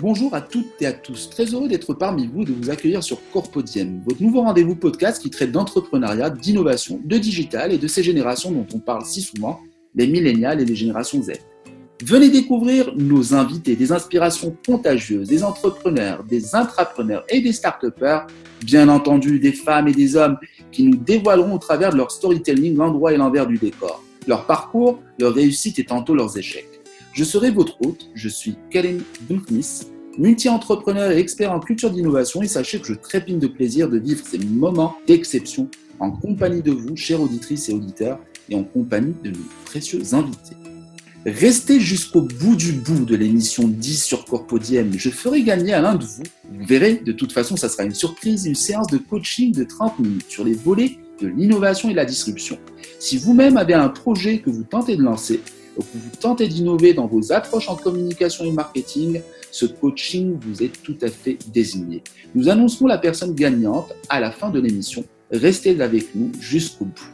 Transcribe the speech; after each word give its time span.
Bonjour 0.00 0.34
à 0.34 0.40
toutes 0.40 0.80
et 0.80 0.86
à 0.86 0.94
tous. 0.94 1.28
Très 1.28 1.44
heureux 1.44 1.68
d'être 1.68 1.92
parmi 1.92 2.26
vous, 2.26 2.46
de 2.46 2.54
vous 2.54 2.70
accueillir 2.70 3.02
sur 3.02 3.18
Corpodiem, 3.34 4.00
votre 4.06 4.22
nouveau 4.22 4.40
rendez-vous 4.40 4.74
podcast 4.74 5.20
qui 5.20 5.28
traite 5.28 5.52
d'entrepreneuriat, 5.52 6.30
d'innovation, 6.30 7.02
de 7.04 7.18
digital 7.18 7.70
et 7.70 7.76
de 7.76 7.86
ces 7.86 8.02
générations 8.02 8.50
dont 8.50 8.66
on 8.72 8.78
parle 8.78 9.04
si 9.04 9.20
souvent, 9.20 9.60
les 9.94 10.06
millénials 10.06 10.58
et 10.58 10.64
les 10.64 10.74
générations 10.74 11.22
Z. 11.22 11.32
Venez 12.02 12.30
découvrir 12.30 12.94
nos 12.96 13.34
invités, 13.34 13.76
des 13.76 13.92
inspirations 13.92 14.56
contagieuses, 14.66 15.28
des 15.28 15.44
entrepreneurs, 15.44 16.24
des 16.24 16.54
intrapreneurs 16.54 17.24
et 17.28 17.42
des 17.42 17.52
start 17.52 17.84
bien 18.64 18.88
entendu 18.88 19.38
des 19.38 19.52
femmes 19.52 19.88
et 19.88 19.92
des 19.92 20.16
hommes 20.16 20.38
qui 20.72 20.84
nous 20.84 20.96
dévoileront 20.96 21.56
au 21.56 21.58
travers 21.58 21.92
de 21.92 21.98
leur 21.98 22.10
storytelling 22.10 22.74
l'endroit 22.74 23.12
et 23.12 23.18
l'envers 23.18 23.46
du 23.46 23.58
décor, 23.58 24.02
leur 24.26 24.46
parcours, 24.46 24.98
leur 25.18 25.34
réussite 25.34 25.78
et 25.78 25.84
tantôt 25.84 26.14
leurs 26.14 26.38
échecs. 26.38 26.69
Je 27.12 27.24
serai 27.24 27.50
votre 27.50 27.76
hôte, 27.82 28.08
je 28.14 28.28
suis 28.28 28.56
Karim 28.70 29.02
Bunknis, 29.28 29.82
multi-entrepreneur 30.16 31.10
et 31.10 31.18
expert 31.18 31.52
en 31.52 31.58
culture 31.58 31.90
d'innovation 31.90 32.40
et 32.42 32.46
sachez 32.46 32.78
que 32.78 32.86
je 32.86 32.94
trépine 32.94 33.38
de 33.38 33.48
plaisir 33.48 33.88
de 33.88 33.98
vivre 33.98 34.24
ces 34.24 34.38
moments 34.38 34.96
d'exception 35.06 35.68
en 35.98 36.12
compagnie 36.12 36.62
de 36.62 36.70
vous, 36.70 36.96
chères 36.96 37.20
auditrices 37.20 37.68
et 37.68 37.72
auditeurs, 37.72 38.18
et 38.48 38.54
en 38.54 38.64
compagnie 38.64 39.14
de 39.22 39.30
nos 39.30 39.44
précieux 39.64 40.14
invités. 40.14 40.56
Restez 41.26 41.80
jusqu'au 41.80 42.22
bout 42.22 42.56
du 42.56 42.72
bout 42.72 43.04
de 43.04 43.14
l'émission 43.14 43.68
10 43.68 44.04
sur 44.04 44.24
Corpodiem. 44.24 44.92
Je 44.96 45.10
ferai 45.10 45.42
gagner 45.42 45.74
à 45.74 45.82
l'un 45.82 45.94
de 45.96 46.04
vous, 46.04 46.22
vous 46.50 46.64
verrez, 46.64 46.94
de 47.04 47.12
toute 47.12 47.32
façon, 47.32 47.56
ça 47.56 47.68
sera 47.68 47.84
une 47.84 47.94
surprise, 47.94 48.46
une 48.46 48.54
séance 48.54 48.86
de 48.86 48.96
coaching 48.96 49.52
de 49.52 49.64
30 49.64 49.98
minutes 49.98 50.30
sur 50.30 50.44
les 50.44 50.54
volets 50.54 50.96
de 51.20 51.26
l'innovation 51.26 51.90
et 51.90 51.94
la 51.94 52.06
disruption. 52.06 52.58
Si 52.98 53.18
vous-même 53.18 53.58
avez 53.58 53.74
un 53.74 53.90
projet 53.90 54.38
que 54.38 54.48
vous 54.48 54.64
tentez 54.64 54.96
de 54.96 55.02
lancer, 55.02 55.40
que 55.80 55.98
vous 55.98 56.16
tentez 56.20 56.48
d'innover 56.48 56.94
dans 56.94 57.06
vos 57.06 57.32
approches 57.32 57.68
en 57.68 57.76
communication 57.76 58.44
et 58.44 58.52
marketing, 58.52 59.20
ce 59.50 59.66
coaching 59.66 60.38
vous 60.40 60.62
est 60.62 60.82
tout 60.82 60.96
à 61.02 61.08
fait 61.08 61.38
désigné. 61.52 62.02
Nous 62.34 62.48
annoncerons 62.48 62.86
la 62.86 62.98
personne 62.98 63.34
gagnante 63.34 63.92
à 64.08 64.20
la 64.20 64.30
fin 64.30 64.50
de 64.50 64.60
l'émission. 64.60 65.04
Restez 65.30 65.80
avec 65.80 66.14
nous 66.14 66.30
jusqu'au 66.40 66.84
bout. 66.84 67.10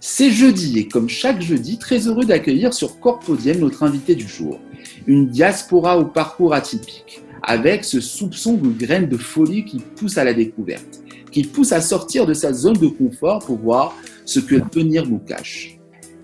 C'est 0.00 0.30
jeudi 0.30 0.78
et 0.78 0.88
comme 0.88 1.08
chaque 1.08 1.40
jeudi, 1.40 1.76
très 1.78 2.06
heureux 2.06 2.24
d'accueillir 2.24 2.72
sur 2.72 3.00
Corpodium 3.00 3.58
notre 3.58 3.82
invité 3.82 4.14
du 4.14 4.28
jour. 4.28 4.60
Une 5.06 5.28
diaspora 5.28 5.98
au 5.98 6.04
parcours 6.04 6.54
atypique, 6.54 7.20
avec 7.42 7.84
ce 7.84 8.00
soupçon 8.00 8.54
de 8.54 8.68
graines 8.68 9.08
de 9.08 9.16
folie 9.16 9.64
qui 9.64 9.78
pousse 9.96 10.18
à 10.18 10.24
la 10.24 10.34
découverte, 10.34 11.02
qui 11.32 11.42
pousse 11.42 11.72
à 11.72 11.80
sortir 11.80 12.26
de 12.26 12.34
sa 12.34 12.52
zone 12.52 12.76
de 12.76 12.86
confort 12.86 13.40
pour 13.40 13.58
voir 13.58 13.96
ce 14.24 14.38
que 14.40 14.54
l'avenir 14.54 15.06
nous 15.06 15.18
cache. 15.18 15.77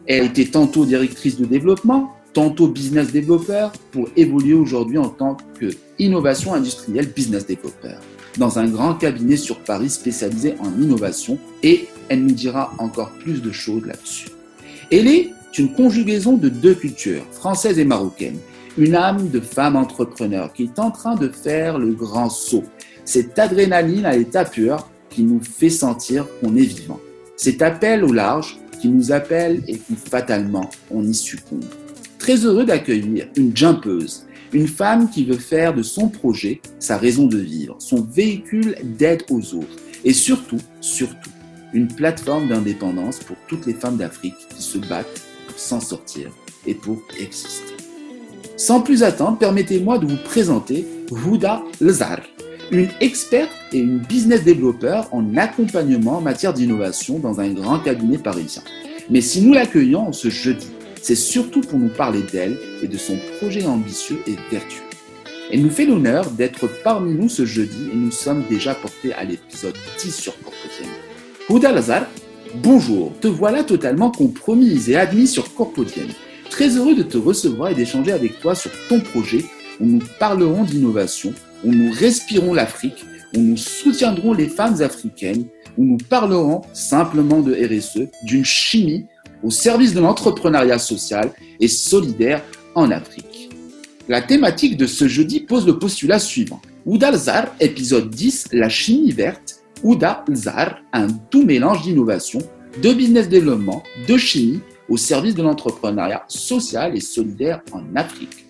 Elle 0.07 0.27
était 0.27 0.47
tantôt 0.47 0.85
directrice 0.85 1.39
de 1.39 1.45
développement, 1.45 2.13
tantôt 2.33 2.69
business 2.69 3.11
développeur, 3.11 3.73
pour 3.91 4.09
évoluer 4.17 4.55
aujourd'hui 4.55 4.99
en 4.99 5.09
tant 5.09 5.37
que 5.59 5.71
innovation 5.99 6.55
industrielle 6.55 7.09
business 7.09 7.47
développeur 7.47 8.01
dans 8.39 8.59
un 8.59 8.69
grand 8.69 8.95
cabinet 8.95 9.37
sur 9.37 9.59
Paris 9.59 9.91
spécialisé 9.91 10.55
en 10.61 10.81
innovation 10.81 11.39
et 11.63 11.87
elle 12.09 12.25
nous 12.25 12.35
dira 12.35 12.73
encore 12.79 13.11
plus 13.13 13.43
de 13.43 13.53
choses 13.53 13.87
là-dessus. 13.87 14.29
Elle 14.91 15.09
est 15.09 15.31
une 15.57 15.73
conjugaison 15.73 16.37
de 16.37 16.49
deux 16.49 16.75
cultures, 16.75 17.25
française 17.33 17.79
et 17.79 17.85
marocaine, 17.85 18.39
une 18.77 18.97
âme 18.97 19.29
de 19.29 19.41
femme 19.41 19.77
entrepreneur 19.77 20.53
qui 20.53 20.65
est 20.65 20.79
en 20.79 20.91
train 20.91 21.15
de 21.15 21.29
faire 21.29 21.79
le 21.79 21.93
grand 21.93 22.29
saut. 22.29 22.65
Cette 23.05 23.39
adrénaline 23.39 24.05
à 24.05 24.17
l'état 24.17 24.45
pur 24.45 24.89
qui 25.11 25.23
nous 25.23 25.41
fait 25.41 25.71
sentir 25.71 26.27
qu'on 26.41 26.57
est 26.57 26.63
vivant. 26.63 27.01
Cet 27.37 27.63
appel 27.63 28.05
au 28.05 28.13
large 28.13 28.59
qui 28.81 28.89
nous 28.89 29.13
appelle 29.13 29.63
et 29.69 29.79
qui 29.79 29.95
fatalement 29.95 30.71
on 30.91 31.03
y 31.03 31.15
succombe. 31.15 31.65
Très 32.19 32.37
heureux 32.45 32.65
d'accueillir 32.65 33.27
une 33.37 33.57
jumpeuse, 33.57 34.27
une 34.53 34.69
femme 34.69 35.11
qui 35.11 35.25
veut 35.25 35.39
faire 35.39 35.75
de 35.75 35.83
son 35.83 36.09
projet 36.09 36.61
sa 36.79 36.97
raison 36.97 37.27
de 37.27 37.39
vivre, 37.39 37.77
son 37.79 38.03
véhicule 38.03 38.77
d'aide 38.83 39.23
aux 39.31 39.55
autres 39.55 39.77
et 40.05 40.13
surtout, 40.13 40.61
surtout, 40.81 41.31
une 41.73 41.89
plateforme 41.89 42.49
d'indépendance 42.49 43.19
pour 43.19 43.37
toutes 43.49 43.67
les 43.67 43.75
femmes 43.75 43.97
d'Afrique 43.97 44.35
qui 44.55 44.63
se 44.63 44.79
battent 44.79 45.23
pour 45.49 45.59
s'en 45.59 45.81
sortir 45.81 46.31
et 46.67 46.75
pour 46.75 47.03
exister. 47.19 47.75
Sans 48.57 48.81
plus 48.81 49.03
attendre, 49.03 49.39
permettez-moi 49.39 49.99
de 49.99 50.07
vous 50.07 50.23
présenter 50.25 50.87
Houda 51.11 51.63
Lezar, 51.81 52.21
une 52.71 52.89
experte 53.01 53.51
et 53.73 53.79
une 53.79 53.99
business 53.99 54.45
développeur 54.45 55.09
en 55.13 55.37
accompagnement 55.37 56.19
en 56.19 56.21
matière 56.21 56.55
d'innovation 56.55 57.19
dans 57.19 57.41
un 57.41 57.51
grand 57.51 57.79
cabinet 57.79 58.19
parisien. 58.19 58.63
Mais 59.11 59.21
si 59.21 59.43
nous 59.43 59.53
l'accueillons 59.53 60.13
ce 60.13 60.29
jeudi, 60.29 60.69
c'est 61.03 61.15
surtout 61.15 61.61
pour 61.61 61.79
nous 61.79 61.91
parler 61.91 62.23
d'elle 62.33 62.59
et 62.83 62.89
de 62.89 62.97
son 62.97 63.19
projet 63.39 63.67
ambitieux 63.67 64.19
et 64.27 64.37
vertueux. 64.51 64.83
Elle 65.53 65.63
nous 65.63 65.71
fait 65.71 65.85
l'honneur 65.85 66.31
d'être 66.31 66.69
parmi 66.83 67.15
nous 67.15 67.29
ce 67.29 67.45
jeudi 67.45 67.91
et 67.93 67.97
nous 67.97 68.11
sommes 68.11 68.45
déjà 68.49 68.75
portés 68.75 69.13
à 69.13 69.25
l'épisode 69.25 69.75
10 69.99 70.15
sur 70.15 70.33
Corpodium. 70.41 70.89
Houda 71.51 71.73
Lazar, 71.73 72.07
bonjour, 72.63 73.13
te 73.21 73.29
voilà 73.29 73.63
totalement 73.63 74.11
compromise 74.11 74.89
et 74.89 74.97
admise 74.97 75.33
sur 75.33 75.53
Corpodium. 75.55 76.09
Très 76.49 76.77
heureux 76.77 76.95
de 76.95 77.03
te 77.03 77.19
recevoir 77.19 77.69
et 77.69 77.75
d'échanger 77.75 78.13
avec 78.13 78.41
toi 78.41 78.55
sur 78.55 78.71
ton 78.89 79.01
projet 79.01 79.45
où 79.81 79.87
nous 79.87 80.01
parlerons 80.19 80.65
d'innovation, 80.65 81.35
où 81.65 81.73
nous 81.73 81.91
respirons 81.93 82.55
l'Afrique, 82.55 83.05
où 83.37 83.41
nous 83.41 83.57
soutiendrons 83.57 84.33
les 84.33 84.49
femmes 84.49 84.81
africaines, 84.83 85.47
où 85.77 85.85
nous 85.85 85.97
parlerons 85.97 86.63
simplement 86.73 87.41
de 87.41 87.53
RSE, 87.55 88.09
d'une 88.25 88.45
chimie 88.45 89.07
au 89.43 89.51
service 89.51 89.95
de 89.95 90.01
l'entrepreneuriat 90.01 90.79
social 90.79 91.33
et 91.61 91.69
solidaire 91.69 92.43
en 92.75 92.91
Afrique. 92.91 93.51
La 94.09 94.21
thématique 94.21 94.77
de 94.77 94.87
ce 94.87 95.09
jeudi 95.09 95.41
pose 95.41 95.67
le 95.67 95.79
postulat 95.79 96.19
suivant. 96.19 96.61
Ouda 96.87 97.17
Zar, 97.17 97.55
épisode 97.61 98.11
10, 98.11 98.49
la 98.53 98.69
chimie 98.69 99.13
verte. 99.13 99.63
Ouda 99.83 100.25
Zar, 100.33 100.79
un 100.93 101.09
tout 101.31 101.45
mélange 101.45 101.83
d'innovation, 101.83 102.41
de 102.83 102.93
business 102.93 103.29
développement, 103.29 103.83
de 104.07 104.17
chimie 104.17 104.61
au 104.89 104.97
service 104.97 105.35
de 105.35 105.43
l'entrepreneuriat 105.43 106.25
social 106.29 106.97
et 106.97 107.01
solidaire 107.01 107.63
en 107.73 107.83
Afrique. 107.97 108.45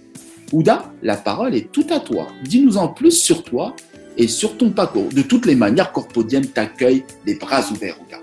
Ouda, 0.52 0.92
la 1.02 1.16
parole 1.16 1.54
est 1.54 1.72
tout 1.72 1.86
à 1.90 2.00
toi. 2.00 2.28
Dis-nous 2.44 2.76
en 2.76 2.88
plus 2.88 3.12
sur 3.12 3.42
toi 3.42 3.74
et 4.16 4.28
sur 4.28 4.56
ton 4.56 4.70
parcours. 4.70 5.08
De 5.12 5.22
toutes 5.22 5.46
les 5.46 5.54
manières, 5.54 5.92
Corpodium 5.92 6.46
t'accueille 6.46 7.04
les 7.26 7.34
bras 7.34 7.62
ouverts, 7.70 7.96
Ouda. 8.06 8.18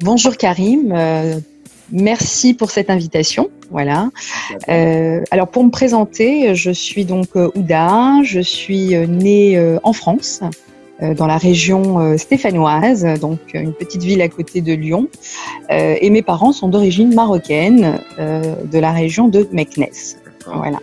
Bonjour 0.00 0.36
Karim, 0.36 0.92
euh, 0.92 1.38
Merci 1.90 2.52
pour 2.52 2.70
cette 2.70 2.90
invitation. 2.90 3.48
Voilà. 3.70 4.10
Euh, 4.68 5.22
alors 5.30 5.48
pour 5.48 5.64
me 5.64 5.70
présenter, 5.70 6.54
je 6.54 6.70
suis 6.70 7.06
donc 7.06 7.28
euh, 7.34 7.50
Ouda, 7.54 8.22
je 8.22 8.40
suis 8.40 8.94
née 9.08 9.78
en 9.82 9.92
France, 9.94 10.42
dans 11.16 11.26
la 11.26 11.38
région 11.38 12.18
stéphanoise, 12.18 13.06
donc 13.20 13.38
une 13.54 13.72
petite 13.72 14.02
ville 14.02 14.20
à 14.20 14.28
côté 14.28 14.60
de 14.60 14.72
Lyon, 14.72 15.08
et 15.70 16.10
mes 16.10 16.22
parents 16.22 16.52
sont 16.52 16.68
d'origine 16.68 17.14
marocaine, 17.14 18.00
de 18.18 18.78
la 18.78 18.92
région 18.92 19.28
de 19.28 19.48
Meknes. 19.52 19.86
Voilà. 20.52 20.80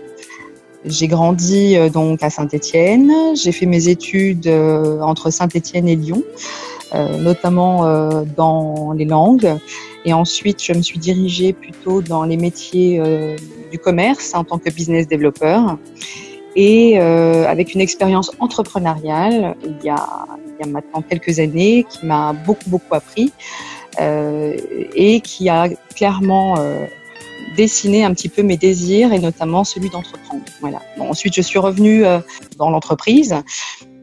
J'ai 0.85 1.07
grandi 1.07 1.75
donc 1.91 2.23
à 2.23 2.29
Saint-Étienne. 2.29 3.11
J'ai 3.35 3.51
fait 3.51 3.65
mes 3.65 3.87
études 3.87 4.47
entre 5.01 5.29
Saint-Étienne 5.31 5.87
et 5.87 5.95
Lyon, 5.95 6.23
notamment 6.93 8.23
dans 8.37 8.93
les 8.93 9.05
langues. 9.05 9.57
Et 10.05 10.13
ensuite, 10.13 10.63
je 10.63 10.71
me 10.71 10.81
suis 10.81 10.99
dirigée 10.99 11.51
plutôt 11.51 12.01
dans 12.01 12.23
les 12.23 12.37
métiers 12.37 12.99
euh, 12.99 13.35
du 13.71 13.79
commerce 13.79 14.33
en 14.35 14.43
tant 14.43 14.59
que 14.59 14.69
business 14.69 15.07
développeur. 15.07 15.77
Et 16.55 16.99
euh, 16.99 17.47
avec 17.47 17.73
une 17.73 17.81
expérience 17.81 18.31
entrepreneuriale, 18.39 19.55
il 19.65 19.83
y, 19.83 19.89
a, 19.89 20.07
il 20.47 20.65
y 20.65 20.69
a 20.69 20.71
maintenant 20.71 21.01
quelques 21.01 21.39
années, 21.39 21.85
qui 21.89 22.05
m'a 22.05 22.33
beaucoup, 22.33 22.69
beaucoup 22.69 22.93
appris 22.93 23.33
euh, 23.99 24.55
et 24.93 25.21
qui 25.21 25.49
a 25.49 25.69
clairement 25.95 26.55
dessiné 27.55 28.03
un 28.03 28.13
petit 28.13 28.29
peu 28.29 28.43
mes 28.43 28.57
désirs 28.57 29.13
et 29.13 29.19
notamment 29.19 29.63
celui 29.63 29.89
d'entreprendre. 29.89 30.43
Voilà. 30.61 30.81
Ensuite, 30.99 31.33
je 31.33 31.41
suis 31.41 31.59
revenue 31.59 32.05
euh, 32.05 32.19
dans 32.57 32.69
l'entreprise 32.69 33.35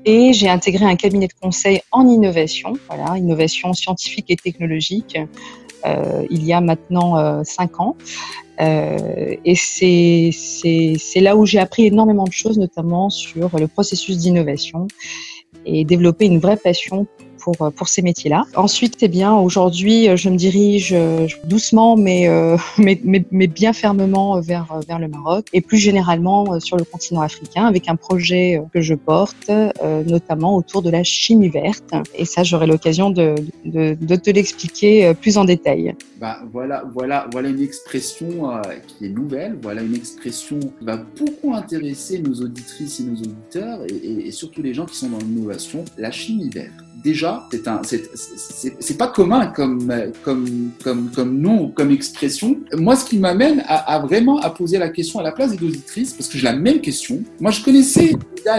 et 0.05 0.33
j'ai 0.33 0.49
intégré 0.49 0.85
un 0.85 0.97
cabinet 0.97 1.29
de 1.29 1.35
conseil 1.41 1.81
en 1.93 2.09
innovation, 2.09 2.73
voilà, 2.89 3.17
innovation 3.17 3.73
scientifique 3.73 4.27
et 4.31 4.37
technologique, 4.37 5.17
euh, 5.87 6.27
il 6.31 6.45
y 6.45 6.53
a 6.53 6.61
maintenant 6.61 7.19
euh, 7.19 7.43
cinq 7.45 7.81
ans. 7.81 7.97
Et 8.59 9.57
c'est 9.57 11.21
là 11.21 11.37
où 11.37 11.47
j'ai 11.47 11.59
appris 11.59 11.87
énormément 11.87 12.25
de 12.25 12.33
choses, 12.33 12.59
notamment 12.59 13.11
sur 13.11 13.59
le 13.59 13.67
processus 13.67 14.19
d'innovation 14.19 14.87
et 15.67 15.85
développer 15.85 16.27
une 16.27 16.39
vraie 16.39 16.57
passion 16.57 17.09
pour 17.43 17.73
pour 17.77 17.89
ces 17.89 18.03
métiers-là. 18.03 18.45
Ensuite, 18.57 18.97
eh 19.03 19.09
bien, 19.09 19.35
aujourd'hui, 19.35 20.17
je 20.17 20.29
me 20.29 20.37
dirige 20.37 20.95
doucement, 21.45 21.97
mais, 22.07 22.29
mais, 22.79 23.01
mais, 23.31 23.47
bien 23.47 23.73
fermement 23.73 24.41
vers 24.41 24.81
vers 24.87 24.99
le 24.99 25.09
Maroc 25.09 25.47
et 25.53 25.61
plus 25.61 25.79
généralement 25.79 26.59
sur 26.61 26.77
le 26.77 26.85
continent 26.85 27.21
africain 27.21 27.67
avec 27.67 27.89
un 27.89 27.97
projet 27.97 28.63
que 28.73 28.81
je 28.81 28.95
porte, 28.95 29.51
notamment 30.07 30.57
autour 30.57 30.83
de 30.83 30.91
la 30.91 31.03
chimie 31.03 31.49
verte. 31.49 31.93
Et 32.15 32.25
ça, 32.25 32.43
j'aurai 32.43 32.67
l'occasion 32.67 33.11
de, 33.11 33.35
de, 33.65 34.17
te 34.17 34.31
l'expliquer 34.31 35.13
plus 35.15 35.39
en 35.39 35.45
détail. 35.45 35.95
Bah, 36.21 36.39
voilà, 36.53 36.85
voilà, 36.95 37.27
voilà 37.33 37.49
une 37.49 37.63
expression 37.63 38.53
qui 38.87 39.07
est 39.07 39.09
nouvelle. 39.09 39.59
Voilà 39.61 39.83
une 39.83 39.95
expression 39.95 40.59
qui 40.61 40.85
va 40.85 40.97
beaucoup 40.97 41.55
intéresser 41.55 42.21
nos 42.21 42.35
auditrices 42.35 43.01
et 43.01 43.05
nos 43.05 43.17
auditeurs 43.17 43.81
et 43.89 44.31
surtout 44.31 44.63
les 44.63 44.75
gens 44.75 44.87
qui 44.87 44.97
sont 44.97 45.11
dans 45.11 45.19
l'innovation. 45.19 45.85
La 45.99 46.11
chimie 46.11 46.51
verte 46.51 46.73
déjà, 47.03 47.47
c'est 47.51 47.69
un, 47.69 47.81
c'est 47.85 48.99
pas 48.99 49.09
commun 49.09 49.47
comme, 49.47 49.93
comme, 50.23 50.71
comme, 50.83 51.11
comme 51.11 51.39
nom, 51.39 51.69
comme 51.69 51.91
expression. 51.91 52.59
Moi, 52.75 52.97
ce 52.97 53.05
qui 53.05 53.19
m'amène 53.19 53.63
à, 53.67 53.99
vraiment 54.01 54.39
à 54.41 54.51
poser 54.51 54.79
la 54.79 54.89
question 54.89 55.21
à 55.21 55.23
la 55.23 55.33
place 55.33 55.57
des 55.57 55.65
auditrices, 55.65 56.13
parce 56.13 56.29
que 56.29 56.39
j'ai 56.39 56.45
la 56.45 56.57
même 56.57 56.81
question. 56.81 57.21
Moi, 57.41 57.51
je 57.51 57.63
connaissais 57.63 58.13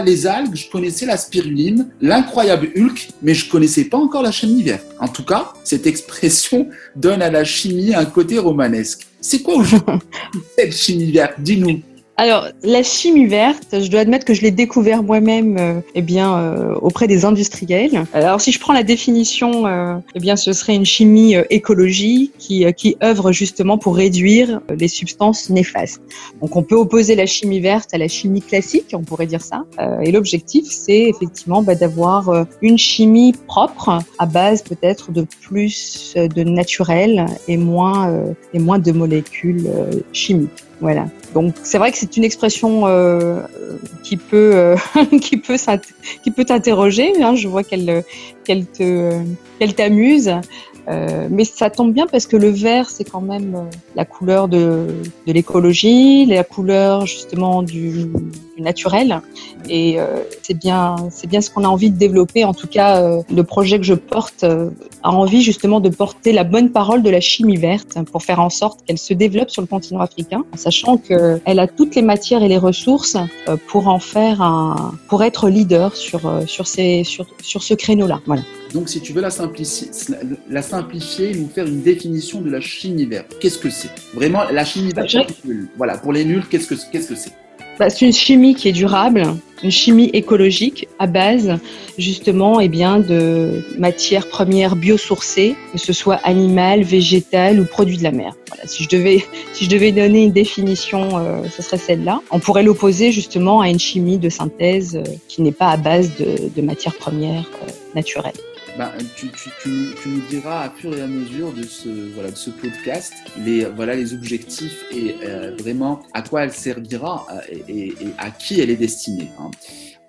les 0.04 0.26
algues, 0.26 0.54
je 0.54 0.70
connaissais 0.70 1.06
la 1.06 1.16
spiruline, 1.16 1.88
l'incroyable 2.00 2.70
Hulk, 2.76 3.08
mais 3.22 3.34
je 3.34 3.48
connaissais 3.48 3.84
pas 3.84 3.98
encore 3.98 4.22
la 4.22 4.32
chimie 4.32 4.62
verte. 4.62 4.86
En 4.98 5.08
tout 5.08 5.24
cas, 5.24 5.52
cette 5.64 5.86
expression 5.86 6.68
donne 6.96 7.22
à 7.22 7.30
la 7.30 7.44
chimie 7.44 7.94
un 7.94 8.04
côté 8.04 8.38
romanesque. 8.38 9.06
C'est 9.20 9.42
quoi 9.42 9.56
aujourd'hui 9.56 10.00
cette 10.58 10.74
chimie 10.74 11.12
verte? 11.12 11.40
Dis-nous. 11.40 11.80
Alors, 12.16 12.46
la 12.62 12.84
chimie 12.84 13.26
verte, 13.26 13.80
je 13.80 13.90
dois 13.90 14.00
admettre 14.00 14.24
que 14.24 14.34
je 14.34 14.42
l'ai 14.42 14.52
découvert 14.52 15.02
moi-même 15.02 15.56
euh, 15.58 15.80
eh 15.96 16.02
bien, 16.02 16.38
euh, 16.38 16.74
auprès 16.74 17.08
des 17.08 17.24
industriels. 17.24 18.04
Alors, 18.12 18.40
si 18.40 18.52
je 18.52 18.60
prends 18.60 18.72
la 18.72 18.84
définition, 18.84 19.66
euh, 19.66 19.96
eh 20.14 20.20
bien, 20.20 20.36
ce 20.36 20.52
serait 20.52 20.76
une 20.76 20.84
chimie 20.84 21.34
écologique 21.50 22.32
qui, 22.38 22.72
qui 22.74 22.96
œuvre 23.02 23.32
justement 23.32 23.78
pour 23.78 23.96
réduire 23.96 24.60
les 24.78 24.86
substances 24.86 25.50
néfastes. 25.50 26.00
Donc, 26.40 26.54
on 26.54 26.62
peut 26.62 26.76
opposer 26.76 27.16
la 27.16 27.26
chimie 27.26 27.58
verte 27.58 27.92
à 27.92 27.98
la 27.98 28.06
chimie 28.06 28.42
classique, 28.42 28.92
on 28.92 29.02
pourrait 29.02 29.26
dire 29.26 29.42
ça. 29.42 29.64
et 30.02 30.12
l'objectif, 30.12 30.66
c'est 30.68 31.08
effectivement 31.08 31.62
bah, 31.62 31.74
d'avoir 31.74 32.46
une 32.62 32.78
chimie 32.78 33.34
propre 33.48 33.98
à 34.18 34.26
base 34.26 34.62
peut-être 34.62 35.10
de 35.10 35.26
plus 35.42 36.14
de 36.16 36.44
naturel 36.44 37.26
et 37.48 37.56
moins, 37.56 38.24
et 38.52 38.60
moins 38.60 38.78
de 38.78 38.92
molécules 38.92 39.68
chimiques. 40.12 40.64
Voilà. 40.84 41.06
Donc 41.32 41.54
c'est 41.62 41.78
vrai 41.78 41.90
que 41.92 41.96
c'est 41.96 42.18
une 42.18 42.24
expression 42.24 42.86
euh, 42.86 43.40
qui 44.02 44.18
peut 44.18 44.50
euh, 44.54 44.76
qui 45.22 45.38
peut 45.38 45.56
qui 46.22 46.30
peut 46.30 46.44
t'interroger. 46.44 47.22
Hein. 47.22 47.36
je 47.36 47.48
vois 47.48 47.64
qu'elle 47.64 48.04
qu'elle 48.44 48.66
te 48.66 49.18
qu'elle 49.58 49.74
t'amuse. 49.74 50.30
Euh, 50.88 51.28
mais 51.30 51.44
ça 51.44 51.70
tombe 51.70 51.92
bien 51.92 52.06
parce 52.06 52.26
que 52.26 52.36
le 52.36 52.50
vert, 52.50 52.90
c'est 52.90 53.04
quand 53.04 53.22
même 53.22 53.54
euh, 53.54 53.76
la 53.94 54.04
couleur 54.04 54.48
de, 54.48 54.88
de 55.26 55.32
l'écologie, 55.32 56.26
la 56.26 56.44
couleur 56.44 57.06
justement 57.06 57.62
du, 57.62 58.04
du 58.56 58.62
naturel. 58.62 59.20
Et 59.68 59.98
euh, 59.98 60.18
c'est 60.42 60.58
bien, 60.58 60.96
c'est 61.10 61.26
bien 61.26 61.40
ce 61.40 61.50
qu'on 61.50 61.64
a 61.64 61.68
envie 61.68 61.90
de 61.90 61.96
développer. 61.96 62.44
En 62.44 62.52
tout 62.52 62.66
cas, 62.66 63.00
euh, 63.00 63.22
le 63.30 63.44
projet 63.44 63.78
que 63.78 63.84
je 63.84 63.94
porte 63.94 64.44
euh, 64.44 64.70
a 65.02 65.10
envie 65.10 65.42
justement 65.42 65.80
de 65.80 65.88
porter 65.88 66.32
la 66.32 66.44
bonne 66.44 66.70
parole 66.70 67.02
de 67.02 67.10
la 67.10 67.20
chimie 67.20 67.56
verte 67.56 67.98
pour 68.12 68.22
faire 68.22 68.40
en 68.40 68.50
sorte 68.50 68.84
qu'elle 68.84 68.98
se 68.98 69.14
développe 69.14 69.50
sur 69.50 69.62
le 69.62 69.68
continent 69.68 70.00
africain, 70.00 70.44
en 70.52 70.56
sachant 70.56 70.98
qu'elle 70.98 71.58
a 71.58 71.66
toutes 71.66 71.94
les 71.94 72.02
matières 72.02 72.42
et 72.42 72.48
les 72.48 72.58
ressources 72.58 73.16
pour 73.68 73.88
en 73.88 73.98
faire 73.98 74.42
un, 74.42 74.92
pour 75.08 75.22
être 75.22 75.48
leader 75.48 75.96
sur 75.96 76.20
sur 76.46 76.66
ces 76.66 77.04
sur 77.04 77.26
sur 77.42 77.62
ce 77.62 77.74
créneau-là. 77.74 78.20
Voilà. 78.26 78.42
Donc, 78.74 78.88
si 78.88 79.00
tu 79.00 79.12
veux 79.12 79.22
la 79.22 79.30
simplifier, 79.30 79.88
la 80.50 80.60
simplifier, 80.60 81.32
nous 81.32 81.48
faire 81.48 81.64
une 81.64 81.80
définition 81.80 82.40
de 82.40 82.50
la 82.50 82.60
chimie 82.60 83.06
verte. 83.06 83.36
Qu'est-ce 83.40 83.58
que 83.58 83.70
c'est? 83.70 83.90
Vraiment, 84.14 84.42
la 84.50 84.64
chimie 84.64 84.92
verte. 84.92 85.32
Voilà, 85.76 85.96
pour 85.96 86.12
les 86.12 86.24
nuls, 86.24 86.42
qu'est-ce 86.50 86.66
que 86.66 87.14
c'est? 87.14 87.32
Bah, 87.78 87.90
c'est 87.90 88.04
une 88.06 88.12
chimie 88.12 88.54
qui 88.54 88.68
est 88.68 88.72
durable, 88.72 89.24
une 89.62 89.70
chimie 89.70 90.08
écologique 90.12 90.88
à 91.00 91.08
base 91.08 91.58
justement 91.98 92.60
eh 92.60 92.68
bien, 92.68 93.00
de 93.00 93.64
matières 93.78 94.28
premières 94.28 94.76
biosourcées, 94.76 95.56
que 95.72 95.78
ce 95.78 95.92
soit 95.92 96.20
animales, 96.22 96.82
végétales 96.82 97.58
ou 97.58 97.64
produits 97.64 97.96
de 97.96 98.04
la 98.04 98.12
mer. 98.12 98.34
Voilà, 98.48 98.66
si, 98.66 98.84
je 98.84 98.88
devais, 98.88 99.24
si 99.52 99.64
je 99.64 99.70
devais 99.70 99.90
donner 99.90 100.24
une 100.24 100.32
définition, 100.32 101.18
euh, 101.18 101.42
ce 101.48 101.62
serait 101.62 101.78
celle-là. 101.78 102.20
On 102.30 102.38
pourrait 102.38 102.62
l'opposer 102.62 103.10
justement 103.10 103.60
à 103.60 103.68
une 103.68 103.80
chimie 103.80 104.18
de 104.18 104.28
synthèse 104.28 104.96
euh, 104.96 105.02
qui 105.28 105.42
n'est 105.42 105.52
pas 105.52 105.70
à 105.70 105.76
base 105.76 106.12
de, 106.16 106.48
de 106.54 106.62
matières 106.62 106.94
premières 106.94 107.50
euh, 107.62 107.70
naturelles. 107.96 108.34
Ben, 108.76 108.90
tu, 109.16 109.28
tu, 109.62 109.70
nous 110.08 110.20
diras 110.28 110.64
à 110.64 110.70
fur 110.70 110.96
et 110.96 111.00
à 111.00 111.06
mesure 111.06 111.52
de 111.52 111.62
ce, 111.62 111.88
voilà, 112.12 112.32
de 112.32 112.36
ce 112.36 112.50
podcast 112.50 113.12
les, 113.38 113.66
voilà, 113.66 113.94
les 113.94 114.12
objectifs 114.12 114.84
et 114.90 115.14
euh, 115.22 115.54
vraiment 115.56 116.02
à 116.12 116.22
quoi 116.22 116.42
elle 116.42 116.52
servira 116.52 117.24
euh, 117.30 117.56
et, 117.68 117.88
et, 117.88 117.94
à 118.18 118.32
qui 118.32 118.60
elle 118.60 118.70
est 118.70 118.76
destinée. 118.76 119.30
Hein. 119.38 119.52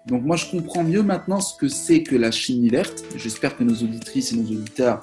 Donc 0.07 0.23
moi 0.23 0.35
je 0.35 0.45
comprends 0.45 0.83
mieux 0.83 1.01
maintenant 1.01 1.39
ce 1.39 1.55
que 1.57 1.67
c'est 1.67 2.03
que 2.03 2.15
la 2.15 2.31
chimie 2.31 2.69
verte. 2.69 3.03
J'espère 3.15 3.57
que 3.57 3.63
nos 3.63 3.73
auditrices 3.73 4.33
et 4.33 4.35
nos 4.35 4.49
auditeurs 4.49 5.01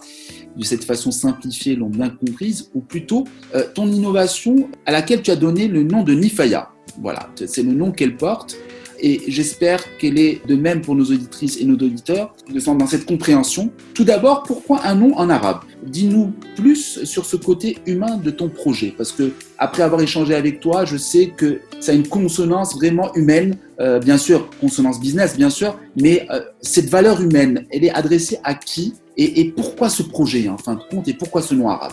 de 0.57 0.65
cette 0.65 0.85
façon 0.85 1.11
simplifiée 1.11 1.77
l'ont 1.77 1.89
bien 1.89 2.11
comprise, 2.11 2.71
ou 2.75 2.81
plutôt 2.81 3.27
euh, 3.55 3.65
ton 3.75 3.87
innovation 3.91 4.69
à 4.87 4.93
laquelle 4.93 5.23
tu 5.23 5.31
as 5.31 5.37
donné 5.37 5.69
le 5.69 5.83
nom 5.83 6.03
de 6.03 6.15
Nifaya. 6.15 6.71
Voilà, 7.01 7.31
c'est 7.47 7.63
le 7.63 7.73
nom 7.73 7.91
qu'elle 7.91 8.17
porte 8.17 8.57
et 9.03 9.23
j'espère 9.29 9.99
qu'elle 9.99 10.19
est 10.19 10.41
de 10.47 10.55
même 10.55 10.81
pour 10.81 10.95
nos 10.95 11.05
auditrices 11.05 11.61
et 11.61 11.65
nos 11.65 11.75
auditeurs, 11.75 12.35
de 12.49 12.61
sont 12.61 12.75
dans 12.77 12.87
cette 12.87 13.05
compréhension. 13.05 13.71
Tout 13.95 14.05
d'abord, 14.05 14.45
pourquoi 14.45 14.87
un 14.87 14.95
nom 14.95 15.15
en 15.19 15.29
arabe? 15.29 15.61
Dis-nous 15.85 16.33
plus 16.57 17.05
sur 17.05 17.27
ce 17.27 17.37
côté 17.37 17.79
humain 17.87 18.17
de 18.17 18.31
ton 18.31 18.49
projet, 18.49 18.95
parce 18.97 19.13
que 19.13 19.33
après 19.59 19.83
avoir 19.83 20.01
échangé 20.01 20.35
avec 20.35 20.61
toi, 20.61 20.85
je 20.85 20.97
sais 20.97 21.33
que 21.37 21.61
ça 21.81 21.93
a 21.93 21.95
une 21.95 22.07
consonance 22.07 22.77
vraiment 22.77 23.13
humaine, 23.15 23.57
euh, 23.81 23.99
bien 23.99 24.19
sûr, 24.19 24.49
consonance 24.61 25.01
business, 25.01 25.37
bien 25.37 25.51
sûr, 25.51 25.77
mais 26.01 26.27
euh, 26.31 26.41
cette 26.61 26.89
valeur 26.89 27.21
humaine, 27.21 27.67
elle 27.71 27.85
est 27.85 27.93
adressée 27.93 28.39
à 28.45 28.55
qui? 28.55 28.95
Et, 29.19 29.41
et 29.41 29.45
pourquoi 29.51 29.91
ce 29.91 30.03
projet, 30.03 30.49
en 30.49 30.57
fin 30.57 30.75
de 30.75 30.81
compte, 30.91 31.07
et 31.09 31.13
pourquoi 31.13 31.43
ce 31.43 31.55
nom 31.55 31.69
arabe? 31.69 31.93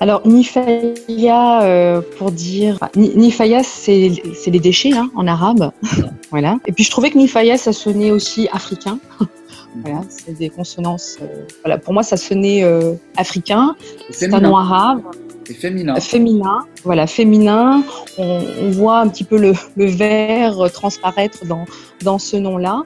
Alors, 0.00 0.26
Nifaya, 0.26 1.62
euh, 1.62 2.00
pour 2.16 2.32
dire. 2.32 2.78
Nifaya, 2.96 3.62
c'est 3.62 4.10
les 4.46 4.58
déchets 4.58 4.94
hein, 4.94 5.10
en 5.14 5.26
arabe. 5.26 5.72
voilà. 6.30 6.58
Et 6.66 6.72
puis, 6.72 6.84
je 6.84 6.90
trouvais 6.90 7.10
que 7.10 7.18
Nifaya, 7.18 7.58
ça 7.58 7.74
sonnait 7.74 8.10
aussi 8.10 8.48
africain. 8.50 8.98
voilà, 9.84 10.00
c'est 10.08 10.38
des 10.38 10.48
consonances. 10.48 11.18
Euh, 11.20 11.44
voilà, 11.62 11.76
pour 11.76 11.92
moi, 11.92 12.02
ça 12.02 12.16
sonnait 12.16 12.64
euh, 12.64 12.94
africain. 13.18 13.76
C'est 14.08 14.32
un 14.32 14.40
nom 14.40 14.56
arabe. 14.56 15.02
Et 15.50 15.52
féminin. 15.52 15.96
Féminin, 15.96 16.60
voilà, 16.82 17.06
féminin. 17.06 17.82
On, 18.16 18.40
on 18.62 18.70
voit 18.70 19.00
un 19.00 19.08
petit 19.08 19.24
peu 19.24 19.36
le, 19.36 19.52
le 19.76 19.84
vert 19.84 20.72
transparaître 20.72 21.44
dans, 21.44 21.66
dans 22.04 22.18
ce 22.18 22.38
nom-là. 22.38 22.84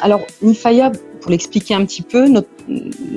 Alors, 0.00 0.20
Nifaya, 0.42 0.92
pour 1.24 1.30
l'expliquer 1.30 1.72
un 1.72 1.86
petit 1.86 2.02
peu, 2.02 2.26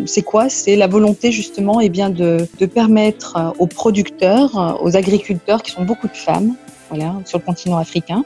c'est 0.05 0.21
quoi? 0.21 0.47
C'est 0.47 0.77
la 0.77 0.87
volonté 0.87 1.33
justement 1.33 1.81
eh 1.81 1.89
bien, 1.89 2.09
de, 2.09 2.47
de, 2.57 2.65
permettre 2.65 3.35
euh, 3.35 3.51
aux 3.59 3.67
producteurs, 3.67 4.57
euh, 4.57 4.81
aux 4.81 4.95
agriculteurs, 4.95 5.61
qui 5.61 5.71
sont 5.71 5.83
beaucoup 5.83 6.07
de 6.07 6.15
femmes, 6.15 6.55
voilà, 6.89 7.15
sur 7.25 7.37
le 7.37 7.43
continent 7.43 7.75
africain, 7.75 8.23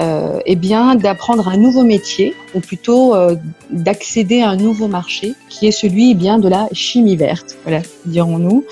euh, 0.00 0.40
eh 0.46 0.56
bien 0.56 0.94
d'apprendre 0.94 1.48
un 1.48 1.56
nouveau 1.56 1.82
métier, 1.82 2.34
ou 2.54 2.60
plutôt 2.60 3.14
euh, 3.14 3.36
d'accéder 3.70 4.40
à 4.40 4.50
un 4.50 4.56
nouveau 4.56 4.88
marché, 4.88 5.34
qui 5.48 5.66
est 5.66 5.72
celui 5.72 6.12
eh 6.12 6.14
bien 6.14 6.38
de 6.38 6.48
la 6.48 6.68
chimie 6.72 7.16
verte, 7.16 7.56
voilà, 7.64 7.82
dirons-nous, 8.06 8.64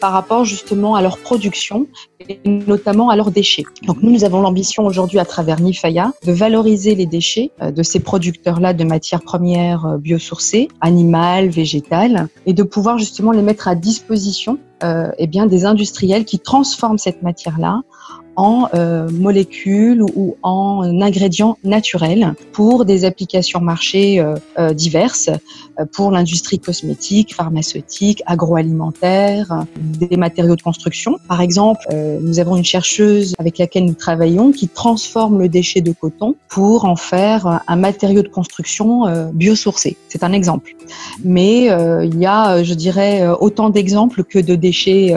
par 0.00 0.12
rapport 0.12 0.44
justement 0.44 0.94
à 0.94 1.02
leur 1.02 1.18
production 1.18 1.86
et 2.28 2.38
notamment 2.44 3.10
à 3.10 3.16
leurs 3.16 3.30
déchets. 3.30 3.64
Donc 3.86 4.02
nous, 4.02 4.10
nous 4.10 4.24
avons 4.24 4.40
l'ambition 4.40 4.84
aujourd'hui 4.84 5.18
à 5.18 5.24
travers 5.24 5.60
Nifaya 5.60 6.12
de 6.24 6.32
valoriser 6.32 6.94
les 6.94 7.06
déchets 7.06 7.50
euh, 7.62 7.70
de 7.70 7.82
ces 7.82 8.00
producteurs-là 8.00 8.72
de 8.72 8.84
matières 8.84 9.22
premières 9.22 9.86
euh, 9.86 9.98
biosourcées, 9.98 10.68
animales, 10.80 11.48
végétales, 11.48 12.28
et 12.46 12.52
de 12.52 12.62
pouvoir 12.62 12.98
justement 12.98 13.32
les 13.32 13.42
mettre 13.42 13.68
à 13.68 13.74
disposition 13.74 14.58
euh, 14.82 15.10
eh 15.18 15.26
bien 15.26 15.46
des 15.46 15.64
industriels 15.64 16.24
qui 16.24 16.38
transforment 16.38 16.98
cette 16.98 17.22
matière-là 17.22 17.80
en 18.36 18.68
euh, 18.74 19.08
molécules 19.10 20.02
ou 20.02 20.36
en 20.42 21.00
ingrédients 21.00 21.58
naturels 21.64 22.34
pour 22.52 22.84
des 22.84 23.04
applications 23.04 23.60
marché 23.60 24.20
euh, 24.20 24.36
euh, 24.58 24.72
diverses, 24.72 25.30
pour 25.92 26.10
l'industrie 26.10 26.58
cosmétique, 26.58 27.34
pharmaceutique, 27.34 28.22
agroalimentaire, 28.24 29.66
des 29.76 30.16
matériaux 30.16 30.56
de 30.56 30.62
construction. 30.62 31.18
Par 31.28 31.42
exemple, 31.42 31.82
nous 32.22 32.40
avons 32.40 32.56
une 32.56 32.64
chercheuse 32.64 33.34
avec 33.38 33.58
laquelle 33.58 33.84
nous 33.84 33.92
travaillons 33.92 34.52
qui 34.52 34.68
transforme 34.68 35.38
le 35.38 35.50
déchet 35.50 35.82
de 35.82 35.92
coton 35.92 36.34
pour 36.48 36.86
en 36.86 36.96
faire 36.96 37.60
un 37.66 37.76
matériau 37.76 38.22
de 38.22 38.28
construction 38.28 39.30
biosourcé. 39.34 39.98
C'est 40.08 40.24
un 40.24 40.32
exemple. 40.32 40.74
Mais 41.22 41.66
il 41.66 42.18
y 42.18 42.24
a, 42.24 42.62
je 42.62 42.72
dirais, 42.72 43.28
autant 43.38 43.68
d'exemples 43.68 44.24
que 44.24 44.38
de 44.38 44.54
déchets 44.54 45.14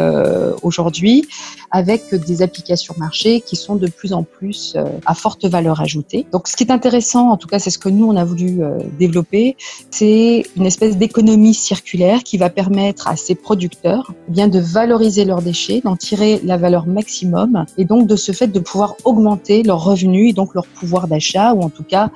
aujourd'hui 0.61 1.25
avec 1.71 2.13
des 2.13 2.41
applications 2.41 2.79
sur 2.79 2.97
qui 3.11 3.55
sont 3.55 3.75
de 3.75 3.87
plus 3.87 4.13
en 4.13 4.23
plus 4.23 4.75
à 5.05 5.13
forte 5.13 5.45
valeur 5.45 5.81
ajoutée. 5.81 6.25
Donc 6.31 6.47
ce 6.47 6.55
qui 6.55 6.63
est 6.63 6.71
intéressant, 6.71 7.29
en 7.29 7.37
tout 7.37 7.47
cas 7.47 7.59
c'est 7.59 7.69
ce 7.69 7.77
que 7.77 7.89
nous 7.89 8.05
on 8.05 8.15
a 8.15 8.23
voulu 8.23 8.61
développer, 8.97 9.55
c'est 9.89 10.43
une 10.55 10.65
espèce 10.65 10.97
d'économie 10.97 11.53
circulaire 11.53 12.23
qui 12.23 12.37
va 12.37 12.49
permettre 12.49 13.07
à 13.07 13.15
ces 13.15 13.35
producteurs 13.35 14.11
eh 14.35 14.47
de 14.47 14.59
valoriser 14.59 15.25
leurs 15.25 15.41
déchets, 15.41 15.81
d'en 15.83 15.95
tirer 15.95 16.39
la 16.43 16.57
valeur 16.57 16.87
maximum 16.87 17.65
et 17.77 17.85
donc 17.85 18.07
de 18.07 18.15
ce 18.15 18.31
fait 18.31 18.47
de 18.47 18.59
pouvoir 18.59 18.95
augmenter 19.03 19.63
leurs 19.63 19.83
revenus 19.83 20.31
et 20.31 20.33
donc 20.33 20.53
leur 20.53 20.65
pouvoir 20.65 21.07
d'achat 21.07 21.53
ou 21.53 21.61
en 21.61 21.69
tout 21.69 21.83
cas 21.83 22.09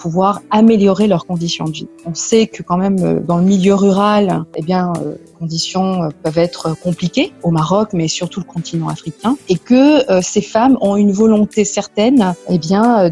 pouvoir 0.00 0.40
améliorer 0.50 1.06
leurs 1.06 1.26
conditions 1.26 1.66
de 1.66 1.72
vie. 1.72 1.88
On 2.06 2.14
sait 2.14 2.46
que 2.46 2.62
quand 2.62 2.78
même 2.78 2.98
euh, 3.00 3.20
dans 3.20 3.36
le 3.36 3.44
milieu 3.44 3.74
rural, 3.74 4.44
eh 4.56 4.62
bien, 4.62 4.92
euh, 4.96 5.14
conditions 5.38 6.04
euh, 6.04 6.08
peuvent 6.22 6.38
être 6.38 6.74
compliquées 6.82 7.32
au 7.42 7.50
Maroc, 7.50 7.90
mais 7.92 8.08
surtout 8.08 8.40
le 8.40 8.46
continent 8.46 8.88
africain, 8.88 9.36
et 9.48 9.56
que 9.56 10.20
ces 10.22 10.40
femmes 10.40 10.76
ont 10.80 10.96
une 10.96 11.12
volonté 11.12 11.64
certaine, 11.64 12.34
eh 12.48 12.58
bien, 12.58 13.10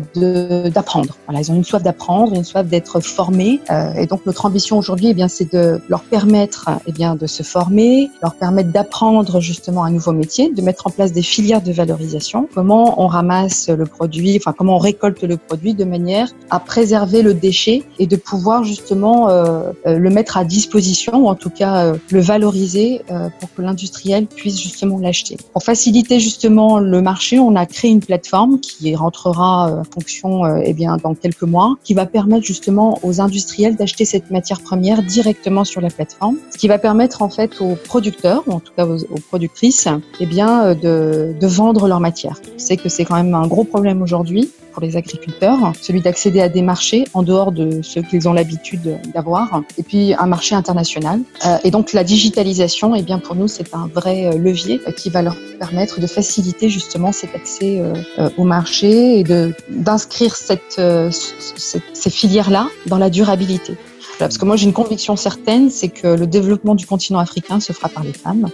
d'apprendre. 0.74 1.16
Voilà, 1.26 1.40
elles 1.40 1.50
ont 1.50 1.56
une 1.56 1.64
soif 1.64 1.82
d'apprendre, 1.82 2.34
une 2.34 2.44
soif 2.44 2.66
d'être 2.66 3.00
formées, 3.00 3.60
et 3.96 4.06
donc 4.06 4.26
notre 4.26 4.46
ambition 4.46 4.78
aujourd'hui, 4.78 5.08
eh 5.08 5.14
bien, 5.14 5.28
c'est 5.28 5.52
de 5.52 5.80
leur 5.88 6.02
permettre, 6.02 6.68
eh 6.86 6.92
bien, 6.92 7.14
de 7.16 7.26
se 7.26 7.42
former, 7.42 8.10
leur 8.22 8.34
permettre 8.34 8.70
d'apprendre 8.70 9.40
justement 9.40 9.84
un 9.84 9.90
nouveau 9.90 10.12
métier, 10.12 10.52
de 10.52 10.62
mettre 10.62 10.86
en 10.86 10.90
place 10.90 11.12
des 11.12 11.22
filières 11.22 11.62
de 11.62 11.72
valorisation. 11.72 12.48
Comment 12.54 13.02
on 13.02 13.06
ramasse 13.06 13.68
le 13.68 13.86
produit, 13.86 14.36
enfin 14.36 14.54
comment 14.56 14.76
on 14.76 14.80
récolte 14.80 15.22
le 15.22 15.36
produit 15.36 15.74
de 15.74 15.84
manière 15.84 16.28
à 16.50 16.60
préserver 16.78 17.22
le 17.22 17.34
déchet 17.34 17.82
et 17.98 18.06
de 18.06 18.14
pouvoir 18.14 18.62
justement 18.62 19.28
euh, 19.28 19.72
euh, 19.88 19.98
le 19.98 20.10
mettre 20.10 20.36
à 20.36 20.44
disposition 20.44 21.24
ou 21.24 21.26
en 21.26 21.34
tout 21.34 21.50
cas 21.50 21.86
euh, 21.86 21.96
le 22.12 22.20
valoriser 22.20 23.02
pour 23.40 23.52
que 23.52 23.62
l'industriel 23.62 24.26
puisse 24.26 24.60
justement 24.60 24.98
l'acheter. 25.00 25.36
Pour 25.52 25.64
faciliter 25.64 26.20
justement 26.20 26.78
le 26.78 27.02
marché, 27.02 27.40
on 27.40 27.56
a 27.56 27.66
créé 27.66 27.90
une 27.90 28.00
plateforme 28.00 28.60
qui 28.60 28.94
rentrera 28.94 29.80
en 29.80 29.84
fonction 29.84 30.30
eh 30.62 30.72
bien 30.72 30.98
dans 30.98 31.14
quelques 31.14 31.42
mois, 31.42 31.76
qui 31.82 31.94
va 31.94 32.06
permettre 32.06 32.44
justement 32.44 33.00
aux 33.02 33.20
industriels 33.20 33.74
d'acheter 33.76 34.04
cette 34.04 34.30
matière 34.30 34.60
première 34.60 35.02
directement 35.02 35.64
sur 35.64 35.80
la 35.80 35.90
plateforme, 35.90 36.36
ce 36.52 36.58
qui 36.58 36.68
va 36.68 36.78
permettre 36.78 37.22
en 37.22 37.30
fait 37.30 37.60
aux 37.60 37.74
producteurs 37.74 38.42
ou 38.46 38.52
en 38.52 38.60
tout 38.60 38.72
cas 38.76 38.86
aux, 38.86 39.20
productrices 39.28 39.88
eh 40.20 40.26
bien 40.26 40.74
de, 40.74 41.34
de 41.40 41.46
vendre 41.46 41.88
leur 41.88 42.00
matière. 42.00 42.40
C'est 42.56 42.76
que 42.76 42.88
c'est 42.88 43.04
quand 43.04 43.16
même 43.16 43.34
un 43.34 43.46
gros 43.46 43.64
problème 43.64 44.02
aujourd'hui 44.02 44.50
les 44.80 44.96
agriculteurs, 44.96 45.72
celui 45.80 46.00
d'accéder 46.00 46.40
à 46.40 46.48
des 46.48 46.62
marchés 46.62 47.04
en 47.14 47.22
dehors 47.22 47.52
de 47.52 47.82
ceux 47.82 48.02
qu'ils 48.02 48.28
ont 48.28 48.32
l'habitude 48.32 48.98
d'avoir, 49.14 49.62
et 49.76 49.82
puis 49.82 50.14
un 50.14 50.26
marché 50.26 50.54
international. 50.54 51.20
Euh, 51.46 51.56
et 51.64 51.70
donc 51.70 51.92
la 51.92 52.04
digitalisation, 52.04 52.94
eh 52.94 53.02
bien 53.02 53.18
pour 53.18 53.34
nous, 53.34 53.48
c'est 53.48 53.74
un 53.74 53.88
vrai 53.92 54.26
euh, 54.26 54.38
levier 54.38 54.80
qui 54.96 55.10
va 55.10 55.22
leur 55.22 55.36
permettre 55.58 56.00
de 56.00 56.06
faciliter 56.06 56.68
justement 56.68 57.12
cet 57.12 57.34
accès 57.34 57.80
euh, 57.80 58.30
au 58.36 58.44
marché 58.44 59.20
et 59.20 59.24
d'inscrire 59.70 60.36
cette, 60.36 60.80
ces 61.10 62.10
filières-là 62.10 62.68
dans 62.86 62.98
la 62.98 63.10
durabilité. 63.10 63.74
Parce 64.18 64.36
que 64.36 64.44
moi, 64.44 64.56
j'ai 64.56 64.64
une 64.64 64.72
conviction 64.72 65.14
certaine, 65.14 65.70
c'est 65.70 65.88
que 65.88 66.08
le 66.08 66.26
développement 66.26 66.74
du 66.74 66.86
continent 66.86 67.20
africain 67.20 67.60
se 67.60 67.72
fera 67.72 67.88
par 67.88 68.02
les 68.02 68.12
femmes, 68.12 68.48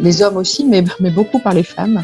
les 0.00 0.20
hommes 0.20 0.36
aussi, 0.36 0.66
mais, 0.66 0.84
mais 1.00 1.10
beaucoup 1.10 1.38
par 1.38 1.54
les 1.54 1.62
femmes. 1.62 2.02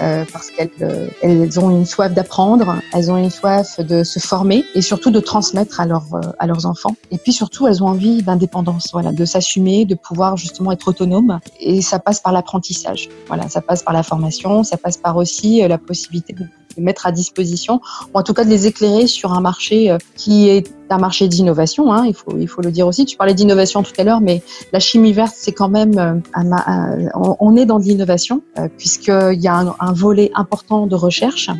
Euh, 0.00 0.24
parce 0.32 0.50
qu'elles 0.50 0.70
euh, 0.82 1.08
elles 1.22 1.58
ont 1.58 1.70
une 1.70 1.84
soif 1.84 2.12
d'apprendre, 2.12 2.80
elles 2.94 3.10
ont 3.10 3.16
une 3.16 3.30
soif 3.30 3.80
de 3.80 4.04
se 4.04 4.18
former 4.18 4.64
et 4.74 4.82
surtout 4.82 5.10
de 5.10 5.20
transmettre 5.20 5.80
à, 5.80 5.84
euh, 5.84 6.20
à 6.38 6.46
leurs 6.46 6.66
enfants. 6.66 6.94
Et 7.10 7.18
puis 7.18 7.32
surtout, 7.32 7.66
elles 7.66 7.82
ont 7.82 7.88
envie 7.88 8.22
d'indépendance, 8.22 8.90
voilà, 8.92 9.12
de 9.12 9.24
s'assumer, 9.24 9.84
de 9.84 9.94
pouvoir 9.94 10.36
justement 10.36 10.72
être 10.72 10.88
autonome. 10.88 11.40
Et 11.60 11.82
ça 11.82 11.98
passe 11.98 12.20
par 12.20 12.32
l'apprentissage. 12.32 13.08
Voilà, 13.26 13.48
ça 13.48 13.60
passe 13.60 13.82
par 13.82 13.94
la 13.94 14.02
formation, 14.02 14.62
ça 14.62 14.76
passe 14.76 14.96
par 14.96 15.16
aussi 15.16 15.66
la 15.66 15.78
possibilité 15.78 16.32
de 16.32 16.46
mettre 16.78 17.06
à 17.06 17.12
disposition, 17.12 17.80
ou 18.14 18.18
en 18.18 18.22
tout 18.22 18.34
cas 18.34 18.44
de 18.44 18.50
les 18.50 18.66
éclairer 18.66 19.06
sur 19.06 19.32
un 19.32 19.40
marché 19.40 19.90
euh, 19.90 19.98
qui 20.16 20.48
est 20.48 20.70
un 20.90 20.98
marché 20.98 21.28
d'innovation, 21.28 21.92
hein, 21.92 22.04
il, 22.06 22.14
faut, 22.14 22.36
il 22.38 22.48
faut 22.48 22.62
le 22.62 22.70
dire 22.70 22.86
aussi. 22.86 23.04
Tu 23.04 23.16
parlais 23.16 23.34
d'innovation 23.34 23.82
tout 23.82 23.92
à 23.98 24.04
l'heure, 24.04 24.20
mais 24.20 24.42
la 24.72 24.80
chimie 24.80 25.12
verte, 25.12 25.34
c'est 25.36 25.52
quand 25.52 25.68
même, 25.68 25.98
euh, 25.98 27.08
on, 27.40 27.56
est 27.56 27.66
dans 27.66 27.78
de 27.78 27.84
l'innovation, 27.84 28.42
euh, 28.58 28.68
puisqu'il 28.76 29.40
y 29.40 29.48
a 29.48 29.54
un, 29.54 29.74
un, 29.78 29.92
volet 29.92 30.30
important 30.34 30.86
de 30.86 30.94
recherche 30.94 31.50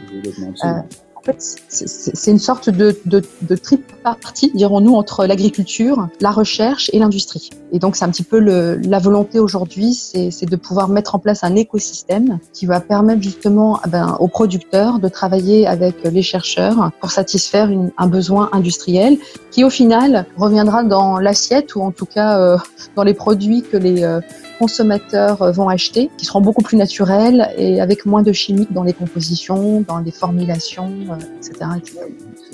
c'est 1.38 2.30
une 2.30 2.38
sorte 2.38 2.70
de, 2.70 2.98
de, 3.06 3.22
de 3.42 3.56
tripartie, 3.56 4.50
dirons-nous, 4.54 4.94
entre 4.94 5.26
l'agriculture, 5.26 6.08
la 6.20 6.30
recherche 6.30 6.90
et 6.92 6.98
l'industrie. 6.98 7.50
Et 7.72 7.78
donc, 7.78 7.96
c'est 7.96 8.04
un 8.04 8.10
petit 8.10 8.22
peu 8.22 8.38
le, 8.38 8.76
la 8.76 8.98
volonté 8.98 9.38
aujourd'hui, 9.38 9.94
c'est 9.94 10.46
de 10.46 10.56
pouvoir 10.56 10.88
mettre 10.88 11.14
en 11.14 11.18
place 11.18 11.44
un 11.44 11.54
écosystème 11.54 12.38
qui 12.52 12.66
va 12.66 12.80
permettre 12.80 13.22
justement 13.22 13.80
eh 13.86 13.90
ben, 13.90 14.16
aux 14.20 14.28
producteurs 14.28 14.98
de 14.98 15.08
travailler 15.08 15.66
avec 15.66 16.02
les 16.04 16.22
chercheurs 16.22 16.90
pour 17.00 17.10
satisfaire 17.10 17.70
une, 17.70 17.90
un 17.98 18.06
besoin 18.06 18.48
industriel 18.52 19.18
qui, 19.50 19.64
au 19.64 19.70
final, 19.70 20.26
reviendra 20.36 20.84
dans 20.84 21.18
l'assiette 21.18 21.74
ou 21.74 21.82
en 21.82 21.90
tout 21.90 22.06
cas 22.06 22.38
euh, 22.38 22.56
dans 22.96 23.02
les 23.02 23.14
produits 23.14 23.62
que 23.62 23.76
les 23.76 24.02
euh, 24.02 24.20
consommateurs 24.58 25.42
euh, 25.42 25.52
vont 25.52 25.68
acheter, 25.68 26.10
qui 26.16 26.24
seront 26.24 26.40
beaucoup 26.40 26.62
plus 26.62 26.76
naturels 26.76 27.48
et 27.56 27.80
avec 27.80 28.06
moins 28.06 28.22
de 28.22 28.32
chimiques 28.32 28.72
dans 28.72 28.82
les 28.82 28.92
compositions, 28.92 29.82
dans 29.86 29.98
les 29.98 30.10
formulations, 30.10 30.92
etc. 31.38 31.70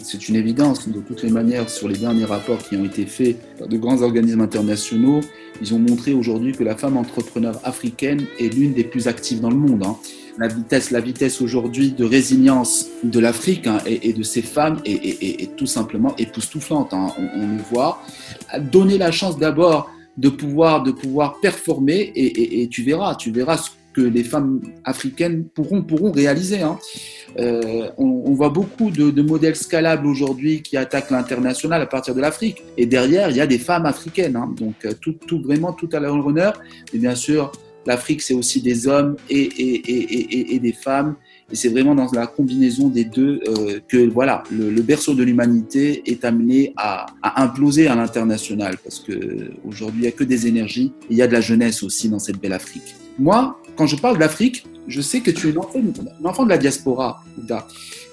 C'est 0.03 0.29
une 0.29 0.37
évidence. 0.37 0.89
De 0.89 1.01
toutes 1.01 1.23
les 1.23 1.31
manières, 1.31 1.71
sur 1.71 1.89
les 1.89 1.97
derniers 1.97 2.27
rapports 2.27 2.59
qui 2.59 2.77
ont 2.77 2.85
été 2.85 3.07
faits 3.07 3.37
par 3.59 3.69
de 3.69 3.77
grands 3.77 4.03
organismes 4.03 4.43
internationaux, 4.43 5.21
ils 5.61 5.73
ont 5.75 5.79
montré 5.79 6.13
aujourd'hui 6.13 6.53
que 6.53 6.63
la 6.63 6.77
femme 6.77 6.97
entrepreneur 6.97 7.59
africaine 7.65 8.27
est 8.39 8.53
l'une 8.53 8.75
des 8.75 8.85
plus 8.85 9.09
actives 9.09 9.41
dans 9.41 9.51
le 9.51 9.57
monde. 9.57 9.83
Hein. 9.85 9.97
La 10.39 10.49
vitesse, 10.49 10.91
la 10.91 11.01
vitesse 11.01 11.41
aujourd'hui 11.41 11.93
de 11.93 12.05
résilience 12.05 12.87
de 13.05 13.21
l'Afrique 13.21 13.67
hein, 13.67 13.79
et, 13.87 14.13
de 14.13 14.23
ces 14.23 14.43
femmes 14.43 14.79
est, 14.85 15.55
tout 15.57 15.67
simplement 15.67 16.15
époustouflante. 16.19 16.93
Hein. 16.93 17.07
On, 17.19 17.41
on, 17.41 17.57
le 17.57 17.63
voit. 17.73 18.03
Donner 18.59 18.99
la 18.99 19.13
chance 19.13 19.39
d'abord 19.39 19.91
de 20.17 20.29
pouvoir, 20.29 20.83
de 20.83 20.93
pouvoir 20.93 21.41
performer 21.41 22.13
et, 22.15 22.63
et, 22.63 22.69
tu 22.69 22.83
verras, 22.83 23.15
tu 23.17 23.31
verras 23.31 23.57
ce 23.57 23.71
que 23.93 24.01
les 24.01 24.25
femmes 24.25 24.61
africaines 24.85 25.45
pourront, 25.45 25.83
pourront 25.83 26.13
réaliser. 26.13 26.63
Hein. 26.63 26.79
Euh, 27.39 27.89
on, 27.97 28.23
on, 28.27 28.35
voit 28.35 28.49
beaucoup 28.49 28.91
de, 28.91 29.11
de 29.11 29.23
modèles 29.23 29.57
scalables 29.57 30.07
aujourd'hui 30.07 30.63
qui 30.63 30.77
attaquent 30.77 31.11
l'international 31.11 31.81
à 31.81 31.87
partir 31.87 32.15
de 32.15 32.21
l'Afrique. 32.21 32.63
Et 32.77 32.87
derrière, 32.87 33.31
il 33.31 33.37
y 33.37 33.41
a 33.41 33.47
des 33.47 33.59
femmes 33.59 33.87
africaines. 33.87 34.37
Hein. 34.37 34.53
Donc, 34.57 34.85
euh, 34.85 34.93
tout, 35.01 35.13
tout, 35.13 35.41
vraiment 35.41 35.73
tout 35.73 35.89
à 35.93 36.01
leur 36.01 36.15
honneur. 36.27 36.61
Mais 36.93 36.99
bien 36.99 37.15
sûr, 37.15 37.53
l'Afrique, 37.87 38.23
c'est 38.23 38.35
aussi 38.35 38.61
des 38.61 38.89
hommes 38.89 39.17
et, 39.31 39.43
et, 39.43 40.55
et 40.55 40.59
des 40.59 40.73
femmes. 40.73 41.17
Et 41.53 41.57
c'est 41.57 41.69
vraiment 41.69 41.95
dans 41.95 42.11
la 42.13 42.27
combinaison 42.27 42.89
des 42.89 43.05
deux 43.05 43.41
euh, 43.49 43.81
que 43.87 44.09
voilà, 44.09 44.43
le, 44.51 44.71
le 44.71 44.83
berceau 44.83 45.15
de 45.15 45.23
l'humanité 45.23 46.03
est 46.11 46.25
amené 46.25 46.73
à, 46.77 47.07
à 47.23 47.43
imploser 47.43 47.87
à 47.87 47.95
l'international. 47.95 48.77
Parce 48.83 48.99
que 49.01 49.51
aujourd'hui, 49.65 50.01
il 50.01 50.03
n'y 50.03 50.09
a 50.09 50.13
que 50.13 50.25
des 50.25 50.47
énergies. 50.47 50.93
Il 51.11 51.17
y 51.17 51.23
a 51.23 51.27
de 51.27 51.33
la 51.33 51.41
jeunesse 51.41 51.83
aussi 51.83 52.09
dans 52.09 52.19
cette 52.19 52.41
belle 52.41 52.55
Afrique. 52.55 52.95
Moi, 53.19 53.61
quand 53.77 53.87
je 53.87 53.97
parle 53.97 54.19
d'Afrique, 54.19 54.67
je 54.89 55.01
sais 55.01 55.21
que 55.21 55.31
tu 55.31 55.49
es 55.49 55.53
un 55.53 56.25
enfant, 56.25 56.45
de 56.45 56.49
la 56.49 56.59
diaspora, 56.59 57.23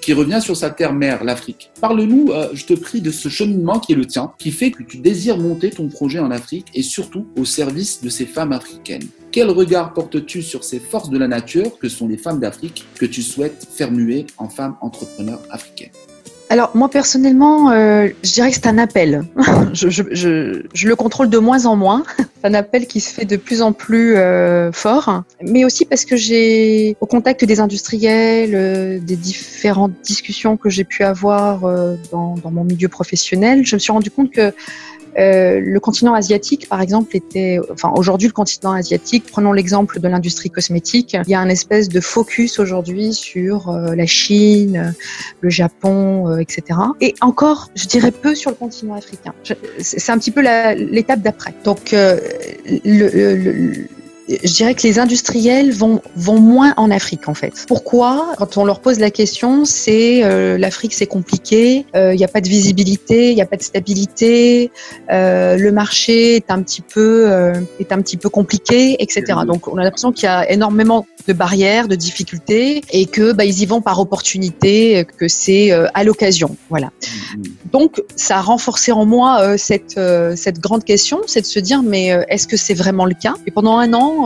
qui 0.01 0.13
revient 0.13 0.41
sur 0.41 0.57
sa 0.57 0.69
terre-mère, 0.69 1.23
l'Afrique. 1.23 1.71
Parle-nous, 1.79 2.31
euh, 2.31 2.49
je 2.53 2.65
te 2.65 2.73
prie, 2.73 3.01
de 3.01 3.11
ce 3.11 3.29
cheminement 3.29 3.79
qui 3.79 3.93
est 3.93 3.95
le 3.95 4.05
tien, 4.05 4.31
qui 4.37 4.51
fait 4.51 4.71
que 4.71 4.83
tu 4.83 4.97
désires 4.97 5.37
monter 5.37 5.69
ton 5.69 5.87
projet 5.87 6.19
en 6.19 6.31
Afrique 6.31 6.67
et 6.73 6.81
surtout 6.81 7.27
au 7.37 7.45
service 7.45 8.01
de 8.01 8.09
ces 8.09 8.25
femmes 8.25 8.51
africaines. 8.51 9.07
Quel 9.31 9.49
regard 9.49 9.93
portes-tu 9.93 10.41
sur 10.41 10.63
ces 10.63 10.79
forces 10.79 11.09
de 11.09 11.17
la 11.17 11.27
nature 11.27 11.77
que 11.79 11.87
sont 11.87 12.07
les 12.07 12.17
femmes 12.17 12.39
d'Afrique 12.39 12.85
que 12.95 13.05
tu 13.05 13.21
souhaites 13.21 13.67
faire 13.71 13.91
muer 13.91 14.25
en 14.37 14.49
femmes 14.49 14.75
entrepreneurs 14.81 15.41
africaines? 15.49 15.91
Alors 16.51 16.71
moi 16.75 16.89
personnellement, 16.89 17.71
euh, 17.71 18.09
je 18.23 18.33
dirais 18.33 18.49
que 18.49 18.55
c'est 18.55 18.67
un 18.67 18.77
appel. 18.77 19.23
je, 19.73 19.89
je, 19.89 20.03
je, 20.11 20.63
je, 20.73 20.87
le 20.89 20.95
contrôle 20.97 21.29
de 21.29 21.37
moins 21.37 21.65
en 21.65 21.77
moins. 21.77 22.03
c'est 22.17 22.45
un 22.45 22.53
appel 22.53 22.87
qui 22.87 22.99
se 22.99 23.13
fait 23.13 23.23
de 23.23 23.37
plus 23.37 23.61
en 23.61 23.71
plus 23.71 24.17
euh, 24.17 24.69
fort, 24.73 25.23
mais 25.41 25.63
aussi 25.63 25.85
parce 25.85 26.03
que 26.03 26.17
j'ai, 26.17 26.97
au 26.99 27.05
contact 27.05 27.45
des 27.45 27.61
industriels, 27.61 28.51
euh, 28.53 28.99
des 28.99 29.15
différentes 29.15 29.93
discussions 30.03 30.57
que 30.57 30.69
j'ai 30.69 30.83
pu 30.83 31.03
avoir 31.03 31.63
euh, 31.63 31.95
dans, 32.11 32.35
dans, 32.35 32.51
mon 32.51 32.65
milieu 32.65 32.89
professionnel, 32.89 33.65
je 33.65 33.77
me 33.77 33.79
suis 33.79 33.93
rendu 33.93 34.11
compte 34.11 34.31
que 34.31 34.53
euh, 35.17 35.59
le 35.59 35.79
continent 35.79 36.13
asiatique, 36.13 36.67
par 36.69 36.81
exemple, 36.81 37.15
était, 37.15 37.59
enfin 37.71 37.91
aujourd'hui 37.95 38.27
le 38.27 38.33
continent 38.33 38.71
asiatique, 38.71 39.25
prenons 39.31 39.51
l'exemple 39.51 39.99
de 39.99 40.07
l'industrie 40.07 40.49
cosmétique, 40.49 41.15
il 41.25 41.29
y 41.29 41.35
a 41.35 41.39
un 41.39 41.49
espèce 41.49 41.89
de 41.89 41.99
focus 41.99 42.59
aujourd'hui 42.59 43.13
sur 43.13 43.69
euh, 43.69 43.95
la 43.95 44.05
Chine, 44.05 44.93
le 45.41 45.49
Japon, 45.49 46.29
euh, 46.29 46.37
etc. 46.37 46.79
Et 47.01 47.13
encore, 47.21 47.69
je 47.75 47.87
dirais 47.87 48.11
peu 48.11 48.35
sur 48.35 48.51
le 48.51 48.55
continent 48.55 48.95
africain. 48.95 49.33
C'est 49.79 50.11
un 50.11 50.17
petit 50.17 50.31
peu 50.31 50.41
l'étape 50.41 51.21
d'après. 51.21 51.53
Donc 51.63 51.91
le, 51.91 52.25
le 52.83 53.87
je 54.43 54.53
dirais 54.53 54.75
que 54.75 54.83
les 54.83 54.99
industriels 54.99 55.71
vont, 55.71 56.01
vont 56.15 56.39
moins 56.39 56.73
en 56.77 56.91
Afrique 56.91 57.27
en 57.27 57.33
fait. 57.33 57.65
Pourquoi? 57.67 58.33
Quand 58.37 58.57
on 58.57 58.65
leur 58.65 58.79
pose 58.79 58.99
la 58.99 59.11
question, 59.11 59.65
c'est 59.65 60.23
euh, 60.23 60.57
l'Afrique 60.57 60.93
c'est 60.93 61.07
compliqué, 61.07 61.85
il 61.93 61.97
euh, 61.97 62.15
n'y 62.15 62.23
a 62.23 62.27
pas 62.27 62.41
de 62.41 62.47
visibilité, 62.47 63.31
il 63.31 63.35
n'y 63.35 63.41
a 63.41 63.45
pas 63.45 63.57
de 63.57 63.63
stabilité, 63.63 64.71
euh, 65.11 65.57
le 65.57 65.71
marché 65.71 66.35
est 66.35 66.51
un 66.51 66.61
petit 66.61 66.81
peu 66.81 67.31
est 67.79 67.91
un 67.91 68.01
petit 68.01 68.17
peu 68.17 68.29
compliqué, 68.29 68.95
etc. 68.99 69.39
Donc 69.45 69.67
on 69.67 69.77
a 69.77 69.83
l'impression 69.83 70.11
qu'il 70.11 70.25
y 70.25 70.29
a 70.29 70.49
énormément 70.51 71.05
de 71.27 71.33
barrières, 71.33 71.87
de 71.87 71.95
difficultés, 71.95 72.81
et 72.91 73.05
que 73.05 73.31
bah, 73.31 73.45
ils 73.45 73.61
y 73.61 73.65
vont 73.65 73.81
par 73.81 73.99
opportunité, 73.99 75.05
que 75.17 75.27
c'est 75.27 75.71
à 75.71 76.03
l'occasion. 76.03 76.55
Voilà. 76.69 76.87
Mm-hmm. 76.87 77.71
Donc, 77.71 78.01
ça 78.15 78.37
a 78.37 78.41
renforcé 78.41 78.91
en 78.91 79.05
moi 79.05 79.57
cette 79.57 79.99
cette 80.35 80.59
grande 80.59 80.83
question, 80.83 81.21
c'est 81.27 81.41
de 81.41 81.45
se 81.45 81.59
dire 81.59 81.83
mais 81.83 82.07
est-ce 82.29 82.47
que 82.47 82.57
c'est 82.57 82.73
vraiment 82.73 83.05
le 83.05 83.13
cas? 83.13 83.35
Et 83.45 83.51
pendant 83.51 83.77
un 83.77 83.93
an, 83.93 84.20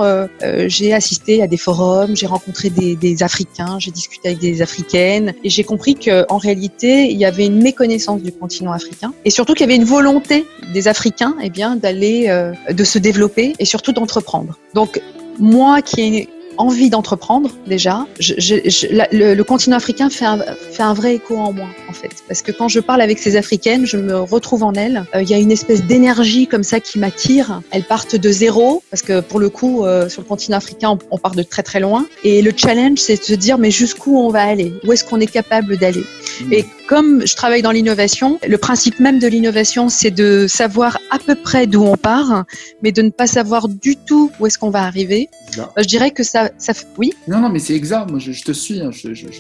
j'ai 0.67 0.93
assisté 0.93 1.41
à 1.41 1.47
des 1.47 1.57
forums, 1.57 2.15
j'ai 2.15 2.27
rencontré 2.27 2.69
des, 2.69 3.23
Africains, 3.23 3.77
j'ai 3.79 3.91
discuté 3.91 4.29
avec 4.29 4.39
des 4.39 4.61
Africaines, 4.61 5.33
et 5.43 5.49
j'ai 5.49 5.63
compris 5.63 5.95
que 5.95 6.25
en 6.29 6.37
réalité, 6.37 7.09
il 7.11 7.17
y 7.17 7.25
avait 7.25 7.45
une 7.45 7.61
méconnaissance 7.61 8.21
du 8.21 8.31
continent 8.31 8.71
africain, 8.71 9.13
et 9.23 9.29
surtout 9.29 9.53
qu'il 9.53 9.61
y 9.61 9.69
avait 9.69 9.75
une 9.75 9.85
volonté 9.85 10.45
des 10.73 10.87
Africains, 10.87 11.35
eh 11.41 11.49
d'aller, 11.49 12.51
de 12.69 12.83
se 12.83 12.99
développer 12.99 13.53
et 13.59 13.65
surtout 13.65 13.93
d'entreprendre. 13.93 14.59
Donc 14.73 15.01
moi 15.39 15.81
qui 15.81 16.01
ai 16.01 16.29
envie 16.57 16.89
d'entreprendre 16.89 17.50
déjà. 17.67 18.05
Je, 18.19 18.33
je, 18.38 18.88
le, 19.12 19.43
continent 19.43 19.77
africain 19.77 20.09
fait 20.09 20.25
un, 20.25 20.39
fait 20.39 20.83
un 20.83 20.93
vrai 20.93 21.15
écho 21.15 21.38
en 21.38 21.53
moi 21.53 21.67
en 21.89 21.93
fait, 21.93 22.12
parce 22.27 22.41
que 22.41 22.51
quand 22.51 22.67
je 22.67 22.79
parle 22.79 23.01
avec 23.01 23.19
ces 23.19 23.35
africaines, 23.35 23.85
je 23.85 23.97
me 23.97 24.19
retrouve 24.19 24.63
en 24.63 24.74
elles. 24.74 25.05
Euh, 25.13 25.21
il 25.21 25.29
y 25.29 25.33
a 25.33 25.38
une 25.38 25.51
espèce 25.51 25.83
d'énergie 25.83 26.47
comme 26.47 26.63
ça 26.63 26.79
qui 26.79 27.00
m'attire. 27.00 27.62
Elles 27.71 27.83
partent 27.83 28.15
de 28.15 28.31
zéro, 28.31 28.83
parce 28.89 29.01
que 29.01 29.19
pour 29.21 29.39
le 29.39 29.50
coup, 29.50 29.85
euh, 29.85 30.09
sur 30.09 30.21
le 30.21 30.27
continent 30.27 30.57
africain, 30.57 30.97
on, 31.12 31.17
part 31.17 31.35
de 31.35 31.43
très 31.43 31.63
très 31.63 31.79
loin. 31.79 32.05
Et 32.24 32.41
le 32.41 32.51
challenge, 32.55 33.00
c'est 33.00 33.17
de 33.17 33.24
se 33.24 33.33
dire 33.33 33.57
mais 33.57 33.71
jusqu'où 33.71 34.17
on 34.17 34.29
va 34.29 34.43
aller? 34.43 34.74
Où 34.85 34.91
est-ce 34.93 35.03
qu'on 35.03 35.19
est 35.19 35.31
capable 35.31 35.77
d'aller? 35.77 36.03
Mmh. 36.41 36.53
Et 36.53 36.65
comme 36.88 37.25
je 37.25 37.36
travaille 37.36 37.62
dans 37.62 37.72
l'innovation, 37.72 38.39
le 38.48 38.58
principe 38.58 39.00
même 39.00 39.20
de 39.20 39.27
l'innovation, 39.27 39.89
c'est 39.89 40.12
de 40.12 40.46
savoir 40.48 41.00
à 41.12 41.20
peu 41.20 41.36
près 41.36 41.68
d'où 41.68 41.84
on 41.84 41.98
part, 41.98 42.46
mais 42.82 42.92
de 42.92 43.01
ne 43.01 43.10
pas 43.10 43.27
savoir 43.27 43.68
du 43.68 43.96
tout 43.96 44.32
où 44.39 44.48
est-ce 44.48 44.58
qu'on 44.58 44.70
va 44.70 44.84
arriver. 44.84 45.30
Je 45.77 45.86
dirais 45.86 46.12
que 46.12 46.24
ça, 46.24 46.50
ça, 46.58 46.74
oui? 46.98 47.13
Non, 47.27 47.39
non, 47.39 47.50
mais 47.50 47.60
c'est 47.60 47.74
exact. 47.74 48.10
Moi, 48.10 48.20
je, 48.20 48.32
te 48.44 48.51
suis. 48.51 48.82
Hein. 48.82 48.92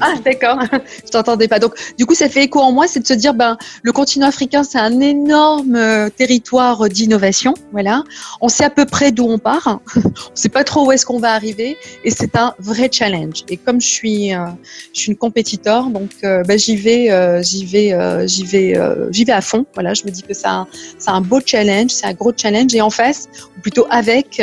ah, 0.01 0.13
d'accord. 0.23 0.59
je 1.05 1.11
t'entendais 1.11 1.47
pas. 1.47 1.59
Donc, 1.59 1.73
du 1.97 2.05
coup, 2.05 2.15
ça 2.15 2.29
fait 2.29 2.43
écho 2.43 2.59
en 2.59 2.71
moi, 2.71 2.87
c'est 2.87 2.99
de 2.99 3.07
se 3.07 3.13
dire, 3.13 3.33
ben, 3.33 3.57
le 3.83 3.91
continent 3.91 4.27
africain, 4.27 4.63
c'est 4.63 4.79
un 4.79 4.99
énorme 4.99 5.75
euh, 5.75 6.09
territoire 6.09 6.89
d'innovation. 6.89 7.53
Voilà. 7.71 8.03
On 8.41 8.47
sait 8.47 8.63
à 8.63 8.69
peu 8.69 8.85
près 8.85 9.11
d'où 9.11 9.25
on 9.25 9.39
part. 9.39 9.79
on 9.95 10.35
sait 10.35 10.49
pas 10.49 10.63
trop 10.63 10.87
où 10.87 10.91
est-ce 10.91 11.05
qu'on 11.05 11.19
va 11.19 11.33
arriver, 11.33 11.77
et 12.03 12.11
c'est 12.11 12.35
un 12.35 12.53
vrai 12.59 12.89
challenge. 12.91 13.43
Et 13.49 13.57
comme 13.57 13.81
je 13.81 13.87
suis, 13.87 14.33
euh, 14.33 14.45
je 14.93 15.01
suis 15.01 15.11
une 15.11 15.17
compétiteur, 15.17 15.89
donc, 15.89 16.11
euh, 16.23 16.43
ben, 16.43 16.57
j'y 16.57 16.75
vais, 16.75 17.09
j'y 17.41 17.65
vais, 17.65 18.27
j'y 18.27 18.45
vais, 18.45 18.75
j'y 19.11 19.23
vais 19.23 19.33
à 19.33 19.41
fond. 19.41 19.65
Voilà. 19.73 19.93
Je 19.93 20.03
me 20.05 20.11
dis 20.11 20.23
que 20.23 20.33
c'est 20.33 20.47
un, 20.47 20.67
un 21.07 21.21
beau 21.21 21.39
challenge, 21.45 21.91
c'est 21.91 22.07
un 22.07 22.13
gros 22.13 22.31
challenge, 22.35 22.73
et 22.75 22.81
en 22.81 22.89
face, 22.89 23.27
ou 23.57 23.61
plutôt 23.61 23.85
avec 23.89 24.41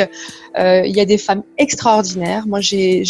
euh, 0.57 0.83
il 0.85 0.95
y 0.95 0.99
a 0.99 1.05
des 1.05 1.17
femmes 1.17 1.43
extraordinaires. 1.57 2.45
Moi, 2.47 2.59
j'ai 2.61 3.03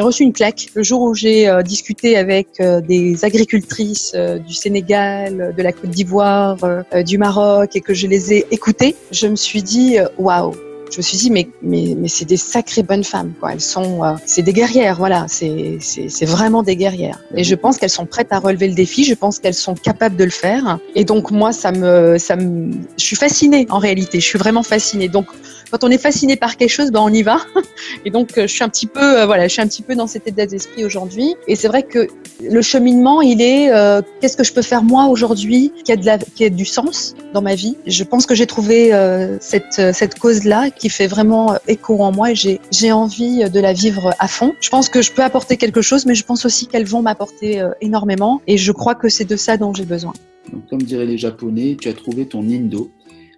reçu 0.00 0.22
une 0.22 0.32
claque 0.32 0.68
le 0.74 0.82
jour 0.82 1.02
où 1.02 1.14
j'ai 1.14 1.48
euh, 1.48 1.62
discuté 1.62 2.16
avec 2.16 2.48
euh, 2.60 2.80
des 2.80 3.24
agricultrices 3.24 4.14
du 4.14 4.54
Sénégal, 4.54 5.54
de 5.56 5.62
la 5.62 5.72
Côte 5.72 5.90
d'Ivoire, 5.90 6.56
du 7.04 7.18
Maroc 7.18 7.76
et 7.76 7.80
que 7.80 7.94
je 7.94 8.06
les 8.06 8.32
ai 8.32 8.46
écoutées. 8.50 8.94
Je 9.10 9.26
me 9.26 9.36
suis 9.36 9.62
dit, 9.62 9.96
waouh, 10.18 10.54
je 10.92 10.98
me 10.98 11.02
suis 11.02 11.16
dit 11.16 11.30
mais 11.30 11.48
mais 11.62 11.94
mais 11.96 12.08
c'est 12.08 12.24
des 12.24 12.36
sacrées 12.36 12.82
bonnes 12.82 13.04
femmes 13.04 13.32
quoi. 13.40 13.52
Elles 13.52 13.60
sont 13.60 14.02
c'est 14.26 14.42
des 14.42 14.52
guerrières 14.52 14.96
voilà, 14.96 15.26
c'est 15.28 15.78
c'est 15.80 16.08
c'est 16.08 16.26
vraiment 16.26 16.62
des 16.62 16.76
guerrières. 16.76 17.18
Et 17.34 17.44
je 17.44 17.54
pense 17.54 17.78
qu'elles 17.78 17.90
sont 17.90 18.06
prêtes 18.06 18.32
à 18.32 18.38
relever 18.38 18.68
le 18.68 18.74
défi, 18.74 19.04
je 19.04 19.14
pense 19.14 19.38
qu'elles 19.38 19.54
sont 19.54 19.74
capables 19.74 20.16
de 20.16 20.24
le 20.24 20.30
faire 20.30 20.78
et 20.94 21.04
donc 21.04 21.30
moi 21.30 21.52
ça 21.52 21.72
me 21.72 22.18
ça 22.18 22.36
me 22.36 22.72
je 22.98 23.04
suis 23.04 23.16
fascinée 23.16 23.66
en 23.70 23.78
réalité, 23.78 24.20
je 24.20 24.26
suis 24.26 24.38
vraiment 24.38 24.62
fascinée. 24.62 25.08
Donc 25.08 25.26
quand 25.72 25.84
on 25.84 25.90
est 25.90 25.98
fasciné 25.98 26.36
par 26.36 26.58
quelque 26.58 26.70
chose, 26.70 26.90
ben 26.90 27.00
on 27.00 27.08
y 27.08 27.22
va. 27.22 27.38
Et 28.04 28.10
donc 28.10 28.36
euh, 28.36 28.42
je 28.42 28.52
suis 28.52 28.62
un 28.62 28.68
petit 28.68 28.86
peu, 28.86 29.20
euh, 29.20 29.26
voilà, 29.26 29.48
je 29.48 29.52
suis 29.54 29.62
un 29.62 29.66
petit 29.66 29.82
peu 29.82 29.94
dans 29.94 30.06
cet 30.06 30.28
état 30.28 30.44
d'esprit 30.44 30.84
aujourd'hui. 30.84 31.34
Et 31.48 31.56
c'est 31.56 31.66
vrai 31.66 31.82
que 31.82 32.08
le 32.42 32.62
cheminement, 32.62 33.22
il 33.22 33.40
est 33.40 33.72
euh, 33.72 34.02
qu'est-ce 34.20 34.36
que 34.36 34.44
je 34.44 34.52
peux 34.52 34.62
faire 34.62 34.82
moi 34.82 35.06
aujourd'hui 35.06 35.72
qui 35.82 35.90
a 35.90 35.96
de 35.96 36.04
la, 36.04 36.18
qui 36.18 36.48
du 36.50 36.66
sens 36.66 37.14
dans 37.32 37.40
ma 37.40 37.54
vie? 37.54 37.76
Je 37.86 38.04
pense 38.04 38.26
que 38.26 38.34
j'ai 38.34 38.46
trouvé 38.46 38.92
cette 39.40 39.94
cette 39.94 40.18
cause 40.18 40.44
là 40.44 40.70
qui 40.70 40.90
fait 40.90 41.06
vraiment 41.06 41.54
écho 41.68 41.98
en 42.02 42.12
moi 42.12 42.34
j'ai 42.34 42.60
j'ai 42.70 42.92
envie 42.92 43.48
de 43.48 43.60
la 43.60 43.72
vivre 43.72 44.14
à 44.18 44.28
fond. 44.28 44.52
Je 44.60 44.68
pense 44.68 44.90
que 44.90 45.00
je 45.00 45.12
peux 45.12 45.22
apporter 45.22 45.56
quelque 45.56 45.80
chose, 45.80 46.04
mais 46.04 46.14
je 46.14 46.24
pense 46.24 46.44
aussi 46.44 46.66
qu'elles 46.66 46.84
vont 46.84 47.00
m'apporter 47.00 47.66
énormément. 47.80 48.42
Et 48.46 48.58
je 48.58 48.72
crois 48.72 48.94
que 48.94 49.08
c'est 49.08 49.24
de 49.24 49.36
ça 49.36 49.56
dont 49.56 49.72
j'ai 49.72 49.86
besoin. 49.86 50.12
Donc, 50.52 50.66
comme 50.68 50.82
diraient 50.82 51.06
les 51.06 51.18
Japonais, 51.18 51.76
tu 51.80 51.88
as 51.88 51.94
trouvé 51.94 52.26
ton 52.26 52.42
indo. 52.42 52.90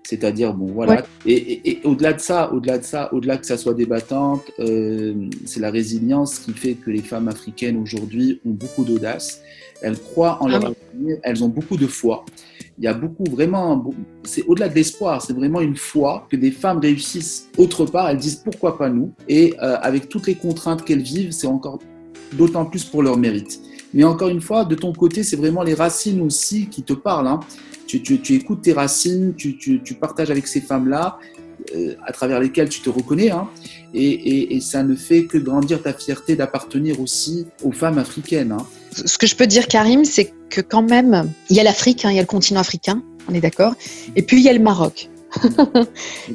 C'est-à-dire, 0.06 0.52
bon, 0.52 0.66
voilà. 0.66 1.02
Et, 1.26 1.80
au-delà 1.84 2.12
de 2.12 2.20
ça, 2.20 2.52
au-delà 2.52 2.78
de 2.78 2.84
ça, 2.84 3.12
au-delà 3.14 3.38
que 3.38 3.46
ça 3.46 3.56
soit 3.56 3.74
débattante, 3.74 4.50
euh, 4.58 5.14
c'est 5.46 5.60
la 5.60 5.70
résilience 5.70 6.38
qui 6.38 6.52
fait 6.52 6.74
que 6.74 6.90
les 6.90 7.00
femmes 7.00 7.28
africaines 7.28 7.78
aujourd'hui 7.78 8.40
ont 8.44 8.50
beaucoup 8.50 8.84
d'audace. 8.84 9.40
Elles 9.80 9.98
croient 9.98 10.38
en 10.40 10.48
leur 10.48 10.64
ah 10.64 10.72
avenir, 10.92 11.16
elles 11.22 11.42
ont 11.42 11.48
beaucoup 11.48 11.76
de 11.76 11.86
foi. 11.86 12.24
Il 12.78 12.84
y 12.84 12.86
a 12.86 12.92
beaucoup, 12.92 13.24
vraiment, 13.24 13.92
c'est 14.24 14.44
au-delà 14.46 14.68
de 14.68 14.74
l'espoir, 14.74 15.22
c'est 15.22 15.32
vraiment 15.32 15.60
une 15.60 15.76
foi 15.76 16.26
que 16.30 16.36
des 16.36 16.50
femmes 16.50 16.78
réussissent 16.78 17.48
autre 17.56 17.86
part. 17.86 18.10
Elles 18.10 18.18
disent 18.18 18.36
pourquoi 18.36 18.76
pas 18.76 18.90
nous? 18.90 19.12
Et 19.28 19.54
euh, 19.62 19.76
avec 19.80 20.08
toutes 20.08 20.26
les 20.26 20.34
contraintes 20.34 20.84
qu'elles 20.84 21.02
vivent, 21.02 21.32
c'est 21.32 21.46
encore 21.46 21.78
d'autant 22.32 22.66
plus 22.66 22.84
pour 22.84 23.02
leur 23.02 23.16
mérite. 23.16 23.60
Mais 23.94 24.04
encore 24.04 24.28
une 24.28 24.40
fois, 24.40 24.64
de 24.64 24.74
ton 24.74 24.92
côté, 24.92 25.22
c'est 25.22 25.36
vraiment 25.36 25.62
les 25.62 25.74
racines 25.74 26.20
aussi 26.20 26.66
qui 26.66 26.82
te 26.82 26.92
parlent. 26.92 27.28
Hein 27.28 27.40
tu, 28.02 28.34
écoutes 28.34 28.62
tes 28.62 28.72
racines, 28.72 29.34
tu, 29.34 29.80
partages 30.00 30.30
avec 30.30 30.46
ces 30.46 30.60
femmes-là, 30.60 31.18
euh, 31.74 31.94
à 32.04 32.12
travers 32.12 32.40
lesquelles 32.40 32.68
tu 32.68 32.80
te 32.80 32.90
reconnais, 32.90 33.30
hein, 33.30 33.48
et, 33.94 34.60
ça 34.60 34.82
ne 34.82 34.94
fait 34.94 35.24
que 35.24 35.38
grandir 35.38 35.82
ta 35.82 35.92
fierté 35.92 36.36
d'appartenir 36.36 37.00
aussi 37.00 37.46
aux 37.62 37.72
femmes 37.72 37.98
africaines. 37.98 38.52
Hein. 38.52 38.66
Ce 38.92 39.18
que 39.18 39.26
je 39.26 39.36
peux 39.36 39.46
dire, 39.46 39.66
Karim, 39.68 40.04
c'est 40.04 40.32
que 40.50 40.60
quand 40.60 40.82
même, 40.82 41.30
il 41.50 41.56
y 41.56 41.60
a 41.60 41.62
l'Afrique, 41.62 42.04
hein, 42.04 42.10
il 42.10 42.16
y 42.16 42.18
a 42.18 42.22
le 42.22 42.26
continent 42.26 42.60
africain, 42.60 43.02
on 43.28 43.34
est 43.34 43.40
d'accord, 43.40 43.74
et 44.16 44.22
puis 44.22 44.38
il 44.38 44.42
y 44.42 44.48
a 44.48 44.52
le 44.52 44.58
Maroc. 44.58 45.08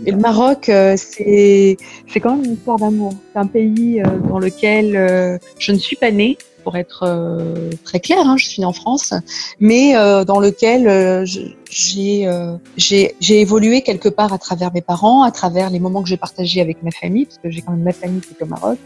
et 0.06 0.12
le 0.12 0.18
Maroc, 0.18 0.68
euh, 0.70 0.96
c'est 0.98 1.78
quand 2.16 2.36
même 2.36 2.46
une 2.46 2.54
histoire 2.54 2.78
d'amour. 2.78 3.14
C'est 3.32 3.40
un 3.40 3.48
pays 3.48 4.02
euh, 4.02 4.20
dans 4.28 4.40
lequel 4.40 5.40
je 5.58 5.72
ne 5.72 5.78
suis 5.78 5.96
pas 5.96 6.12
née, 6.12 6.38
pour 6.70 6.78
être 6.78 7.02
euh, 7.02 7.72
très 7.84 8.00
clair, 8.00 8.20
hein, 8.28 8.38
je 8.38 8.48
suis 8.48 8.62
née 8.62 8.66
en 8.68 8.74
France, 8.74 9.12
mais 9.60 9.96
euh, 9.96 10.24
dans 10.24 10.40
lequel 10.40 10.88
euh, 10.88 11.26
j'ai 11.72 13.42
évolué 13.42 13.82
quelque 13.82 14.08
part 14.08 14.34
à 14.34 14.38
travers 14.38 14.72
mes 14.72 14.82
parents, 14.82 15.24
à 15.24 15.32
travers 15.32 15.72
les 15.72 15.80
moments 15.80 16.04
que 16.04 16.10
j'ai 16.10 16.18
partagés 16.18 16.62
avec 16.62 16.84
ma 16.84 16.92
famille, 16.92 17.26
parce 17.26 17.40
que 17.40 17.50
j'ai 17.50 17.64
quand 17.64 17.72
même 17.72 17.82
ma 17.82 17.92
famille 17.92 18.22
qui 18.22 18.36
est 18.40 18.44
au 18.44 18.46
Maroc, 18.46 18.78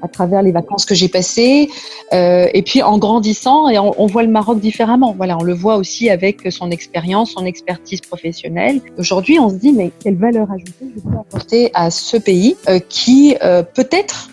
à 0.00 0.08
travers 0.08 0.40
les 0.40 0.52
vacances 0.52 0.86
que 0.86 0.94
j'ai 0.94 1.10
passées, 1.10 1.68
et 2.12 2.62
puis 2.64 2.82
en 2.82 2.96
grandissant, 2.96 3.68
et 3.68 3.78
on, 3.78 3.92
on, 4.00 4.06
voit 4.06 4.22
le 4.22 4.30
Maroc 4.30 4.58
différemment. 4.58 5.12
Voilà, 5.14 5.36
on 5.36 5.42
le 5.42 5.52
voit 5.52 5.76
aussi 5.76 6.08
avec 6.08 6.50
son 6.50 6.70
expérience, 6.70 7.32
son 7.32 7.44
expertise 7.44 8.00
professionnelle. 8.00 8.80
Aujourd'hui, 8.96 9.38
on 9.38 9.50
se 9.50 9.56
dit 9.56 9.74
mais 9.74 9.92
quelle 10.02 10.16
valeur 10.16 10.50
ajoutée 10.50 10.86
je 10.96 11.02
peux 11.02 11.18
apporter 11.18 11.70
à 11.74 11.90
ce 11.90 12.16
pays 12.16 12.56
qui 12.88 13.36
peut-être 13.74 14.30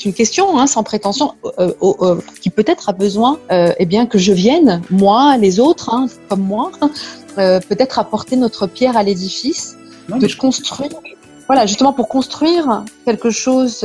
c'est 0.00 0.08
une 0.08 0.14
question 0.14 0.58
hein, 0.58 0.66
sans 0.66 0.82
prétention 0.82 1.34
euh, 1.58 1.72
euh, 1.82 2.20
qui 2.40 2.48
peut-être 2.48 2.88
a 2.88 2.92
besoin 2.92 3.38
euh, 3.52 3.74
eh 3.78 3.84
bien 3.84 4.06
que 4.06 4.16
je 4.16 4.32
vienne 4.32 4.80
moi 4.90 5.36
les 5.36 5.60
autres 5.60 5.92
hein, 5.92 6.06
comme 6.30 6.40
moi 6.40 6.70
peut-être 7.36 7.98
apporter 7.98 8.36
notre 8.36 8.66
pierre 8.66 8.96
à 8.96 9.02
l'édifice 9.02 9.76
de 10.08 10.34
construire 10.34 10.90
voilà 11.46 11.66
justement 11.66 11.92
pour 11.92 12.08
construire 12.08 12.84
quelque 13.04 13.30
chose 13.30 13.84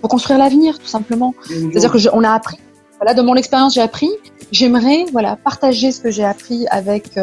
pour 0.00 0.10
construire 0.10 0.38
l'avenir 0.38 0.78
tout 0.78 0.86
simplement. 0.86 1.34
C'est-à-dire 1.48 1.92
que 1.92 1.98
on 2.12 2.24
a 2.24 2.30
appris 2.30 2.58
voilà 2.98 3.14
de 3.14 3.22
mon 3.22 3.36
expérience 3.36 3.74
j'ai 3.74 3.80
appris 3.80 4.10
j'aimerais 4.50 5.06
voilà 5.12 5.36
partager 5.36 5.92
ce 5.92 6.00
que 6.00 6.10
j'ai 6.10 6.24
appris 6.24 6.66
avec 6.70 7.18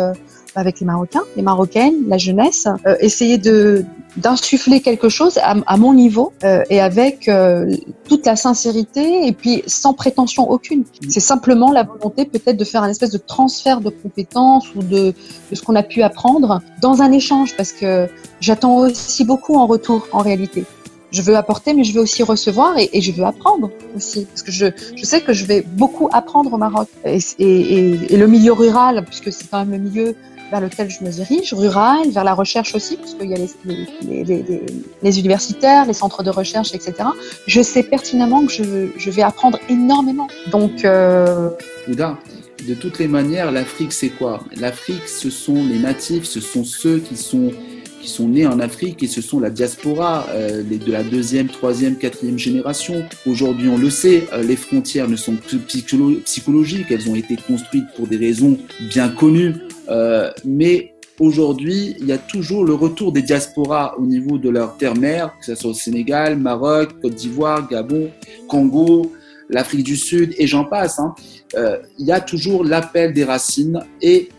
avec 0.56 0.80
les 0.80 0.86
Marocains, 0.86 1.24
les 1.36 1.42
Marocaines, 1.42 2.08
la 2.08 2.18
jeunesse, 2.18 2.68
euh, 2.86 2.96
essayer 3.00 3.38
de 3.38 3.86
d'insuffler 4.18 4.82
quelque 4.82 5.08
chose 5.08 5.38
à, 5.38 5.56
à 5.68 5.78
mon 5.78 5.94
niveau 5.94 6.34
euh, 6.44 6.64
et 6.72 6.82
avec 6.82 7.28
euh, 7.28 7.76
toute 8.08 8.26
la 8.26 8.36
sincérité 8.36 9.28
et 9.28 9.32
puis 9.34 9.62
sans 9.68 9.94
prétention 9.94 10.50
aucune. 10.50 10.84
C'est 11.08 11.20
simplement 11.20 11.72
la 11.72 11.84
volonté 11.84 12.26
peut-être 12.26 12.58
de 12.58 12.64
faire 12.66 12.82
un 12.82 12.90
espèce 12.90 13.12
de 13.12 13.20
transfert 13.20 13.82
de 13.82 13.90
compétences 13.90 14.74
ou 14.76 14.82
de, 14.82 15.14
de 15.52 15.56
ce 15.56 15.62
qu'on 15.62 15.76
a 15.76 15.84
pu 15.84 16.02
apprendre 16.02 16.60
dans 16.82 17.02
un 17.04 17.12
échange 17.12 17.56
parce 17.56 17.72
que 17.72 18.08
j'attends 18.40 18.78
aussi 18.78 19.26
beaucoup 19.26 19.56
en 19.56 19.68
retour 19.68 20.08
en 20.12 20.20
réalité 20.20 20.66
je 21.12 21.22
veux 21.22 21.36
apporter, 21.36 21.74
mais 21.74 21.84
je 21.84 21.94
veux 21.94 22.02
aussi 22.02 22.24
recevoir 22.24 22.78
et, 22.78 22.90
et, 22.94 23.02
je 23.02 23.12
veux 23.12 23.24
apprendre 23.24 23.72
aussi. 23.96 24.26
Parce 24.26 24.44
que 24.44 24.52
je, 24.52 24.68
je 24.96 25.04
sais 25.04 25.22
que 25.22 25.34
je 25.34 25.46
vais 25.46 25.62
beaucoup 25.62 26.10
apprendre 26.12 26.54
au 26.54 26.58
Maroc. 26.58 26.88
Et, 27.06 27.18
et, 27.40 28.14
et 28.14 28.18
le 28.18 28.28
milieu 28.28 28.54
rural, 28.54 29.04
puisque 29.06 29.32
c'est 29.32 29.50
quand 29.50 29.66
même 29.66 29.72
le 29.72 29.90
milieu 29.90 30.16
vers 30.50 30.62
lequel 30.62 30.90
je 30.90 31.04
me 31.04 31.10
dirige, 31.10 31.54
rural, 31.54 32.10
vers 32.10 32.24
la 32.24 32.34
recherche 32.34 32.76
aussi, 32.76 32.98
puisqu'il 32.98 33.30
y 33.30 33.34
a 33.34 33.38
les, 35.02 35.20
universitaires, 35.20 35.86
les 35.86 35.94
centres 35.94 36.24
de 36.24 36.30
recherche, 36.30 36.74
etc. 36.74 36.94
Je 37.48 37.62
sais 37.62 37.84
pertinemment 37.84 38.46
que 38.46 38.52
je, 38.98 39.10
vais 39.10 39.22
apprendre 39.22 39.60
énormément. 39.70 40.28
Donc, 40.52 40.86
euh... 40.86 41.50
de 41.88 42.74
toutes 42.76 43.00
les 43.00 43.08
manières, 43.08 43.52
l'Afrique, 43.52 43.94
c'est 43.94 44.10
quoi? 44.10 44.44
L'Afrique, 44.56 45.08
ce 45.08 45.30
sont 45.30 45.66
les 45.66 45.80
natifs, 45.80 46.26
ce 46.26 46.40
sont 46.40 46.64
ceux 46.64 47.00
qui 47.00 47.18
sont 47.18 47.52
qui 48.00 48.08
sont 48.08 48.30
nés 48.30 48.48
en 48.48 48.60
Afrique 48.60 49.04
et 49.04 49.08
ce 49.08 49.22
sont 49.22 49.40
la 49.40 49.50
diaspora 49.50 50.28
euh, 50.30 50.64
de 50.64 50.92
la 50.92 51.04
deuxième, 51.04 51.48
troisième, 51.48 51.98
quatrième 51.98 52.38
génération. 52.38 53.04
Aujourd'hui, 53.26 53.68
on 53.68 53.78
le 53.78 53.90
sait, 53.90 54.28
euh, 54.34 54.42
les 54.42 54.56
frontières 54.56 55.08
ne 55.08 55.16
sont 55.16 55.36
plus 55.36 55.60
psychologiques, 56.24 56.88
elles 56.90 57.10
ont 57.10 57.16
été 57.16 57.36
construites 57.36 57.88
pour 57.96 58.08
des 58.08 58.18
raisons 58.18 58.58
bien 58.90 59.10
connues, 59.10 59.54
mais 60.46 60.94
aujourd'hui, 61.20 61.96
il 62.00 62.06
y 62.06 62.12
a 62.12 62.18
toujours 62.18 62.64
le 62.64 62.74
retour 62.74 63.12
des 63.12 63.22
diasporas 63.22 63.96
au 63.98 64.06
niveau 64.06 64.38
de 64.38 64.50
leur 64.50 64.78
terre-mère, 64.78 65.36
que 65.40 65.46
ce 65.46 65.56
soit 65.56 65.72
au 65.72 65.74
Sénégal, 65.74 66.38
Maroc, 66.38 67.00
Côte 67.02 67.16
d'Ivoire, 67.16 67.68
Gabon, 67.68 68.10
Congo, 68.48 69.12
l'Afrique 69.50 69.84
du 69.84 69.96
Sud 69.96 70.34
et 70.38 70.48
j'en 70.48 70.66
passe. 70.66 71.00
Hein. 71.00 71.14
il 71.98 72.06
y 72.06 72.12
a 72.12 72.22
toujours 72.22 72.64
l'appel 72.64 73.14
des 73.14 73.24
racines 73.24 73.84
et 74.02 74.30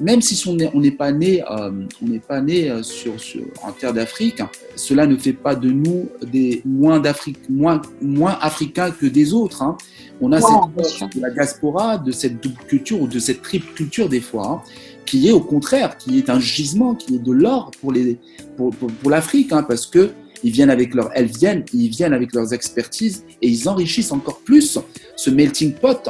même 0.00 0.22
si 0.22 0.42
on 0.48 0.80
n'est 0.80 0.90
pas 0.90 1.12
né, 1.12 1.42
euh, 1.50 1.70
on 2.02 2.18
pas 2.18 2.40
né 2.40 2.70
euh, 2.70 2.82
sur, 2.82 3.14
en 3.62 3.72
terre 3.72 3.92
d'Afrique, 3.92 4.42
cela 4.74 5.06
ne 5.06 5.16
fait 5.16 5.32
pas 5.32 5.54
de 5.54 5.70
nous 5.70 6.08
des 6.26 6.62
moins 6.64 6.98
d'Afrique, 6.98 7.38
moins, 7.48 7.80
moins 8.00 8.38
africains 8.40 8.90
que 8.90 9.06
des 9.06 9.34
autres. 9.34 9.62
Hein. 9.62 9.76
On 10.20 10.32
a 10.32 10.40
cette 10.40 11.16
de 11.16 11.20
la 11.20 11.30
diaspora, 11.30 11.98
de 11.98 12.10
cette 12.10 12.42
double 12.42 12.62
culture 12.66 13.00
ou 13.02 13.06
de 13.06 13.18
cette 13.18 13.42
triple 13.42 13.72
culture 13.74 14.08
des 14.08 14.20
fois, 14.20 14.46
hein, 14.46 14.62
qui 15.06 15.28
est 15.28 15.32
au 15.32 15.40
contraire, 15.40 15.96
qui 15.96 16.18
est 16.18 16.30
un 16.30 16.40
gisement, 16.40 16.94
qui 16.94 17.16
est 17.16 17.18
de 17.18 17.32
l'or 17.32 17.70
pour 17.80 17.92
les, 17.92 18.18
pour, 18.56 18.70
pour, 18.74 19.10
l'Afrique, 19.10 19.52
hein, 19.52 19.62
parce 19.62 19.86
que 19.86 20.10
ils 20.44 20.50
viennent 20.50 20.70
avec 20.70 20.94
leur, 20.94 21.10
elles 21.14 21.26
viennent, 21.26 21.64
ils 21.72 21.88
viennent 21.88 22.12
avec 22.12 22.34
leurs 22.34 22.52
expertises 22.52 23.24
et 23.40 23.48
ils 23.48 23.68
enrichissent 23.68 24.12
encore 24.12 24.40
plus 24.40 24.78
ce 25.16 25.30
melting 25.30 25.72
pot 25.72 26.08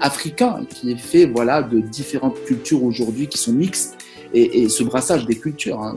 africain 0.00 0.66
qui 0.68 0.90
est 0.90 0.98
fait 0.98 1.26
voilà 1.26 1.62
de 1.62 1.80
différentes 1.80 2.42
cultures 2.46 2.82
aujourd'hui 2.82 3.28
qui 3.28 3.38
sont 3.38 3.52
mixtes 3.52 3.96
et, 4.34 4.68
ce 4.68 4.82
brassage 4.82 5.26
des 5.26 5.36
cultures. 5.36 5.80
Hein. 5.80 5.94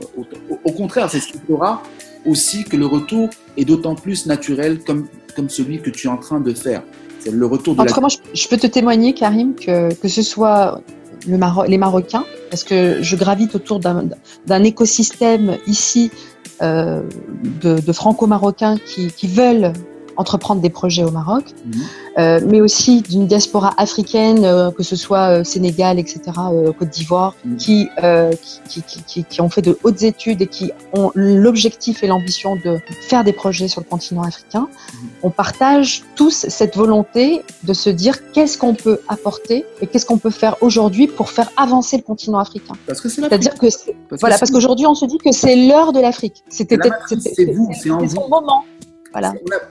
Au, 0.64 0.72
contraire, 0.72 1.10
c'est 1.10 1.18
ce 1.18 1.32
qui 1.32 1.38
fera 1.38 1.82
aussi 2.24 2.62
que 2.62 2.76
le 2.76 2.86
retour 2.86 3.30
est 3.56 3.64
d'autant 3.64 3.96
plus 3.96 4.26
naturel 4.26 4.78
comme, 4.84 5.08
comme 5.34 5.48
celui 5.48 5.82
que 5.82 5.90
tu 5.90 6.06
es 6.06 6.10
en 6.10 6.18
train 6.18 6.40
de 6.40 6.54
faire. 6.54 6.84
C'est 7.18 7.32
le 7.32 7.46
retour 7.46 7.74
de 7.74 7.80
Entre 7.80 8.00
moi, 8.00 8.08
je, 8.32 8.48
peux 8.48 8.56
te 8.56 8.68
témoigner, 8.68 9.12
Karim, 9.12 9.56
que, 9.56 9.92
que 9.92 10.06
ce 10.06 10.22
soit 10.22 10.80
le 11.26 11.38
les 11.68 11.78
Marocains, 11.78 12.24
parce 12.50 12.64
que 12.64 13.02
je 13.02 13.16
gravite 13.16 13.54
autour 13.54 13.80
d'un 13.80 14.64
écosystème 14.64 15.56
ici 15.66 16.10
euh, 16.62 17.02
de, 17.62 17.92
franco-marocains 17.92 18.76
qui, 18.78 19.26
veulent 19.28 19.72
entreprendre 20.18 20.60
des 20.60 20.68
projets 20.68 21.04
au 21.04 21.10
Maroc, 21.10 21.44
mhm. 21.64 21.82
euh, 22.18 22.40
mais 22.44 22.60
aussi 22.60 23.02
d'une 23.02 23.26
diaspora 23.26 23.72
africaine, 23.78 24.44
euh, 24.44 24.70
que 24.72 24.82
ce 24.82 24.96
soit 24.96 25.30
euh, 25.30 25.44
Sénégal, 25.44 25.98
etc., 25.98 26.20
Côte 26.78 26.90
d'Ivoire, 26.90 27.34
mhm. 27.44 27.56
qui, 27.56 27.88
qui, 28.68 28.82
qui, 28.82 29.24
qui, 29.24 29.40
ont 29.40 29.48
fait 29.48 29.62
de 29.62 29.78
hautes 29.84 30.02
études 30.02 30.42
et 30.42 30.46
qui 30.46 30.72
ont 30.92 31.12
l'objectif 31.14 32.02
et 32.02 32.08
l'ambition 32.08 32.56
de 32.56 32.78
faire 33.08 33.22
des 33.24 33.32
projets 33.32 33.68
sur 33.68 33.80
le 33.80 33.86
continent 33.86 34.22
africain. 34.22 34.68
Mhm. 34.68 35.08
On 35.22 35.30
partage 35.30 36.02
tous 36.16 36.46
cette 36.48 36.76
volonté 36.76 37.42
de 37.62 37.72
se 37.72 37.88
dire 37.88 38.32
qu'est-ce 38.32 38.58
qu'on 38.58 38.74
peut 38.74 39.00
apporter 39.08 39.64
et 39.80 39.86
qu'est-ce 39.86 40.06
qu'on 40.06 40.18
peut 40.18 40.30
faire 40.30 40.56
aujourd'hui 40.60 41.06
pour 41.06 41.30
faire 41.30 41.50
avancer 41.56 41.96
le 41.96 42.02
continent 42.02 42.38
africain. 42.38 42.74
Parce 42.86 43.00
que 43.00 43.08
c'est 43.08 43.22
C'est-à-dire 43.22 43.54
que, 43.54 43.66
voilà, 44.20 44.36
parce 44.36 44.50
qu'aujourd'hui 44.50 44.86
on 44.86 44.96
se 44.96 45.06
dit 45.06 45.18
que 45.18 45.30
c'est 45.30 45.54
l'heure 45.54 45.92
de 45.92 46.00
l'Afrique. 46.00 46.42
C'était, 46.48 46.76
c'est 47.20 47.44
vous, 47.52 47.70
c'est 47.80 47.90
en 47.90 47.98
vous. 47.98 48.28
moment. 48.28 48.64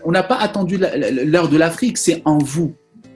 On 0.03 0.11
n'a 0.11 0.23
pas 0.23 0.37
attendu 0.37 0.77
l'heure 0.77 1.49
de 1.49 1.57
l'Afrique, 1.57 1.97
c'est 1.97 2.21
en 2.25 2.37
vous. 2.37 2.73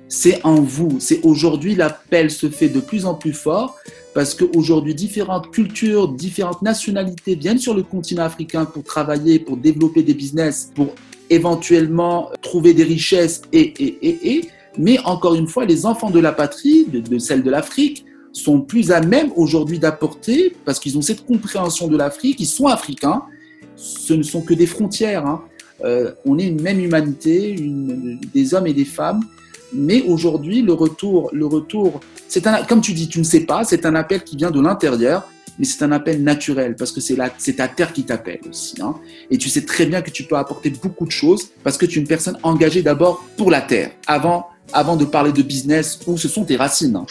C'est 0.07 0.41
en 0.43 0.55
vous. 0.55 0.99
C'est 0.99 1.21
aujourd'hui 1.23 1.75
l'appel 1.75 2.29
se 2.31 2.49
fait 2.49 2.67
de 2.67 2.79
plus 2.79 3.05
en 3.05 3.15
plus 3.15 3.33
fort 3.33 3.77
parce 4.13 4.33
qu'aujourd'hui 4.33 4.93
différentes 4.93 5.51
cultures, 5.51 6.09
différentes 6.09 6.61
nationalités 6.61 7.35
viennent 7.35 7.59
sur 7.59 7.73
le 7.73 7.83
continent 7.83 8.23
africain 8.23 8.65
pour 8.65 8.83
travailler, 8.83 9.39
pour 9.39 9.55
développer 9.55 10.03
des 10.03 10.13
business, 10.13 10.71
pour 10.75 10.95
éventuellement 11.29 12.29
trouver 12.41 12.73
des 12.73 12.83
richesses 12.83 13.41
et, 13.53 13.61
et, 13.61 14.07
et, 14.07 14.35
et. 14.35 14.49
Mais 14.77 14.99
encore 15.05 15.35
une 15.35 15.47
fois, 15.47 15.65
les 15.65 15.85
enfants 15.85 16.09
de 16.09 16.19
la 16.19 16.33
patrie, 16.33 16.85
de, 16.85 16.99
de 16.99 17.17
celle 17.17 17.41
de 17.41 17.49
l'Afrique, 17.49 18.05
sont 18.33 18.61
plus 18.61 18.91
à 18.91 19.01
même 19.01 19.31
aujourd'hui 19.35 19.79
d'apporter, 19.79 20.55
parce 20.65 20.79
qu'ils 20.79 20.97
ont 20.97 21.01
cette 21.01 21.25
compréhension 21.25 21.87
de 21.87 21.97
l'Afrique, 21.97 22.39
ils 22.39 22.45
sont 22.45 22.67
africains, 22.67 23.23
ce 23.75 24.13
ne 24.13 24.23
sont 24.23 24.41
que 24.41 24.53
des 24.53 24.65
frontières. 24.65 25.25
Hein. 25.25 25.43
Euh, 25.83 26.11
on 26.25 26.37
est 26.37 26.47
une 26.47 26.61
même 26.61 26.79
humanité, 26.79 27.55
des 28.33 28.53
hommes 28.53 28.67
et 28.67 28.73
des 28.73 28.85
femmes. 28.85 29.21
Mais 29.73 30.01
aujourd'hui, 30.01 30.61
le 30.61 30.73
retour, 30.73 31.29
le 31.33 31.45
retour, 31.45 32.01
c'est 32.27 32.45
un, 32.47 32.63
comme 32.63 32.81
tu 32.81 32.93
dis, 32.93 33.07
tu 33.07 33.19
ne 33.19 33.23
sais 33.23 33.41
pas, 33.41 33.63
c'est 33.63 33.85
un 33.85 33.95
appel 33.95 34.23
qui 34.23 34.35
vient 34.35 34.51
de 34.51 34.59
l'intérieur, 34.59 35.27
mais 35.57 35.65
c'est 35.65 35.83
un 35.83 35.91
appel 35.91 36.23
naturel 36.23 36.75
parce 36.75 36.91
que 36.91 36.99
c'est 36.99 37.17
c'est 37.37 37.57
ta 37.57 37.67
terre 37.67 37.93
qui 37.93 38.03
t'appelle 38.03 38.39
aussi. 38.49 38.75
Hein. 38.81 38.95
Et 39.29 39.37
tu 39.37 39.49
sais 39.49 39.63
très 39.63 39.85
bien 39.85 40.01
que 40.01 40.09
tu 40.09 40.23
peux 40.23 40.35
apporter 40.35 40.69
beaucoup 40.69 41.05
de 41.05 41.11
choses 41.11 41.49
parce 41.63 41.77
que 41.77 41.85
tu 41.85 41.99
es 41.99 42.01
une 42.01 42.07
personne 42.07 42.37
engagée 42.43 42.81
d'abord 42.81 43.23
pour 43.37 43.49
la 43.49 43.61
terre, 43.61 43.91
avant, 44.07 44.47
avant 44.73 44.97
de 44.97 45.05
parler 45.05 45.31
de 45.31 45.41
business 45.41 45.99
où 46.05 46.17
ce 46.17 46.27
sont 46.27 46.43
tes 46.43 46.57
racines. 46.57 46.95
Hein. 46.95 47.05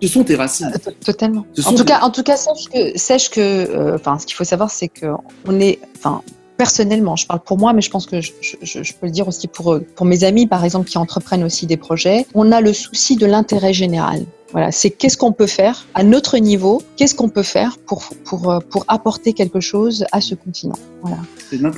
Ce 0.00 0.08
sont 0.08 0.24
tes 0.24 0.36
racines. 0.36 0.72
Euh, 0.72 0.90
totalement. 1.04 1.44
En 1.64 1.74
tout, 1.74 1.84
cas, 1.84 2.00
en 2.02 2.10
tout 2.10 2.22
cas, 2.22 2.36
sache 2.36 2.68
que, 2.72 2.96
sache 2.96 3.30
que, 3.30 3.40
euh, 3.40 3.96
enfin, 3.96 4.18
ce 4.18 4.26
qu'il 4.26 4.36
faut 4.36 4.44
savoir, 4.44 4.70
c'est 4.70 4.88
que 4.88 5.06
on 5.46 5.58
est, 5.58 5.80
enfin, 5.96 6.22
personnellement, 6.58 7.16
je 7.16 7.26
parle 7.26 7.40
pour 7.40 7.56
moi, 7.56 7.72
mais 7.72 7.80
je 7.80 7.88
pense 7.88 8.04
que 8.04 8.20
je, 8.20 8.92
peux 9.00 9.06
le 9.06 9.10
dire 9.10 9.28
aussi 9.28 9.46
pour, 9.46 9.78
pour 9.94 10.04
mes 10.04 10.24
amis, 10.24 10.46
par 10.46 10.64
exemple, 10.64 10.90
qui 10.90 10.98
entreprennent 10.98 11.44
aussi 11.44 11.66
des 11.66 11.78
projets, 11.78 12.26
on 12.34 12.52
a 12.52 12.60
le 12.60 12.74
souci 12.74 13.16
de 13.16 13.24
l'intérêt 13.24 13.72
général. 13.72 14.26
Voilà, 14.52 14.72
c'est 14.72 14.90
qu'est-ce 14.90 15.16
qu'on 15.16 15.32
peut 15.32 15.46
faire 15.46 15.86
à 15.94 16.02
notre 16.02 16.36
niveau, 16.38 16.82
qu'est-ce 16.96 17.14
qu'on 17.14 17.28
peut 17.28 17.42
faire 17.42 17.78
pour, 17.86 18.02
pour, 18.24 18.60
pour 18.70 18.84
apporter 18.88 19.34
quelque 19.34 19.60
chose 19.60 20.04
à 20.10 20.20
ce 20.20 20.34
continent. 20.34 20.78
Voilà. 21.02 21.18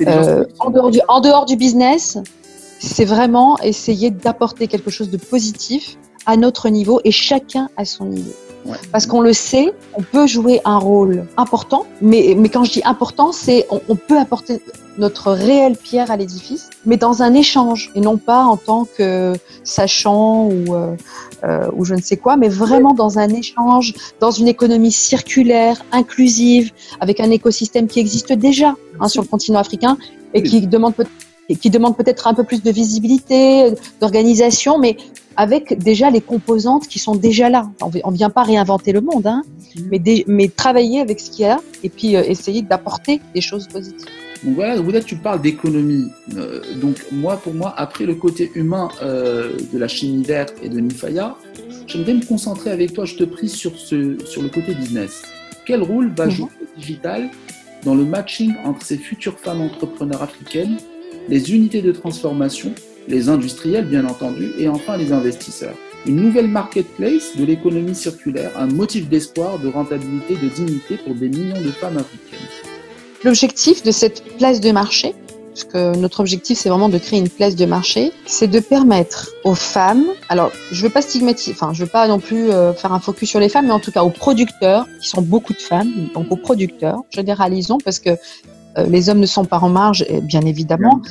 Euh, 0.07 0.45
en, 0.59 0.69
dehors 0.71 0.89
du, 0.89 0.99
en 1.07 1.19
dehors 1.19 1.45
du 1.45 1.57
business, 1.57 2.17
c'est 2.79 3.05
vraiment 3.05 3.59
essayer 3.59 4.09
d'apporter 4.09 4.67
quelque 4.67 4.89
chose 4.89 5.09
de 5.09 5.17
positif 5.17 5.97
à 6.25 6.37
notre 6.37 6.69
niveau 6.69 7.01
et 7.03 7.11
chacun 7.11 7.69
à 7.77 7.85
son 7.85 8.05
niveau. 8.05 8.33
Parce 8.91 9.05
qu'on 9.05 9.21
le 9.21 9.33
sait, 9.33 9.73
on 9.95 10.01
peut 10.01 10.27
jouer 10.27 10.61
un 10.65 10.77
rôle 10.77 11.25
important, 11.37 11.85
mais, 12.01 12.35
mais 12.37 12.49
quand 12.49 12.63
je 12.63 12.73
dis 12.73 12.81
important, 12.85 13.31
c'est 13.31 13.65
on, 13.69 13.81
on, 13.89 13.95
peut 13.95 14.19
apporter 14.19 14.61
notre 14.97 15.31
réelle 15.31 15.75
pierre 15.75 16.11
à 16.11 16.17
l'édifice, 16.17 16.69
mais 16.85 16.97
dans 16.97 17.23
un 17.23 17.33
échange, 17.33 17.91
et 17.95 18.01
non 18.01 18.17
pas 18.17 18.43
en 18.43 18.57
tant 18.57 18.85
que 18.85 19.33
sachant 19.63 20.45
ou, 20.45 20.75
euh, 20.75 20.95
euh, 21.43 21.67
ou 21.73 21.85
je 21.85 21.95
ne 21.95 22.01
sais 22.01 22.17
quoi, 22.17 22.37
mais 22.37 22.49
vraiment 22.49 22.93
dans 22.93 23.17
un 23.17 23.29
échange, 23.29 23.93
dans 24.19 24.31
une 24.31 24.47
économie 24.47 24.91
circulaire, 24.91 25.81
inclusive, 25.91 26.71
avec 26.99 27.19
un 27.19 27.31
écosystème 27.31 27.87
qui 27.87 27.99
existe 27.99 28.33
déjà 28.33 28.75
hein, 28.99 29.07
sur 29.07 29.21
le 29.21 29.27
continent 29.27 29.59
africain 29.59 29.97
et 30.33 30.43
qui 30.43 30.67
demande 30.67 30.93
qui 31.49 31.69
demande 31.69 31.97
peut-être 31.97 32.27
un 32.27 32.33
peu 32.33 32.43
plus 32.43 32.63
de 32.63 32.71
visibilité, 32.71 33.71
d'organisation, 33.99 34.77
mais 34.77 34.97
avec 35.37 35.77
déjà 35.77 36.09
les 36.09 36.21
composantes 36.21 36.87
qui 36.87 36.99
sont 36.99 37.15
déjà 37.15 37.49
là. 37.49 37.69
On 37.81 38.11
ne 38.11 38.15
vient 38.15 38.29
pas 38.29 38.43
réinventer 38.43 38.91
le 38.91 39.01
monde, 39.01 39.27
hein, 39.27 39.43
mhm. 39.75 39.87
mais, 39.91 40.23
mais 40.27 40.47
travailler 40.49 41.01
avec 41.01 41.19
ce 41.19 41.31
qu'il 41.31 41.45
y 41.45 41.49
a 41.49 41.59
et 41.83 41.89
puis 41.89 42.15
euh, 42.15 42.23
essayer 42.23 42.61
d'apporter 42.61 43.21
des 43.33 43.41
choses 43.41 43.67
positives. 43.67 44.07
Donc 44.43 44.55
voilà, 44.55 44.81
vous 44.81 44.91
tu 45.01 45.15
parles 45.15 45.41
d'économie. 45.41 46.07
Euh, 46.35 46.61
donc 46.81 46.97
moi, 47.11 47.37
pour 47.37 47.53
moi, 47.53 47.73
après 47.77 48.05
le 48.05 48.15
côté 48.15 48.51
humain 48.55 48.89
euh, 49.01 49.51
de 49.71 49.77
la 49.77 49.87
chimie 49.87 50.23
verte 50.23 50.55
et 50.63 50.69
de 50.69 50.79
Nifaya, 50.79 51.35
j'aimerais 51.85 52.15
me 52.15 52.25
concentrer 52.25 52.71
avec 52.71 52.93
toi, 52.93 53.05
je 53.05 53.15
te 53.15 53.23
prie, 53.23 53.49
sur, 53.49 53.77
ce, 53.77 54.17
sur 54.25 54.41
le 54.41 54.49
côté 54.49 54.73
business. 54.73 55.23
Quel 55.65 55.83
rôle 55.83 56.11
va 56.15 56.25
mhm. 56.25 56.31
jouer 56.31 56.49
le 56.59 56.81
digital 56.81 57.29
dans 57.83 57.95
le 57.95 58.03
matching 58.03 58.53
entre 58.65 58.85
ces 58.85 58.97
futures 58.97 59.39
femmes 59.39 59.61
entrepreneurs 59.61 60.21
africaines, 60.21 60.77
les 61.29 61.53
unités 61.53 61.81
de 61.81 61.91
transformation 61.91 62.73
les 63.07 63.29
industriels 63.29 63.85
bien 63.85 64.05
entendu, 64.05 64.51
et 64.57 64.67
enfin 64.67 64.97
les 64.97 65.11
investisseurs. 65.11 65.75
Une 66.05 66.15
nouvelle 66.15 66.47
marketplace 66.47 67.37
de 67.37 67.45
l'économie 67.45 67.95
circulaire, 67.95 68.51
un 68.57 68.67
motif 68.67 69.07
d'espoir, 69.07 69.59
de 69.59 69.67
rentabilité, 69.67 70.35
de 70.35 70.49
dignité 70.49 70.97
pour 70.97 71.13
des 71.13 71.29
millions 71.29 71.61
de 71.61 71.71
femmes 71.71 71.97
africaines. 71.97 72.39
L'objectif 73.23 73.83
de 73.83 73.91
cette 73.91 74.23
place 74.37 74.59
de 74.61 74.71
marché, 74.71 75.13
parce 75.53 75.65
que 75.65 75.95
notre 75.97 76.21
objectif 76.21 76.57
c'est 76.57 76.69
vraiment 76.69 76.89
de 76.89 76.97
créer 76.97 77.19
une 77.19 77.29
place 77.29 77.55
de 77.55 77.65
marché, 77.65 78.11
c'est 78.25 78.47
de 78.47 78.59
permettre 78.59 79.29
aux 79.43 79.53
femmes, 79.53 80.05
alors 80.29 80.51
je 80.71 80.81
veux 80.81 80.89
pas 80.89 81.03
stigmatiser, 81.03 81.51
enfin 81.51 81.71
je 81.73 81.83
veux 81.83 81.89
pas 81.89 82.07
non 82.07 82.19
plus 82.19 82.49
euh, 82.49 82.73
faire 82.73 82.93
un 82.93 82.99
focus 82.99 83.29
sur 83.29 83.39
les 83.39 83.49
femmes, 83.49 83.67
mais 83.67 83.73
en 83.73 83.79
tout 83.79 83.91
cas 83.91 84.01
aux 84.01 84.09
producteurs, 84.09 84.87
qui 85.01 85.09
sont 85.09 85.21
beaucoup 85.21 85.53
de 85.53 85.59
femmes, 85.59 85.91
donc 86.15 86.31
aux 86.31 86.37
producteurs, 86.37 87.01
généralisons 87.11 87.77
parce 87.83 87.99
que 87.99 88.11
les 88.77 89.09
hommes 89.09 89.19
ne 89.19 89.25
sont 89.25 89.45
pas 89.45 89.59
en 89.59 89.69
marge, 89.69 90.05
bien 90.23 90.41
évidemment. 90.41 91.01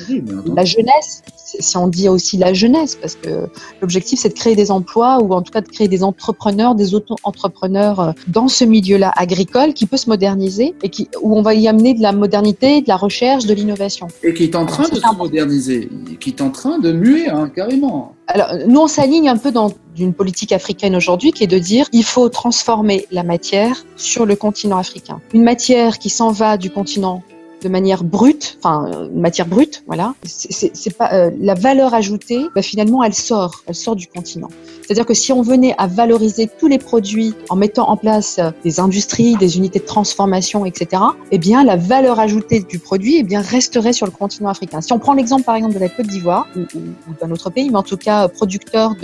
La 0.55 0.65
jeunesse, 0.65 1.23
si 1.59 1.77
on 1.77 1.87
dit 1.87 2.09
aussi 2.09 2.37
la 2.37 2.53
jeunesse, 2.53 2.95
parce 2.95 3.15
que 3.15 3.49
l'objectif 3.81 4.19
c'est 4.19 4.29
de 4.29 4.33
créer 4.33 4.55
des 4.55 4.71
emplois 4.71 5.21
ou 5.21 5.33
en 5.33 5.41
tout 5.41 5.51
cas 5.51 5.61
de 5.61 5.67
créer 5.67 5.87
des 5.87 6.03
entrepreneurs, 6.03 6.75
des 6.75 6.93
auto-entrepreneurs 6.93 7.99
euh, 7.99 8.11
dans 8.27 8.47
ce 8.47 8.63
milieu-là 8.63 9.11
agricole 9.15 9.73
qui 9.73 9.85
peut 9.85 9.97
se 9.97 10.09
moderniser 10.09 10.75
et 10.83 10.89
qui, 10.89 11.09
où 11.21 11.37
on 11.37 11.41
va 11.41 11.53
y 11.53 11.67
amener 11.67 11.93
de 11.93 12.01
la 12.01 12.11
modernité, 12.11 12.81
de 12.81 12.87
la 12.87 12.97
recherche, 12.97 13.45
de 13.45 13.53
l'innovation. 13.53 14.07
Et 14.23 14.33
qui 14.33 14.43
est 14.43 14.55
en 14.55 14.65
train 14.65 14.87
de 14.87 14.95
se 14.95 15.15
moderniser, 15.15 15.89
qui 16.19 16.29
est 16.29 16.41
en 16.41 16.49
train 16.49 16.79
de 16.79 16.91
muer 16.91 17.29
hein, 17.29 17.49
carrément. 17.53 18.15
Alors, 18.27 18.53
nous, 18.67 18.79
on 18.79 18.87
s'aligne 18.87 19.27
un 19.27 19.37
peu 19.37 19.51
dans 19.51 19.73
une 19.97 20.13
politique 20.13 20.53
africaine 20.53 20.95
aujourd'hui 20.95 21.31
qui 21.33 21.43
est 21.43 21.47
de 21.47 21.59
dire 21.59 21.87
il 21.91 22.03
faut 22.03 22.29
transformer 22.29 23.05
la 23.11 23.23
matière 23.23 23.85
sur 23.97 24.25
le 24.25 24.35
continent 24.35 24.77
africain. 24.77 25.19
Une 25.33 25.43
matière 25.43 25.99
qui 25.99 26.09
s'en 26.09 26.31
va 26.31 26.57
du 26.57 26.69
continent 26.69 27.23
de 27.61 27.69
manière 27.69 28.03
brute, 28.03 28.57
enfin 28.59 29.07
une 29.13 29.21
matière 29.21 29.47
brute, 29.47 29.83
voilà. 29.87 30.15
C'est 30.25 30.97
pas 30.97 31.13
euh, 31.13 31.31
la 31.39 31.53
valeur 31.53 31.93
ajoutée. 31.93 32.45
Bah, 32.55 32.61
finalement, 32.61 33.03
elle 33.03 33.13
sort, 33.13 33.63
elle 33.67 33.75
sort 33.75 33.95
du 33.95 34.07
continent. 34.07 34.49
C'est-à-dire 34.81 35.05
que 35.05 35.13
si 35.13 35.31
on 35.31 35.41
venait 35.41 35.75
à 35.77 35.87
valoriser 35.87 36.49
tous 36.59 36.67
les 36.67 36.79
produits 36.79 37.33
en 37.49 37.55
mettant 37.55 37.89
en 37.89 37.97
place 37.97 38.39
euh, 38.39 38.51
des 38.63 38.79
industries, 38.79 39.35
des 39.35 39.57
unités 39.57 39.79
de 39.79 39.85
transformation, 39.85 40.65
etc., 40.65 41.03
eh 41.31 41.37
bien 41.37 41.63
la 41.63 41.75
valeur 41.75 42.19
ajoutée 42.19 42.61
du 42.61 42.79
produit, 42.79 43.17
eh 43.17 43.23
bien 43.23 43.41
resterait 43.41 43.93
sur 43.93 44.05
le 44.05 44.11
continent 44.11 44.49
africain. 44.49 44.81
Si 44.81 44.91
on 44.91 44.99
prend 44.99 45.13
l'exemple 45.13 45.43
par 45.43 45.55
exemple 45.55 45.75
de 45.75 45.79
la 45.79 45.89
Côte 45.89 46.07
d'Ivoire 46.07 46.47
ou, 46.55 46.61
d'un 47.19 47.31
autre 47.31 47.49
pays, 47.49 47.69
mais 47.69 47.77
en 47.77 47.83
tout 47.83 47.97
cas 47.97 48.27
producteur 48.27 48.95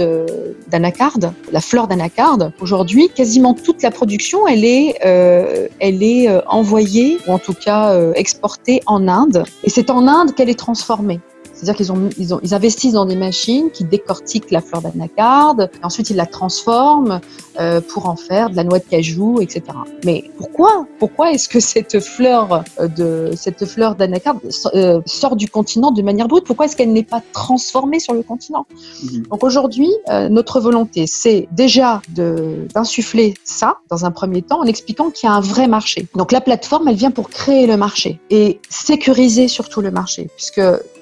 d'anacarde, 0.67 1.31
la 1.51 1.61
fleur 1.61 1.87
d'anacarde, 1.87 2.51
aujourd'hui 2.59 3.09
quasiment 3.13 3.53
toute 3.53 3.81
la 3.83 3.91
production, 3.91 4.47
elle 4.47 4.65
est, 4.65 4.95
euh, 5.05 5.67
elle 5.79 6.03
est 6.03 6.27
envoyée 6.47 7.19
ou 7.27 7.33
en 7.33 7.39
tout 7.39 7.53
cas 7.53 7.97
exportée 8.13 8.46
en 8.85 9.07
Inde. 9.07 9.43
Et 9.63 9.69
c'est 9.69 9.89
en 9.89 10.07
Inde 10.07 10.33
qu'elle 10.33 10.49
est 10.49 10.59
transformée. 10.59 11.19
C'est-à-dire 11.57 11.75
qu'ils 11.75 11.91
ont, 11.91 12.09
ils 12.19 12.35
ont, 12.35 12.39
ils 12.43 12.53
investissent 12.53 12.93
dans 12.93 13.05
des 13.05 13.15
machines 13.15 13.71
qui 13.71 13.83
décortiquent 13.83 14.51
la 14.51 14.61
fleur 14.61 14.83
d'anacarde, 14.83 15.71
ensuite 15.81 16.11
ils 16.11 16.17
la 16.17 16.27
transforment 16.27 17.19
euh, 17.59 17.81
pour 17.81 18.07
en 18.07 18.15
faire 18.15 18.51
de 18.51 18.55
la 18.55 18.63
noix 18.63 18.77
de 18.77 18.83
cajou, 18.83 19.39
etc. 19.41 19.63
Mais 20.05 20.29
pourquoi? 20.37 20.85
Pourquoi 20.99 21.31
est-ce 21.31 21.49
que 21.49 21.59
cette 21.59 21.99
fleur 21.99 22.63
euh, 22.79 22.87
de 22.87 23.31
cette 23.35 23.65
fleur 23.65 23.95
d'anacarde 23.95 24.39
euh, 24.75 25.01
sort 25.07 25.35
du 25.35 25.47
continent 25.47 25.91
de 25.91 26.01
manière 26.03 26.27
brute? 26.27 26.43
Pourquoi 26.45 26.65
est-ce 26.65 26.75
qu'elle 26.75 26.93
n'est 26.93 27.03
pas 27.03 27.21
transformée 27.33 27.99
sur 27.99 28.13
le 28.13 28.21
continent? 28.21 28.67
Mhm. 29.03 29.23
Donc 29.31 29.43
aujourd'hui, 29.43 29.89
notre 30.29 30.59
volonté, 30.59 31.05
c'est 31.07 31.47
déjà 31.51 32.01
d'insuffler 32.09 33.33
ça 33.43 33.77
dans 33.89 34.05
un 34.05 34.11
premier 34.11 34.41
temps 34.41 34.59
en 34.59 34.65
expliquant 34.65 35.09
qu'il 35.09 35.27
y 35.27 35.31
a 35.31 35.35
un 35.35 35.41
vrai 35.41 35.67
marché. 35.67 36.07
Donc 36.15 36.31
la 36.31 36.41
plateforme, 36.41 36.87
elle 36.87 36.95
vient 36.95 37.11
pour 37.11 37.29
créer 37.29 37.67
le 37.67 37.77
marché 37.77 38.19
et 38.29 38.59
sécuriser 38.69 39.47
surtout 39.47 39.81
le 39.81 39.91
marché, 39.91 40.29
puisque 40.35 40.61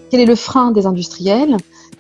quel 0.10 0.20
est 0.20 0.26
le 0.26 0.36
frein 0.36 0.72
des 0.72 0.86
industriels? 0.86 1.58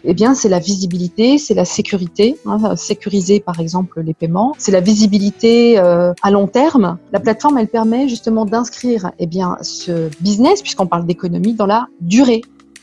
Eh 0.08 0.14
bien, 0.14 0.36
c'est 0.36 0.50
la 0.50 0.60
visibilité, 0.60 1.40
c'est 1.40 1.56
la 1.56 1.66
sécurité, 1.66 2.38
hein, 2.46 2.76
sécuriser 2.76 3.40
par 3.40 3.60
exemple 3.60 4.02
les 4.02 4.14
paiements, 4.14 4.54
c'est 4.60 4.72
la 4.72 4.80
visibilité 4.80 5.80
euh, 5.80 6.14
à 6.22 6.30
long 6.30 6.48
terme. 6.48 7.00
La 7.12 7.20
plateforme, 7.20 7.58
elle 7.58 7.68
permet 7.68 8.08
justement 8.08 8.46
d'inscrire 8.46 9.12
eh 9.18 9.26
bien 9.26 9.58
ce 9.64 10.10
business, 10.22 10.62
puisqu'on 10.62 10.86
parle 10.86 11.08
d'économie, 11.08 11.54
dans 11.56 11.66
la 11.66 11.88
durée. 12.02 12.42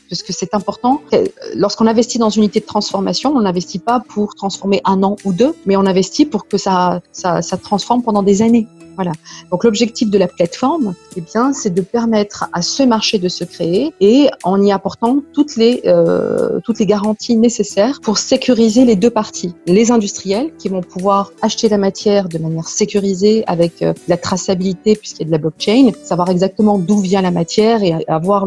Parce 0.09 0.21
que 0.21 0.33
c'est 0.33 0.53
important. 0.53 1.01
Lorsqu'on 1.55 1.87
investit 1.87 2.19
dans 2.19 2.29
une 2.29 2.43
unité 2.43 2.59
de 2.59 2.65
transformation, 2.65 3.33
on 3.33 3.41
n'investit 3.41 3.79
pas 3.79 3.99
pour 3.99 4.35
transformer 4.35 4.81
un 4.83 5.01
an 5.01 5.15
ou 5.23 5.33
deux, 5.33 5.55
mais 5.65 5.75
on 5.77 5.85
investit 5.85 6.25
pour 6.25 6.47
que 6.47 6.57
ça, 6.57 7.01
ça, 7.13 7.41
ça 7.41 7.57
transforme 7.57 8.03
pendant 8.03 8.21
des 8.21 8.41
années. 8.41 8.67
Voilà. 8.95 9.11
Donc 9.51 9.63
l'objectif 9.63 10.09
de 10.09 10.17
la 10.17 10.27
plateforme, 10.27 10.93
eh 11.15 11.21
bien, 11.21 11.53
c'est 11.53 11.73
de 11.73 11.81
permettre 11.81 12.49
à 12.53 12.61
ce 12.61 12.83
marché 12.83 13.19
de 13.19 13.29
se 13.29 13.43
créer 13.43 13.93
et 13.99 14.29
en 14.43 14.61
y 14.61 14.71
apportant 14.71 15.21
toutes 15.33 15.55
les 15.55 15.81
euh, 15.85 16.59
toutes 16.63 16.79
les 16.79 16.85
garanties 16.85 17.35
nécessaires 17.35 17.99
pour 18.01 18.17
sécuriser 18.17 18.85
les 18.85 18.95
deux 18.95 19.09
parties. 19.09 19.53
Les 19.65 19.91
industriels 19.91 20.51
qui 20.57 20.69
vont 20.69 20.81
pouvoir 20.81 21.31
acheter 21.41 21.69
la 21.69 21.77
matière 21.77 22.29
de 22.29 22.37
manière 22.37 22.67
sécurisée 22.67 23.43
avec 23.47 23.81
euh, 23.81 23.93
la 24.07 24.17
traçabilité 24.17 24.95
puisqu'il 24.95 25.21
y 25.21 25.25
a 25.25 25.27
de 25.27 25.31
la 25.31 25.37
blockchain, 25.37 25.91
savoir 26.03 26.29
exactement 26.29 26.77
d'où 26.77 26.99
vient 26.99 27.21
la 27.21 27.31
matière 27.31 27.83
et 27.83 27.93
avoir 28.07 28.45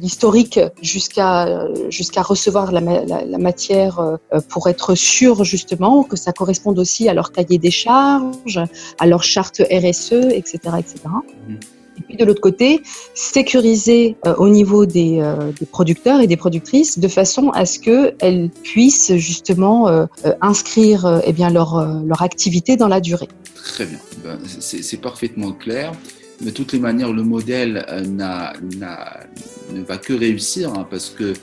l'historique 0.00 0.60
jusqu'à 0.80 1.66
jusqu'à 1.88 2.22
recevoir 2.22 2.72
la, 2.72 2.80
la, 2.80 3.24
la 3.24 3.38
matière 3.38 3.98
euh, 4.00 4.16
pour 4.48 4.68
être 4.68 4.94
sûr 4.94 5.44
justement 5.44 6.02
que 6.02 6.16
ça 6.16 6.32
corresponde 6.32 6.78
aussi 6.78 7.08
à 7.08 7.14
leur 7.14 7.32
cahier 7.32 7.58
des 7.58 7.70
charges, 7.70 8.60
à 8.98 9.06
leur 9.06 9.22
charte 9.22 9.62
RSE, 9.72 10.12
etc. 10.32 10.58
etc. 10.78 11.00
Mhm. 11.48 11.58
Et 11.98 12.02
puis 12.02 12.16
de 12.16 12.24
l'autre 12.24 12.40
côté, 12.40 12.82
sécuriser 13.14 14.16
euh, 14.26 14.34
au 14.36 14.48
niveau 14.48 14.86
des, 14.86 15.18
euh, 15.20 15.52
des, 15.58 15.66
producteurs 15.66 16.20
et 16.20 16.26
des 16.26 16.36
productrices 16.36 16.98
de 16.98 17.08
façon 17.08 17.50
à 17.50 17.66
ce 17.66 17.78
qu'elles 17.78 18.50
puissent 18.62 19.14
justement 19.16 19.88
euh, 19.88 20.06
inscrire 20.40 21.20
eh 21.24 21.32
bien, 21.32 21.50
leur, 21.50 22.02
leur 22.04 22.22
activité 22.22 22.76
dans 22.76 22.88
la 22.88 23.00
durée. 23.00 23.28
Très 23.54 23.86
bien, 23.86 23.98
ben, 24.24 24.38
c'est 24.60 25.00
parfaitement 25.00 25.52
clair. 25.52 25.92
De 26.40 26.50
toutes 26.50 26.72
les 26.72 26.80
manières, 26.80 27.12
le 27.12 27.22
modèle 27.22 27.86
ne 27.88 29.82
va 29.82 29.96
que 29.98 30.12
réussir 30.12 30.72
hein, 30.74 30.86
parce 30.90 31.10
que 31.10 31.34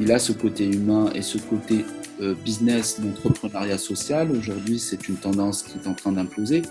il 0.00 0.10
a 0.12 0.18
ce 0.18 0.32
côté 0.32 0.64
humain 0.64 1.10
et 1.14 1.22
ce 1.22 1.38
côté 1.38 1.84
business 2.44 3.00
d'entrepreneuriat 3.00 3.78
social. 3.78 4.30
Aujourd'hui, 4.30 4.78
c'est 4.78 5.08
une 5.08 5.16
tendance 5.16 5.64
qui 5.64 5.72
est 5.76 5.88
en 5.88 5.94
train 5.94 6.12
d'imploser 6.12 6.62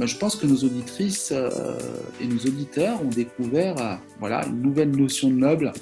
je 0.00 0.16
pense 0.16 0.36
que 0.36 0.46
nos 0.46 0.56
auditrices 0.56 1.32
euh, 1.32 1.78
et 2.20 2.26
nos 2.26 2.38
auditeurs 2.38 3.02
ont 3.02 3.08
découvert 3.08 3.78
euh, 3.78 3.94
voilà, 4.18 4.44
une 4.46 4.62
nouvelle 4.62 4.90
notion 4.90 5.28
de 5.28 5.34
noble 5.34 5.72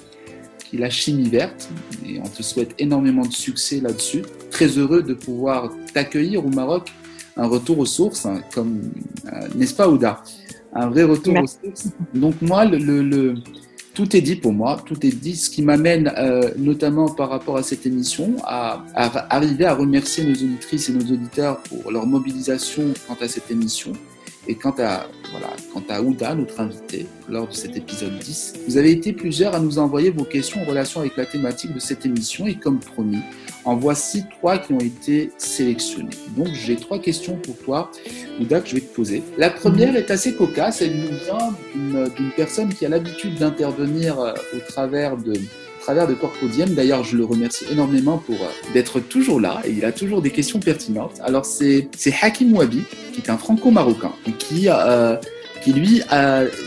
qui 0.59 0.77
est 0.77 0.79
la 0.79 0.89
chimie 0.89 1.29
verte. 1.29 1.69
Et 2.05 2.19
on 2.19 2.27
te 2.27 2.43
souhaite 2.43 2.75
énormément 2.79 3.25
de 3.25 3.31
succès 3.31 3.79
là-dessus. 3.79 4.23
Très 4.49 4.67
heureux 4.67 5.01
de 5.01 5.13
pouvoir 5.13 5.71
t'accueillir 5.93 6.45
au 6.45 6.49
Maroc, 6.49 6.91
un 7.37 7.47
retour 7.47 7.79
aux 7.79 7.85
sources, 7.85 8.25
hein, 8.25 8.41
comme, 8.53 8.81
euh, 9.31 9.47
n'est-ce 9.55 9.73
pas, 9.73 9.87
Ouda? 9.89 10.23
Un 10.73 10.89
vrai 10.89 11.03
retour 11.03 11.35
aux 11.35 11.47
sources. 11.47 11.89
Donc, 12.13 12.41
moi, 12.41 12.65
le, 12.65 12.77
le, 13.01 13.35
tout 13.93 14.15
est 14.15 14.21
dit 14.21 14.35
pour 14.35 14.53
moi, 14.53 14.81
tout 14.85 15.05
est 15.05 15.15
dit, 15.15 15.35
ce 15.35 15.49
qui 15.49 15.61
m'amène 15.61 16.13
notamment 16.57 17.09
par 17.09 17.29
rapport 17.29 17.57
à 17.57 17.63
cette 17.63 17.85
émission 17.85 18.35
à, 18.43 18.85
à, 18.95 19.35
arriver 19.35 19.65
à 19.65 19.73
remercier 19.73 20.23
nos 20.23 20.33
auditrices 20.33 20.89
et 20.89 20.93
nos 20.93 21.01
auditeurs 21.11 21.61
pour 21.63 21.91
leur 21.91 22.05
mobilisation 22.05 22.83
quant 23.07 23.17
à 23.19 23.27
cette 23.27 23.51
émission. 23.51 23.93
Et 24.47 24.55
quant 24.55 24.75
à, 24.79 25.07
voilà, 25.31 25.49
quant 25.71 25.83
à 25.89 26.01
Ouda, 26.01 26.33
notre 26.33 26.59
invité, 26.59 27.05
lors 27.29 27.47
de 27.47 27.53
cet 27.53 27.77
épisode 27.77 28.17
10, 28.17 28.55
vous 28.67 28.77
avez 28.77 28.91
été 28.91 29.13
plusieurs 29.13 29.53
à 29.53 29.59
nous 29.59 29.77
envoyer 29.77 30.09
vos 30.09 30.23
questions 30.23 30.61
en 30.61 30.65
relation 30.65 30.99
avec 30.99 31.15
la 31.15 31.25
thématique 31.25 31.73
de 31.73 31.79
cette 31.79 32.05
émission 32.05 32.47
et 32.47 32.55
comme 32.55 32.79
promis, 32.79 33.21
en 33.65 33.75
voici 33.75 34.25
trois 34.39 34.57
qui 34.57 34.73
ont 34.73 34.79
été 34.79 35.31
sélectionnées. 35.37 36.09
Donc 36.35 36.47
j'ai 36.47 36.75
trois 36.75 36.99
questions 36.99 37.37
pour 37.37 37.55
toi, 37.57 37.91
Ouda, 38.39 38.61
que 38.61 38.69
je 38.69 38.75
vais 38.75 38.81
te 38.81 38.95
poser. 38.95 39.21
La 39.37 39.51
première 39.51 39.95
est 39.95 40.09
assez 40.09 40.33
cocasse, 40.33 40.81
elle 40.81 40.97
nous 40.97 41.17
vient 41.23 41.53
d'une 42.15 42.31
personne 42.35 42.73
qui 42.73 42.85
a 42.85 42.89
l'habitude 42.89 43.35
d'intervenir 43.35 44.19
euh, 44.19 44.33
au 44.55 44.59
travers 44.71 45.17
de 45.17 45.33
travers 45.81 46.07
de 46.07 46.13
Corpodium. 46.13 46.69
D'ailleurs, 46.69 47.03
je 47.03 47.17
le 47.17 47.25
remercie 47.25 47.65
énormément 47.71 48.17
pour 48.17 48.35
euh, 48.35 48.73
d'être 48.73 48.99
toujours 48.99 49.41
là 49.41 49.61
et 49.65 49.71
il 49.71 49.83
a 49.83 49.91
toujours 49.91 50.21
des 50.21 50.29
questions 50.29 50.59
pertinentes. 50.59 51.19
Alors, 51.23 51.45
c'est 51.45 51.89
Hakim 52.21 52.53
Wabi, 52.53 52.83
qui 53.13 53.21
est 53.21 53.29
un 53.29 53.37
franco-marocain 53.37 54.13
qui, 54.39 54.67
euh, 54.69 55.17
qui 55.63 55.73
lui 55.73 56.01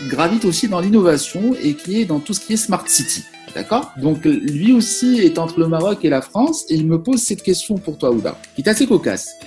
gravite 0.09 0.45
aussi 0.45 0.67
dans 0.67 0.79
l'innovation 0.79 1.55
et 1.61 1.73
qui 1.73 2.01
est 2.01 2.05
dans 2.05 2.19
tout 2.19 2.33
ce 2.33 2.39
qui 2.39 2.53
est 2.53 2.57
Smart 2.57 2.83
City. 2.87 3.23
D'accord? 3.55 3.93
Donc 4.01 4.25
lui 4.25 4.73
aussi 4.73 5.19
est 5.19 5.39
entre 5.39 5.61
le 5.61 5.67
Maroc 5.67 6.03
et 6.03 6.09
la 6.09 6.21
France 6.21 6.65
et 6.69 6.75
il 6.75 6.85
me 6.85 7.01
pose 7.01 7.21
cette 7.21 7.41
question 7.41 7.77
pour 7.77 7.97
toi, 7.97 8.11
Ouda, 8.11 8.37
qui 8.53 8.61
est 8.61 8.67
assez 8.67 8.85
cocasse. 8.85 9.37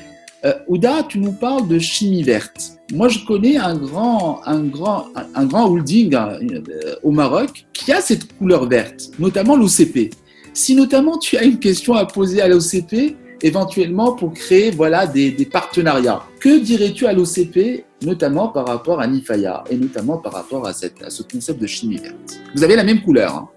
Euh, 0.44 0.53
Ouda, 0.68 1.03
tu 1.09 1.18
nous 1.18 1.33
parles 1.33 1.66
de 1.66 1.79
chimie 1.79 2.22
verte. 2.22 2.79
Moi, 2.92 3.09
je 3.09 3.24
connais 3.24 3.57
un 3.57 3.77
grand, 3.77 4.40
un 4.46 4.62
grand, 4.62 5.07
un 5.35 5.46
grand 5.46 5.68
holding 5.68 6.14
euh, 6.14 6.94
au 7.03 7.11
Maroc 7.11 7.66
qui 7.72 7.92
a 7.92 8.01
cette 8.01 8.37
couleur 8.37 8.68
verte, 8.68 9.11
notamment 9.18 9.57
l'OCP. 9.57 10.11
Si 10.55 10.77
notamment 10.77 11.18
tu 11.18 11.37
as 11.37 11.42
une 11.42 11.59
question 11.59 11.94
à 11.94 12.07
poser 12.07 12.40
à 12.40 12.48
l'OCP, 12.48 13.16
éventuellement 13.42 14.12
pour 14.12 14.33
créer 14.33 14.70
voilà 14.70 15.07
des, 15.07 15.33
partenariats, 15.51 16.22
que 16.40 16.61
dirais-tu 16.61 17.07
à 17.07 17.12
l'OCP, 17.12 17.85
notamment 18.03 18.48
par 18.48 18.66
rapport 18.66 19.01
à 19.01 19.07
Nifaya 19.09 19.64
et 19.70 19.77
notamment 19.77 20.18
par 20.18 20.33
rapport 20.33 20.66
à 20.66 20.72
ce 20.72 21.22
concept 21.22 21.61
de 21.61 21.66
chimie 21.66 21.98
verte? 21.98 22.40
Vous 22.55 22.62
avez 22.62 22.77
la 22.77 22.85
même 22.85 23.03
couleur. 23.03 23.35
Hein 23.35 23.48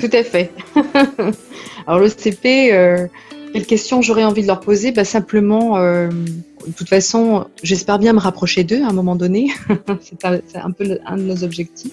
Tout 0.00 0.10
à 0.12 0.24
fait. 0.24 0.50
Alors 1.86 2.00
l'OCP. 2.00 2.72
Euh 2.72 3.06
quelle 3.52 3.66
question 3.66 4.02
j'aurais 4.02 4.24
envie 4.24 4.42
de 4.42 4.46
leur 4.46 4.60
poser? 4.60 4.92
Bah, 4.92 5.04
Simplement, 5.04 5.76
euh, 5.78 6.08
de 6.08 6.72
toute 6.72 6.88
façon, 6.88 7.46
j'espère 7.62 7.98
bien 7.98 8.12
me 8.12 8.18
rapprocher 8.18 8.64
d'eux 8.64 8.82
à 8.82 8.88
un 8.88 8.92
moment 8.92 9.16
donné. 9.16 9.50
c'est 10.00 10.24
un, 10.56 10.70
peu 10.70 10.98
un 11.04 11.16
de 11.16 11.22
nos 11.22 11.42
objectifs. 11.42 11.92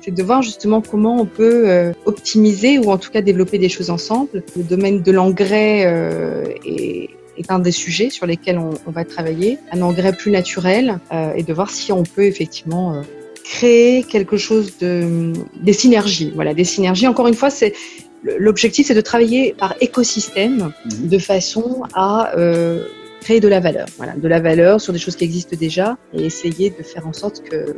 C'est 0.00 0.12
de 0.12 0.22
voir 0.22 0.42
justement 0.42 0.80
comment 0.80 1.20
on 1.20 1.26
peut 1.26 1.68
euh, 1.68 1.92
optimiser 2.04 2.78
ou 2.78 2.90
en 2.90 2.98
tout 2.98 3.10
cas 3.10 3.22
développer 3.22 3.58
des 3.58 3.68
choses 3.68 3.90
ensemble. 3.90 4.44
Le 4.56 4.62
domaine 4.62 5.02
de 5.02 5.12
l'engrais 5.12 5.84
euh, 5.86 6.44
est, 6.64 7.10
un 7.48 7.58
des 7.58 7.72
sujets 7.72 8.10
sur 8.10 8.26
lesquels 8.26 8.58
on, 8.58 8.70
on 8.86 8.90
va 8.90 9.04
travailler. 9.04 9.58
Un 9.72 9.82
engrais 9.82 10.12
plus 10.12 10.30
naturel 10.30 11.00
et 11.36 11.42
de 11.42 11.52
voir 11.52 11.70
si 11.70 11.92
on 11.92 12.02
peut 12.02 12.24
effectivement 12.24 13.02
créer 13.44 14.02
quelque 14.02 14.36
chose 14.36 14.78
de 14.78 15.32
des 15.60 15.72
synergies. 15.72 16.32
Voilà, 16.34 16.54
des 16.54 16.64
synergies. 16.64 17.06
Encore 17.06 17.28
une 17.28 17.34
fois, 17.34 17.50
c'est 17.50 17.74
l'objectif, 18.22 18.86
c'est 18.86 18.94
de 18.94 19.00
travailler 19.00 19.54
par 19.58 19.74
écosystème 19.80 20.72
mhm. 20.84 21.08
de 21.08 21.18
façon 21.18 21.82
à 21.94 22.36
euh, 22.36 22.84
créer 23.20 23.40
de 23.40 23.48
la 23.48 23.60
valeur, 23.60 23.86
voilà, 23.96 24.14
de 24.14 24.28
la 24.28 24.40
valeur 24.40 24.80
sur 24.80 24.92
des 24.92 24.98
choses 24.98 25.16
qui 25.16 25.24
existent 25.24 25.56
déjà 25.58 25.96
et 26.12 26.24
essayer 26.24 26.70
de 26.70 26.82
faire 26.82 27.06
en 27.06 27.12
sorte 27.12 27.42
que, 27.42 27.76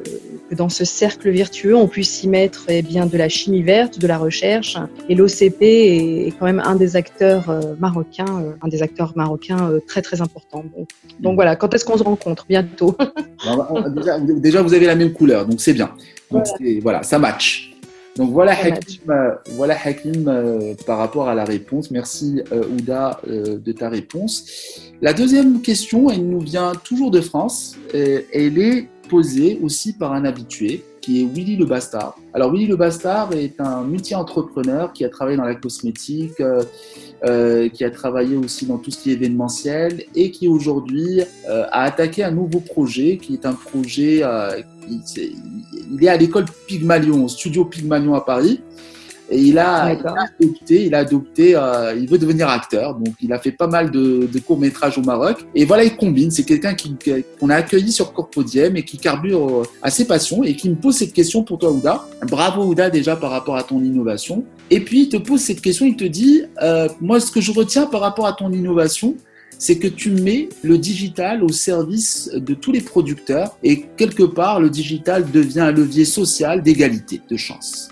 dans 0.54 0.68
ce 0.68 0.84
cercle 0.84 1.30
virtueux, 1.30 1.74
on 1.74 1.88
puisse 1.88 2.22
y 2.22 2.28
mettre 2.28 2.66
eh 2.68 2.82
bien 2.82 3.06
de 3.06 3.16
la 3.16 3.28
chimie 3.28 3.62
verte, 3.62 3.98
de 3.98 4.06
la 4.06 4.18
recherche. 4.18 4.76
Et 5.08 5.14
l'OCP 5.14 5.62
est, 5.62 6.34
quand 6.38 6.44
même 6.44 6.60
un 6.60 6.74
des 6.74 6.96
acteurs 6.96 7.48
euh, 7.48 7.74
marocains, 7.78 8.42
euh, 8.42 8.52
un 8.62 8.68
des 8.68 8.82
acteurs 8.82 9.12
marocains 9.16 9.72
très 9.86 10.02
très 10.02 10.20
importants. 10.20 10.64
Donc, 11.20 11.36
voilà, 11.36 11.56
quand 11.56 11.72
est-ce 11.74 11.84
qu'on 11.84 11.96
se 11.98 12.02
rencontre? 12.02 12.44
Bientôt. 12.48 12.96
déjà, 14.38 14.62
vous 14.62 14.74
avez 14.74 14.86
la 14.86 14.96
même 14.96 15.12
couleur, 15.12 15.46
donc 15.46 15.60
c'est 15.60 15.72
bien. 15.72 15.90
Donc 16.30 16.44
voilà, 16.82 17.02
ça 17.02 17.18
match. 17.18 17.77
Donc 18.18 18.32
voilà 18.32 18.50
Hakim, 18.50 19.10
euh, 19.10 19.30
voilà 19.52 19.76
Hakim 19.82 20.26
euh, 20.26 20.74
par 20.84 20.98
rapport 20.98 21.28
à 21.28 21.36
la 21.36 21.44
réponse. 21.44 21.92
Merci 21.92 22.42
euh, 22.50 22.64
Ouda 22.76 23.20
de 23.24 23.72
ta 23.72 23.88
réponse. 23.88 24.44
La 25.00 25.12
deuxième 25.12 25.62
question, 25.62 26.10
elle 26.10 26.28
nous 26.28 26.40
vient 26.40 26.72
toujours 26.82 27.12
de 27.12 27.20
France. 27.20 27.76
elle 27.94 28.58
est 28.58 28.88
posée 29.08 29.60
aussi 29.62 29.92
par 29.92 30.12
un 30.12 30.24
habitué 30.24 30.82
qui 31.00 31.22
est 31.22 31.24
Willy 31.24 31.56
le 31.56 31.64
Bastard. 31.64 32.18
Alors 32.34 32.52
Willy 32.52 32.66
le 32.66 32.76
Bastard 32.76 33.32
est 33.34 33.60
un 33.60 33.84
multi-entrepreneur 33.84 34.92
qui 34.92 35.04
a 35.04 35.08
travaillé 35.08 35.36
dans 35.36 35.44
la 35.44 35.54
cosmétique, 35.54 36.42
qui 37.22 37.84
a 37.84 37.90
travaillé 37.90 38.36
aussi 38.36 38.66
dans 38.66 38.78
tout 38.78 38.90
ce 38.90 38.98
qui 38.98 39.10
est 39.10 39.14
événementiel 39.14 40.04
et 40.16 40.32
qui 40.32 40.48
aujourd'hui 40.48 41.22
a 41.46 41.82
attaqué 41.82 42.24
un 42.24 42.32
nouveau 42.32 42.60
projet 42.60 43.16
qui 43.16 43.34
est 43.34 43.46
un 43.46 43.54
projet 43.54 44.22
il 44.88 46.04
est 46.04 46.08
à 46.08 46.16
l'école 46.16 46.46
Pygmalion, 46.66 47.24
au 47.24 47.28
studio 47.28 47.64
Pygmalion 47.64 48.14
à 48.14 48.20
Paris. 48.20 48.60
Et 49.30 49.40
il 49.40 49.58
a, 49.58 49.82
adopté, 49.82 50.86
il 50.86 50.94
a 50.94 51.00
adopté, 51.00 51.54
euh, 51.54 51.94
il 51.94 52.08
veut 52.08 52.16
devenir 52.16 52.48
acteur. 52.48 52.94
Donc, 52.94 53.14
il 53.20 53.32
a 53.32 53.38
fait 53.38 53.52
pas 53.52 53.66
mal 53.66 53.90
de, 53.90 54.26
courts 54.46 54.58
métrages 54.58 54.96
au 54.96 55.02
Maroc. 55.02 55.44
Et 55.54 55.66
voilà, 55.66 55.84
il 55.84 55.96
combine. 55.96 56.30
C'est 56.30 56.44
quelqu'un 56.44 56.74
qu'on 57.38 57.50
a 57.50 57.56
accueilli 57.56 57.92
sur 57.92 58.12
Corpodium 58.12 58.76
et 58.76 58.84
qui 58.84 58.96
carbure 58.96 59.48
euh, 59.48 59.62
à 59.82 59.90
ses 59.90 60.06
passions 60.06 60.42
et 60.44 60.56
qui 60.56 60.70
me 60.70 60.76
pose 60.76 60.96
cette 60.96 61.12
question 61.12 61.42
pour 61.42 61.58
toi, 61.58 61.70
Ouda. 61.70 62.06
Bravo, 62.26 62.64
Ouda, 62.64 62.88
déjà 62.88 63.16
par 63.16 63.30
rapport 63.30 63.56
à 63.56 63.64
ton 63.64 63.82
innovation. 63.82 64.44
Et 64.70 64.80
puis, 64.80 65.02
il 65.02 65.08
te 65.10 65.18
pose 65.18 65.40
cette 65.40 65.60
question. 65.60 65.84
Il 65.84 65.96
te 65.96 66.04
dit, 66.04 66.44
euh, 66.62 66.88
moi, 67.02 67.20
ce 67.20 67.30
que 67.30 67.42
je 67.42 67.52
retiens 67.52 67.84
par 67.84 68.00
rapport 68.00 68.26
à 68.26 68.32
ton 68.32 68.50
innovation, 68.50 69.14
c'est 69.58 69.78
que 69.78 69.88
tu 69.88 70.10
mets 70.10 70.48
le 70.62 70.78
digital 70.78 71.42
au 71.42 71.50
service 71.50 72.30
de 72.34 72.54
tous 72.54 72.72
les 72.72 72.80
producteurs 72.80 73.56
et 73.62 73.84
quelque 73.96 74.22
part, 74.22 74.60
le 74.60 74.70
digital 74.70 75.30
devient 75.30 75.60
un 75.60 75.72
levier 75.72 76.04
social 76.04 76.62
d'égalité, 76.62 77.20
de 77.28 77.36
chance. 77.36 77.90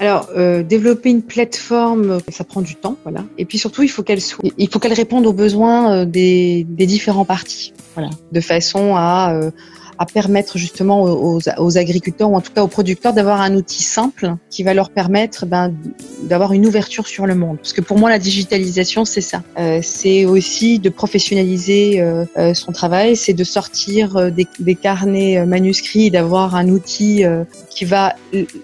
Alors, 0.00 0.28
euh, 0.36 0.62
développer 0.62 1.10
une 1.10 1.22
plateforme, 1.22 2.20
ça 2.28 2.44
prend 2.44 2.62
du 2.62 2.76
temps, 2.76 2.96
voilà. 3.02 3.24
Et 3.36 3.44
puis 3.44 3.58
surtout, 3.58 3.82
il 3.82 3.90
faut 3.90 4.02
qu'elle 4.04 4.92
réponde 4.92 5.26
aux 5.26 5.32
besoins 5.32 5.92
euh, 5.92 6.04
des, 6.04 6.64
des 6.68 6.86
différents 6.86 7.24
partis, 7.24 7.72
voilà, 7.94 8.10
de 8.30 8.40
façon 8.40 8.94
à 8.94 9.34
euh, 9.34 9.50
à 9.98 10.06
permettre 10.06 10.58
justement 10.58 11.02
aux, 11.02 11.78
agriculteurs 11.78 12.30
ou 12.30 12.36
en 12.36 12.40
tout 12.40 12.52
cas 12.52 12.62
aux 12.62 12.68
producteurs 12.68 13.12
d'avoir 13.12 13.40
un 13.40 13.54
outil 13.54 13.82
simple 13.82 14.36
qui 14.48 14.62
va 14.62 14.72
leur 14.72 14.90
permettre 14.90 15.44
ben, 15.44 15.74
d'avoir 16.22 16.52
une 16.52 16.66
ouverture 16.66 17.06
sur 17.06 17.26
le 17.26 17.34
monde. 17.34 17.56
Parce 17.56 17.72
que 17.72 17.80
pour 17.80 17.98
moi, 17.98 18.08
la 18.08 18.18
digitalisation, 18.18 19.04
c'est 19.04 19.20
ça. 19.20 19.42
Euh, 19.58 19.80
c'est 19.82 20.24
aussi 20.24 20.78
de 20.78 20.88
professionnaliser 20.88 22.00
euh, 22.00 22.24
euh 22.36 22.54
son 22.54 22.72
travail, 22.72 23.16
c'est 23.16 23.34
de 23.34 23.44
sortir 23.44 24.30
des, 24.32 24.74
carnets 24.74 25.44
manuscrits, 25.44 26.10
d'avoir 26.10 26.54
un 26.54 26.68
outil 26.68 27.24
qui 27.70 27.84
va 27.84 28.14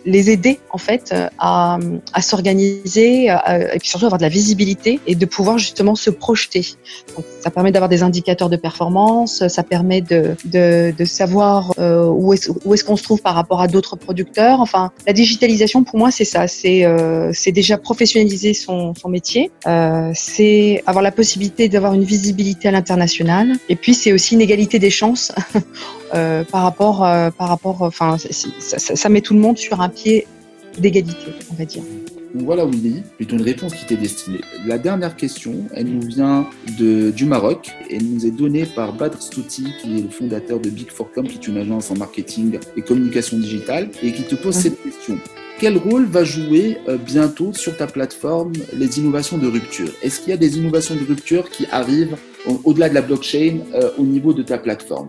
les 0.04 0.30
aider 0.30 0.58
en 0.70 0.78
fait 0.78 1.14
à, 1.38 1.78
s'organiser 2.20 3.26
et 3.26 3.78
puis 3.78 3.88
surtout 3.88 4.06
avoir 4.06 4.18
de 4.18 4.24
la 4.24 4.28
visibilité 4.28 5.00
et 5.06 5.14
de 5.14 5.26
pouvoir 5.26 5.58
justement 5.58 5.94
se 5.94 6.10
projeter. 6.10 6.66
Ça 7.40 7.50
permet 7.50 7.72
d'avoir 7.72 7.88
des 7.88 8.02
indicateurs 8.02 8.48
de 8.48 8.56
performance, 8.56 9.46
ça 9.48 9.62
permet 9.62 10.00
de, 10.00 10.34
de, 10.44 10.94
de 10.96 11.04
savoir 11.04 11.23
euh, 11.78 12.06
où 12.06 12.32
est-ce 12.32 12.50
est-ce 12.72 12.84
qu'on 12.84 12.96
se 12.96 13.02
trouve 13.02 13.22
par 13.22 13.34
rapport 13.34 13.60
à 13.60 13.68
d'autres 13.68 13.96
producteurs. 13.96 14.60
Enfin, 14.60 14.90
la 15.06 15.12
digitalisation 15.12 15.84
pour 15.84 15.98
moi 15.98 16.10
c'est 16.10 16.24
ça, 16.24 16.46
c'est 16.46 16.84
euh, 16.84 17.32
déjà 17.46 17.78
professionnaliser 17.78 18.54
son, 18.54 18.94
métier, 19.08 19.50
euh, 19.66 20.10
c'est 20.14 20.82
avoir 20.86 21.02
la 21.02 21.12
possibilité 21.12 21.68
d'avoir 21.68 21.94
une 21.94 22.04
visibilité 22.04 22.68
à 22.68 22.70
l'international, 22.72 23.52
et 23.68 23.76
puis 23.76 23.94
c'est 23.94 24.12
aussi 24.12 24.34
une 24.34 24.40
égalité 24.40 24.78
des 24.78 24.90
chances 24.90 25.32
euh, 26.14 26.44
par 26.44 26.62
rapport 26.62 26.98
par 27.38 27.48
rapport, 27.48 27.82
enfin 27.82 28.16
ça 28.18 29.08
met 29.08 29.20
tout 29.20 29.34
le 29.34 29.40
monde 29.40 29.58
sur 29.58 29.80
un 29.80 29.88
pied 29.88 30.26
d'égalité, 30.78 31.32
on 31.50 31.54
va 31.54 31.64
dire. 31.64 31.82
Voilà 32.36 32.66
Willy, 32.66 33.02
plutôt 33.16 33.36
une 33.36 33.42
réponse 33.42 33.74
qui 33.74 33.86
t'est 33.86 33.96
destinée. 33.96 34.40
La 34.66 34.76
dernière 34.76 35.14
question, 35.14 35.66
elle 35.72 35.86
nous 35.86 36.04
vient 36.04 36.48
du 36.66 37.26
Maroc. 37.26 37.70
Elle 37.88 38.04
nous 38.10 38.26
est 38.26 38.32
donnée 38.32 38.66
par 38.66 38.92
Badr 38.92 39.22
Stouti, 39.22 39.68
qui 39.80 39.98
est 39.98 40.02
le 40.02 40.08
fondateur 40.08 40.58
de 40.58 40.68
Big 40.68 40.88
4 40.88 41.12
Com, 41.12 41.28
qui 41.28 41.36
est 41.36 41.46
une 41.46 41.58
agence 41.58 41.92
en 41.92 41.96
marketing 41.96 42.58
et 42.76 42.82
communication 42.82 43.38
digitale, 43.38 43.88
et 44.02 44.12
qui 44.12 44.24
te 44.24 44.34
pose 44.34 44.54
cette 44.56 44.82
question. 44.82 45.16
Quel 45.60 45.78
rôle 45.78 46.06
va 46.06 46.24
jouer 46.24 46.78
euh, 46.88 46.96
bientôt 46.96 47.52
sur 47.52 47.76
ta 47.76 47.86
plateforme 47.86 48.52
les 48.72 48.98
innovations 48.98 49.38
de 49.38 49.46
rupture? 49.46 49.88
Est-ce 50.02 50.18
qu'il 50.18 50.30
y 50.30 50.32
a 50.32 50.36
des 50.36 50.58
innovations 50.58 50.96
de 50.96 51.04
rupture 51.04 51.48
qui 51.48 51.66
arrivent 51.70 52.16
au-delà 52.64 52.88
de 52.88 52.94
la 52.94 53.02
blockchain 53.02 53.60
euh, 53.74 53.90
au 53.96 54.02
niveau 54.02 54.32
de 54.32 54.42
ta 54.42 54.58
plateforme? 54.58 55.08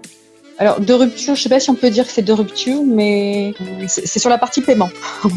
Alors, 0.57 0.79
de 0.79 0.93
rupture, 0.93 1.35
je 1.35 1.39
ne 1.39 1.43
sais 1.43 1.49
pas 1.49 1.59
si 1.59 1.69
on 1.69 1.75
peut 1.75 1.89
dire 1.89 2.05
que 2.05 2.11
c'est 2.11 2.21
de 2.21 2.31
rupture, 2.31 2.81
mais 2.85 3.53
c'est 3.87 4.19
sur 4.19 4.29
la 4.29 4.37
partie 4.37 4.61
paiement. 4.61 4.89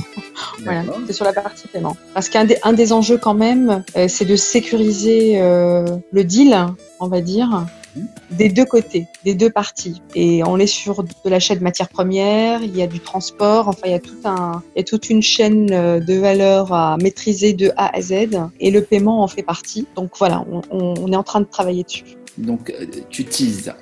voilà, 0.63 0.85
c'est 1.07 1.13
sur 1.13 1.25
la 1.25 1.33
partie 1.33 1.67
paiement. 1.67 1.97
Parce 2.15 2.29
qu'un 2.29 2.45
des, 2.45 2.57
un 2.63 2.73
des 2.73 2.93
enjeux 2.93 3.19
quand 3.19 3.35
même, 3.35 3.83
euh, 3.97 4.07
c'est 4.07 4.25
de 4.25 4.37
sécuriser 4.37 5.41
euh, 5.41 5.85
le 6.13 6.23
deal, 6.23 6.57
on 7.01 7.09
va 7.09 7.21
dire, 7.21 7.67
mmh. 7.97 8.01
des 8.31 8.49
deux 8.49 8.65
côtés, 8.65 9.09
des 9.25 9.35
deux 9.35 9.51
parties. 9.51 10.01
Et 10.15 10.45
on 10.45 10.57
est 10.57 10.69
sur 10.69 11.03
de 11.03 11.11
l'achat 11.25 11.57
de 11.57 11.65
matières 11.65 11.89
premières, 11.89 12.63
il 12.63 12.77
y 12.77 12.83
a 12.83 12.87
du 12.87 13.01
transport, 13.01 13.67
enfin 13.67 13.87
il 13.87 13.91
y 13.91 13.95
a 13.95 13.99
tout 14.01 14.21
un, 14.25 14.63
il 14.77 14.79
y 14.79 14.83
a 14.83 14.85
toute 14.85 15.11
une 15.11 15.23
chaîne 15.23 15.73
euh, 15.73 15.99
de 15.99 16.15
valeur 16.15 16.73
à 16.73 16.97
maîtriser 16.97 17.55
de 17.55 17.73
A 17.77 17.97
à 17.97 18.01
Z, 18.01 18.29
et 18.61 18.71
le 18.71 18.83
paiement 18.83 19.25
en 19.25 19.27
fait 19.27 19.43
partie. 19.43 19.89
Donc 19.97 20.11
voilà, 20.17 20.45
on, 20.49 20.63
on 20.71 21.13
est 21.13 21.17
en 21.17 21.25
train 21.25 21.41
de 21.41 21.47
travailler 21.47 21.83
dessus. 21.83 22.18
Donc, 22.39 22.71
euh, 22.71 22.87
tu 23.11 23.25
teases. 23.25 23.73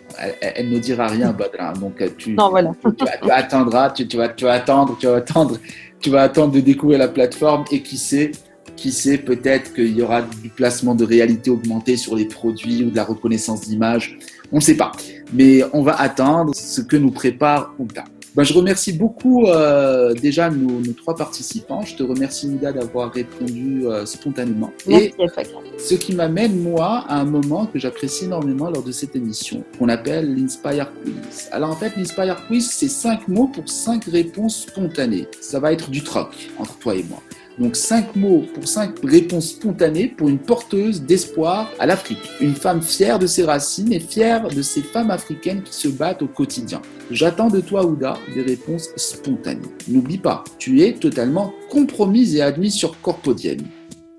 Elle, 0.40 0.70
ne 0.70 0.78
dira 0.78 1.08
rien, 1.08 1.32
Badra. 1.32 1.72
Donc, 1.74 2.00
euh, 2.00 2.08
tu, 2.16 2.34
non, 2.34 2.50
voilà. 2.50 2.72
tu, 2.82 3.30
attendras, 3.30 3.90
tu, 3.90 4.16
vas, 4.16 4.28
tu 4.30 4.44
vas 4.44 4.52
attendre, 4.54 4.96
tu 4.98 5.06
vas 5.06 5.16
attendre, 5.16 5.58
tu 6.00 6.10
vas 6.10 6.22
attendre 6.22 6.52
de 6.54 6.60
découvrir 6.60 6.98
la 6.98 7.08
plateforme 7.08 7.64
et 7.70 7.82
qui 7.82 7.98
sait, 7.98 8.32
qui 8.74 8.92
sait, 8.92 9.18
peut-être 9.18 9.74
qu'il 9.74 9.96
y 9.96 10.02
aura 10.02 10.22
du 10.22 10.48
placement 10.48 10.94
de 10.94 11.04
réalité 11.04 11.50
augmentée 11.50 11.96
sur 11.96 12.16
les 12.16 12.24
produits 12.24 12.84
ou 12.84 12.90
de 12.90 12.96
la 12.96 13.04
reconnaissance 13.04 13.62
d'image. 13.62 14.18
On 14.52 14.56
ne 14.56 14.62
sait 14.62 14.76
pas. 14.76 14.92
Mais 15.32 15.62
on 15.72 15.82
va 15.82 16.00
attendre 16.00 16.54
ce 16.54 16.80
que 16.80 16.96
nous 16.96 17.10
prépare 17.10 17.74
Oukta. 17.78 18.04
Ben, 18.37 18.44
je 18.44 18.53
remercie 18.53 18.92
beaucoup 18.92 19.46
euh, 19.46 20.12
déjà 20.12 20.51
nos, 20.51 20.83
trois 20.92 21.16
participants. 21.16 21.81
Je 21.81 21.96
te 21.96 22.03
remercie 22.03 22.49
Nida 22.49 22.70
d'avoir 22.70 23.11
répondu 23.11 23.87
euh, 23.87 24.05
spontanément. 24.05 24.70
Merci, 24.87 25.07
Et 25.07 25.79
ce 25.79 25.94
qui 25.94 26.14
m'amène 26.14 26.61
moi 26.61 27.07
à 27.09 27.18
un 27.18 27.25
moment 27.25 27.64
que 27.64 27.79
j'apprécie 27.79 28.27
énormément 28.27 28.68
lors 28.68 28.83
de 28.83 28.92
cette 28.92 29.16
émission, 29.16 29.64
qu'on 29.79 29.88
appelle 29.88 30.35
l'Inspire 30.35 30.92
Quiz. 31.03 31.49
Alors 31.51 31.70
en 31.70 31.77
fait, 31.77 31.96
l'Inspire 31.96 32.46
Quiz, 32.46 32.68
c'est 32.70 32.88
cinq 32.88 33.27
mots 33.27 33.49
pour 33.49 33.70
cinq 33.70 34.05
réponses 34.05 34.66
spontanées. 34.66 35.29
Ça 35.40 35.59
va 35.59 35.72
être 35.72 35.88
du 35.88 36.03
troc 36.05 36.51
entre 36.59 36.77
toi 36.79 36.94
et 36.94 37.05
moi. 37.05 37.22
Donc 37.58 37.74
cinq 37.74 38.14
mots 38.16 38.44
pour 38.52 38.68
cinq 38.68 38.96
réponses 39.02 39.48
spontanées 39.52 40.08
pour 40.08 40.28
une 40.28 40.38
porteuse 40.38 41.00
d'espoir 41.00 41.70
à 41.78 41.86
l'Afrique. 41.86 42.20
Une 42.40 42.54
femme 42.54 42.82
fière 42.82 43.18
de 43.18 43.26
ses 43.26 43.44
racines 43.44 43.92
et 43.94 44.00
fière 44.00 44.48
de 44.48 44.60
ces 44.60 44.82
femmes 44.82 45.10
africaines 45.10 45.62
qui 45.62 45.72
se 45.72 45.88
battent 45.88 46.20
au 46.20 46.26
quotidien. 46.26 46.82
J'attends 47.10 47.48
de 47.48 47.60
toi, 47.60 47.86
Ouda, 47.86 48.18
des 48.34 48.42
réponses 48.42 48.90
spontanées. 48.96 49.62
N'oublie 49.88 50.18
pas, 50.18 50.44
tu 50.58 50.82
es 50.82 50.92
totalement 50.92 51.54
compromise 51.70 52.36
et 52.36 52.42
admise 52.42 52.74
sur 52.74 53.00
Corpodium. 53.00 53.60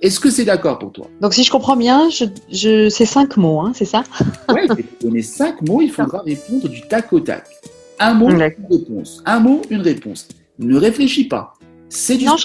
Est-ce 0.01 0.19
que 0.19 0.31
c'est 0.31 0.45
d'accord 0.45 0.79
pour 0.79 0.91
toi? 0.91 1.07
Donc 1.21 1.33
si 1.35 1.43
je 1.43 1.51
comprends 1.51 1.75
bien, 1.75 2.09
je, 2.09 2.89
c'est 2.89 3.05
cinq 3.05 3.37
mots, 3.37 3.59
hein, 3.59 3.71
c'est 3.75 3.85
ça? 3.85 4.03
Oui, 4.49 4.61
je 4.67 4.73
te 4.73 5.05
donner 5.05 5.21
cinq 5.21 5.61
mots, 5.61 5.81
il 5.81 5.91
faudra 5.91 6.21
répondre 6.21 6.67
du 6.67 6.81
tac 6.87 7.13
au 7.13 7.19
tac. 7.19 7.45
Un 7.99 8.13
mot, 8.13 8.29
une 8.29 8.41
réponse. 8.41 9.21
Un 9.25 9.39
mot, 9.39 9.61
une 9.69 9.81
réponse. 9.81 10.27
Ne 10.59 10.75
réfléchis 10.75 11.27
pas. 11.27 11.53
C'est 11.89 12.17
du 12.17 12.25
non, 12.25 12.35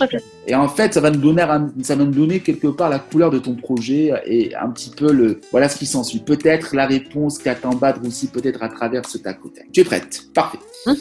Et 0.46 0.55
en 0.55 0.68
fait, 0.68 0.94
ça 0.94 1.00
va 1.00 1.11
nous 1.11 1.20
donner, 1.20 1.42
ça 1.83 1.96
va 1.96 2.05
nous 2.05 2.12
donner 2.12 2.40
quelque 2.40 2.68
part 2.68 2.88
la 2.88 2.98
couleur 3.00 3.31
de 3.31 3.38
ton 3.38 3.55
projet 3.55 4.12
et 4.24 4.55
un 4.55 4.68
petit 4.70 4.90
peu 4.90 5.12
le, 5.12 5.40
voilà 5.50 5.68
ce 5.68 5.76
qui 5.76 5.87
s'ensuit. 5.87 6.20
Peut-être 6.20 6.74
la 6.76 6.87
réponse 6.87 7.38
qu'attend 7.38 7.70
Badr 7.70 8.07
aussi, 8.07 8.28
peut-être 8.28 8.62
à 8.62 8.68
travers 8.68 9.05
ce 9.07 9.18
tac 9.18 9.38
Tu 9.72 9.81
es 9.81 9.85
prête? 9.85 10.22
Parfait. 10.33 10.59
Mhm. 10.87 10.96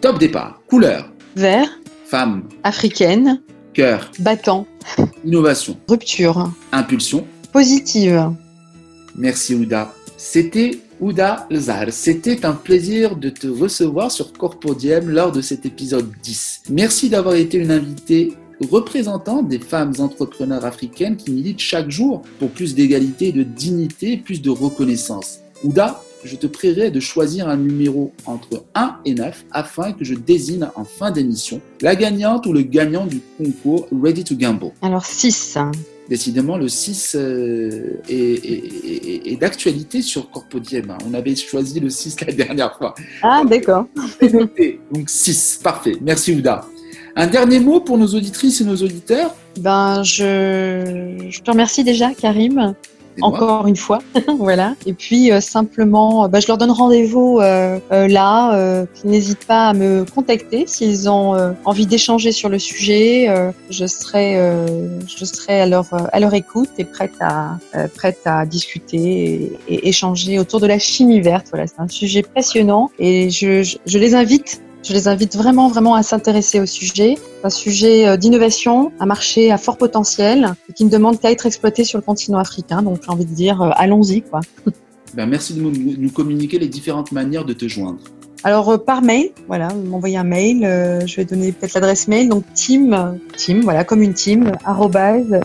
Top 0.00 0.18
départ. 0.18 0.60
Couleur. 0.66 1.10
Vert. 1.36 1.70
Femme. 2.04 2.44
Africaine. 2.62 3.40
Cœur. 3.72 4.10
Battant. 4.18 4.66
Innovation. 5.24 5.76
Rupture. 5.88 6.50
Impulsion. 6.72 7.26
Positive. 7.52 8.30
Merci 9.16 9.54
Ouda. 9.54 9.92
C'était 10.18 10.78
Ouda 10.98 11.46
Zahar, 11.52 11.88
c'était 11.90 12.46
un 12.46 12.54
plaisir 12.54 13.16
de 13.16 13.28
te 13.28 13.46
recevoir 13.46 14.10
sur 14.10 14.32
Corpodium 14.32 15.10
lors 15.10 15.30
de 15.30 15.42
cet 15.42 15.66
épisode 15.66 16.10
10. 16.22 16.62
Merci 16.70 17.10
d'avoir 17.10 17.34
été 17.34 17.58
une 17.58 17.70
invitée 17.70 18.32
représentant 18.70 19.42
des 19.42 19.58
femmes 19.58 19.92
entrepreneurs 19.98 20.64
africaines 20.64 21.16
qui 21.16 21.32
militent 21.32 21.60
chaque 21.60 21.90
jour 21.90 22.22
pour 22.38 22.48
plus 22.48 22.74
d'égalité, 22.74 23.30
de 23.30 23.42
dignité, 23.42 24.16
plus 24.16 24.40
de 24.40 24.48
reconnaissance. 24.48 25.40
Ouda, 25.64 26.02
je 26.24 26.34
te 26.36 26.46
prierai 26.46 26.90
de 26.90 26.98
choisir 26.98 27.46
un 27.48 27.58
numéro 27.58 28.12
entre 28.24 28.64
1 28.74 28.96
et 29.04 29.14
9 29.14 29.44
afin 29.52 29.92
que 29.92 30.04
je 30.04 30.14
désigne 30.14 30.66
en 30.76 30.84
fin 30.84 31.10
d'émission 31.10 31.60
la 31.82 31.94
gagnante 31.94 32.46
ou 32.46 32.54
le 32.54 32.62
gagnant 32.62 33.04
du 33.04 33.20
concours 33.36 33.86
Ready 34.02 34.24
to 34.24 34.34
Gamble. 34.34 34.72
Alors 34.80 35.04
6. 35.04 35.58
Décidément, 36.08 36.56
le 36.56 36.68
6 36.68 37.16
euh, 37.18 38.00
est, 38.08 39.40
d'actualité 39.40 40.02
sur 40.02 40.30
Corpodium. 40.30 40.96
On 41.08 41.14
avait 41.14 41.34
choisi 41.34 41.80
le 41.80 41.90
6 41.90 42.20
la 42.26 42.32
dernière 42.32 42.76
fois. 42.76 42.94
Ah, 43.22 43.42
d'accord. 43.44 43.86
Donc 44.22 45.08
6, 45.08 45.60
parfait. 45.62 45.96
Merci 46.00 46.34
Ouda. 46.34 46.64
Un 47.16 47.26
dernier 47.26 47.60
mot 47.60 47.80
pour 47.80 47.98
nos 47.98 48.08
auditrices 48.08 48.60
et 48.60 48.64
nos 48.64 48.76
auditeurs? 48.76 49.34
Ben, 49.58 50.02
je, 50.02 51.28
je 51.30 51.40
te 51.40 51.50
remercie 51.50 51.82
déjà, 51.82 52.12
Karim, 52.12 52.74
encore 53.22 53.66
une 53.66 53.76
fois, 53.76 53.98
voilà. 54.38 54.74
Et 54.86 54.92
puis 54.92 55.32
euh, 55.32 55.40
simplement, 55.40 56.28
bah, 56.28 56.40
je 56.40 56.46
leur 56.46 56.58
donne 56.58 56.70
rendez-vous 56.70 57.38
euh, 57.40 57.78
euh, 57.92 58.08
là. 58.08 58.86
qu'ils 58.94 59.10
n'hésitent 59.10 59.46
pas 59.46 59.68
à 59.68 59.74
me 59.74 60.04
contacter 60.04 60.64
s'ils 60.66 61.08
ont 61.08 61.54
envie 61.64 61.86
d'échanger 61.86 62.32
sur 62.32 62.48
le 62.48 62.58
sujet. 62.58 63.28
je 63.70 63.86
serai, 63.86 64.36
je 65.06 65.24
serai 65.24 65.60
à 65.60 65.66
leur 65.66 65.86
à 66.12 66.20
leur 66.20 66.34
écoute 66.34 66.70
et 66.78 66.84
prête 66.84 67.14
à 67.20 67.58
prête 67.94 68.20
à 68.24 68.46
discuter 68.46 69.52
et, 69.68 69.88
échanger 69.88 70.38
autour 70.38 70.60
de 70.60 70.66
la 70.66 70.78
chimie 70.78 71.20
verte. 71.20 71.46
Voilà, 71.50 71.66
c'est 71.66 71.80
un 71.80 71.88
sujet 71.88 72.22
passionnant 72.22 72.90
et 72.98 73.30
je, 73.30 73.62
je, 73.62 73.76
je 73.86 73.98
les 73.98 74.14
invite 74.14 74.60
je 74.86 74.92
les 74.92 75.08
invite 75.08 75.36
vraiment, 75.36 75.68
vraiment 75.68 75.94
à 75.94 76.02
s'intéresser 76.02 76.60
au 76.60 76.66
sujet. 76.66 77.16
Un 77.42 77.50
sujet 77.50 78.06
euh, 78.06 78.16
d'innovation, 78.16 78.92
un 79.00 79.06
marché 79.06 79.50
à 79.50 79.58
fort 79.58 79.78
potentiel 79.78 80.54
et 80.68 80.72
qui 80.72 80.84
ne 80.84 80.90
demande 80.90 81.20
qu'à 81.20 81.32
être 81.32 81.46
exploité 81.46 81.82
sur 81.82 81.98
le 81.98 82.04
continent 82.04 82.38
africain. 82.38 82.82
Donc, 82.82 83.00
j'ai 83.02 83.10
envie 83.10 83.24
de 83.24 83.34
dire, 83.34 83.60
euh, 83.62 83.70
allons-y, 83.74 84.22
quoi. 84.22 84.40
Ben, 85.14 85.24
merci 85.24 85.54
de 85.54 85.62
nous 85.62 86.10
communiquer 86.10 86.58
les 86.58 86.68
différentes 86.68 87.10
manières 87.10 87.46
de 87.46 87.54
te 87.54 87.66
joindre. 87.66 88.00
Alors 88.44 88.68
euh, 88.68 88.76
par 88.76 89.00
mail, 89.00 89.30
voilà, 89.46 89.68
m'envoyer 89.68 90.18
un 90.18 90.24
mail. 90.24 90.60
je 91.06 91.16
vais 91.16 91.24
donner 91.24 91.52
peut-être 91.52 91.72
l'adresse 91.72 92.06
mail. 92.06 92.28
Donc 92.28 92.44
team, 92.52 93.18
team, 93.34 93.62
voilà, 93.62 93.84
comme 93.84 94.02
une 94.02 94.12
team, 94.12 94.52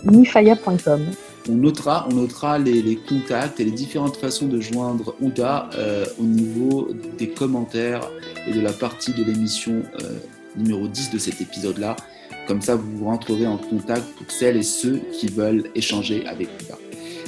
nifaya.com. 0.04 1.06
On 1.48 1.54
notera, 1.54 2.06
on 2.10 2.14
notera 2.14 2.58
les, 2.58 2.96
contacts 2.96 3.58
et 3.58 3.64
les 3.64 3.72
différentes 3.72 4.16
façons 4.16 4.46
de 4.46 4.60
joindre 4.60 5.14
Ouda 5.20 5.70
euh, 5.76 6.04
au 6.20 6.22
niveau 6.22 6.90
des 7.18 7.30
commentaires 7.30 8.08
et 8.46 8.52
de 8.52 8.60
la 8.60 8.72
partie 8.72 9.12
de 9.12 9.24
l'émission 9.24 9.82
euh, 10.02 10.18
numéro 10.56 10.88
10 10.88 11.10
de 11.10 11.18
cet 11.18 11.40
épisode-là. 11.40 11.96
Comme 12.46 12.60
ça, 12.60 12.74
vous 12.76 13.04
rentrerez 13.04 13.46
en 13.46 13.56
contact 13.56 14.04
pour 14.16 14.30
celles 14.30 14.56
et 14.56 14.62
ceux 14.62 15.00
qui 15.12 15.28
veulent 15.28 15.64
échanger 15.74 16.26
avec 16.26 16.48
Ouda. 16.62 16.78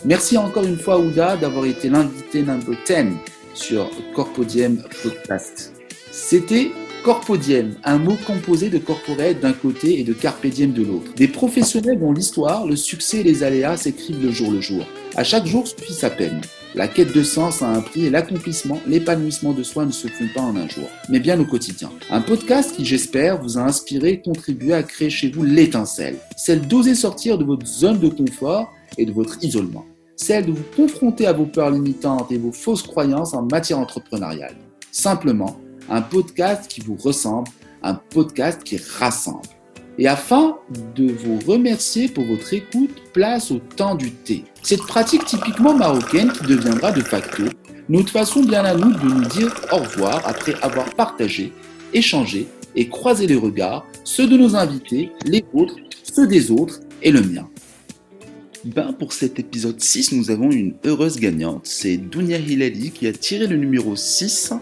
Merci 0.04 0.36
encore 0.36 0.64
une 0.64 0.78
fois, 0.78 0.98
Ouda, 0.98 1.36
d'avoir 1.36 1.66
été 1.66 1.88
l'invité 1.88 2.42
number 2.42 2.76
10 2.86 3.14
sur 3.54 3.90
Corpodium 4.14 4.82
Podcast. 5.02 5.72
C'était 6.10 6.70
Corpodiem, 7.04 7.74
un 7.84 7.98
mot 7.98 8.16
composé 8.26 8.70
de 8.70 8.78
corporate 8.78 9.38
d'un 9.38 9.52
côté 9.52 10.00
et 10.00 10.04
de 10.04 10.14
carpe 10.14 10.46
de 10.46 10.82
l'autre. 10.82 11.12
Des 11.14 11.28
professionnels 11.28 12.00
dont 12.00 12.12
l'histoire, 12.12 12.66
le 12.66 12.76
succès 12.76 13.18
et 13.18 13.22
les 13.22 13.42
aléas 13.42 13.76
s'écrivent 13.76 14.24
le 14.24 14.30
jour 14.30 14.50
le 14.50 14.62
jour. 14.62 14.86
À 15.14 15.22
chaque 15.22 15.44
jour 15.44 15.68
suffit 15.68 15.92
sa 15.92 16.08
peine. 16.08 16.40
La 16.76 16.88
quête 16.88 17.14
de 17.14 17.22
sens 17.22 17.62
a 17.62 17.68
un 17.68 17.80
prix 17.80 18.06
et 18.06 18.10
l'accomplissement, 18.10 18.80
l'épanouissement 18.88 19.52
de 19.52 19.62
soi 19.62 19.86
ne 19.86 19.92
se 19.92 20.08
font 20.08 20.26
pas 20.34 20.40
en 20.40 20.56
un 20.56 20.66
jour, 20.66 20.88
mais 21.08 21.20
bien 21.20 21.38
au 21.38 21.44
quotidien. 21.44 21.88
Un 22.10 22.20
podcast 22.20 22.74
qui, 22.74 22.84
j'espère, 22.84 23.40
vous 23.40 23.58
a 23.58 23.60
inspiré 23.60 24.08
et 24.10 24.20
contribué 24.20 24.72
à 24.72 24.82
créer 24.82 25.08
chez 25.08 25.30
vous 25.30 25.44
l'étincelle, 25.44 26.16
celle 26.36 26.66
d'oser 26.66 26.96
sortir 26.96 27.38
de 27.38 27.44
votre 27.44 27.64
zone 27.64 28.00
de 28.00 28.08
confort 28.08 28.72
et 28.98 29.06
de 29.06 29.12
votre 29.12 29.38
isolement, 29.44 29.86
celle 30.16 30.46
de 30.46 30.50
vous 30.50 30.64
confronter 30.74 31.28
à 31.28 31.32
vos 31.32 31.46
peurs 31.46 31.70
limitantes 31.70 32.32
et 32.32 32.38
vos 32.38 32.50
fausses 32.50 32.82
croyances 32.82 33.34
en 33.34 33.42
matière 33.42 33.78
entrepreneuriale. 33.78 34.56
Simplement, 34.90 35.60
un 35.88 36.02
podcast 36.02 36.68
qui 36.68 36.80
vous 36.80 36.96
ressemble, 36.96 37.50
un 37.84 37.94
podcast 37.94 38.64
qui 38.64 38.78
rassemble. 38.98 39.46
Et 39.98 40.08
afin 40.08 40.56
de 40.96 41.12
vous 41.12 41.38
remercier 41.46 42.08
pour 42.08 42.24
votre 42.24 42.52
écoute, 42.52 42.90
place 43.12 43.50
au 43.50 43.58
temps 43.58 43.94
du 43.94 44.10
thé. 44.10 44.44
Cette 44.62 44.82
pratique 44.82 45.24
typiquement 45.24 45.74
marocaine 45.74 46.32
qui 46.32 46.44
deviendra 46.44 46.90
de 46.90 47.02
facto 47.02 47.44
notre 47.88 48.10
façon 48.10 48.42
bien 48.42 48.64
à 48.64 48.74
nous 48.74 48.92
de 48.92 49.04
nous 49.04 49.24
dire 49.28 49.54
au 49.70 49.76
revoir 49.76 50.26
après 50.26 50.54
avoir 50.62 50.92
partagé, 50.94 51.52
échangé 51.92 52.48
et 52.74 52.88
croisé 52.88 53.26
les 53.26 53.36
regards, 53.36 53.86
ceux 54.04 54.26
de 54.26 54.36
nos 54.36 54.56
invités, 54.56 55.12
les 55.26 55.44
autres, 55.52 55.76
ceux 56.02 56.26
des 56.26 56.50
autres 56.50 56.80
et 57.02 57.12
le 57.12 57.20
mien. 57.20 57.48
Ben 58.64 58.94
pour 58.94 59.12
cet 59.12 59.38
épisode 59.38 59.80
6, 59.80 60.12
nous 60.12 60.30
avons 60.30 60.50
une 60.50 60.74
heureuse 60.86 61.18
gagnante. 61.18 61.66
C'est 61.66 61.98
Dounia 61.98 62.38
Hilali 62.38 62.90
qui 62.90 63.06
a 63.06 63.12
tiré 63.12 63.46
le 63.46 63.56
numéro 63.56 63.94
6 63.94 64.54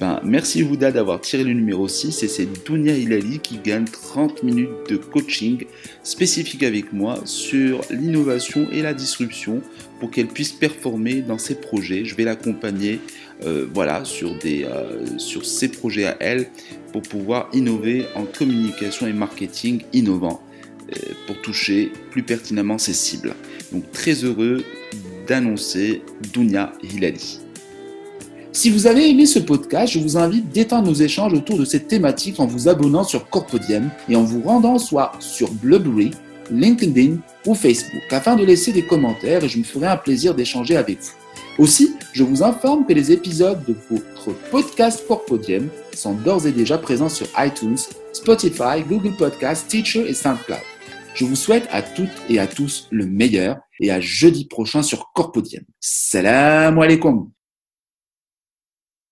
ben, 0.00 0.20
merci 0.24 0.62
Houda 0.62 0.90
d'avoir 0.90 1.20
tiré 1.20 1.44
le 1.44 1.52
numéro 1.52 1.86
6 1.86 2.22
et 2.22 2.28
c'est 2.28 2.48
Dounia 2.64 2.96
Hilali 2.96 3.38
qui 3.38 3.58
gagne 3.58 3.84
30 3.84 4.42
minutes 4.42 4.70
de 4.88 4.96
coaching 4.96 5.64
spécifique 6.02 6.62
avec 6.62 6.92
moi 6.92 7.20
sur 7.24 7.80
l'innovation 7.90 8.66
et 8.72 8.82
la 8.82 8.92
disruption 8.94 9.62
pour 10.00 10.10
qu'elle 10.10 10.26
puisse 10.26 10.52
performer 10.52 11.20
dans 11.20 11.38
ses 11.38 11.54
projets. 11.54 12.04
Je 12.04 12.16
vais 12.16 12.24
l'accompagner 12.24 13.00
euh, 13.44 13.66
voilà, 13.72 14.04
sur, 14.04 14.36
des, 14.38 14.64
euh, 14.64 15.18
sur 15.18 15.44
ses 15.44 15.68
projets 15.68 16.06
à 16.06 16.16
elle 16.20 16.48
pour 16.92 17.02
pouvoir 17.02 17.48
innover 17.52 18.06
en 18.14 18.24
communication 18.24 19.06
et 19.06 19.12
marketing 19.12 19.82
innovant 19.92 20.42
euh, 20.90 21.12
pour 21.26 21.40
toucher 21.40 21.92
plus 22.10 22.22
pertinemment 22.22 22.78
ses 22.78 22.94
cibles. 22.94 23.34
Donc 23.72 23.90
très 23.92 24.24
heureux 24.24 24.64
d'annoncer 25.26 26.02
Dounia 26.32 26.72
Hilali. 26.82 27.43
Si 28.54 28.70
vous 28.70 28.86
avez 28.86 29.10
aimé 29.10 29.26
ce 29.26 29.40
podcast, 29.40 29.92
je 29.92 29.98
vous 29.98 30.16
invite 30.16 30.48
d'étendre 30.50 30.86
nos 30.86 30.94
échanges 30.94 31.34
autour 31.34 31.58
de 31.58 31.64
cette 31.64 31.88
thématique 31.88 32.38
en 32.38 32.46
vous 32.46 32.68
abonnant 32.68 33.02
sur 33.02 33.28
Corpodium 33.28 33.90
et 34.08 34.14
en 34.14 34.22
vous 34.22 34.42
rendant 34.42 34.78
soit 34.78 35.10
sur 35.18 35.50
Blueberry, 35.50 36.12
LinkedIn 36.52 37.16
ou 37.48 37.54
Facebook 37.56 38.04
afin 38.12 38.36
de 38.36 38.44
laisser 38.44 38.72
des 38.72 38.86
commentaires 38.86 39.42
et 39.42 39.48
je 39.48 39.58
me 39.58 39.64
ferai 39.64 39.88
un 39.88 39.96
plaisir 39.96 40.36
d'échanger 40.36 40.76
avec 40.76 41.00
vous. 41.00 41.64
Aussi, 41.64 41.96
je 42.12 42.22
vous 42.22 42.44
informe 42.44 42.86
que 42.86 42.92
les 42.92 43.10
épisodes 43.10 43.58
de 43.66 43.74
votre 43.90 44.32
podcast 44.52 45.04
Corpodium 45.08 45.68
sont 45.92 46.14
d'ores 46.14 46.46
et 46.46 46.52
déjà 46.52 46.78
présents 46.78 47.08
sur 47.08 47.26
iTunes, 47.36 47.78
Spotify, 48.12 48.84
Google 48.88 49.16
Podcasts, 49.16 49.66
Teacher 49.66 50.08
et 50.08 50.14
SoundCloud. 50.14 50.60
Je 51.16 51.24
vous 51.24 51.36
souhaite 51.36 51.66
à 51.72 51.82
toutes 51.82 52.22
et 52.28 52.38
à 52.38 52.46
tous 52.46 52.86
le 52.92 53.06
meilleur 53.06 53.56
et 53.80 53.90
à 53.90 54.00
jeudi 54.00 54.44
prochain 54.44 54.84
sur 54.84 55.12
Corpodium. 55.12 55.64
Salam 55.80 56.78
alaikum 56.78 57.33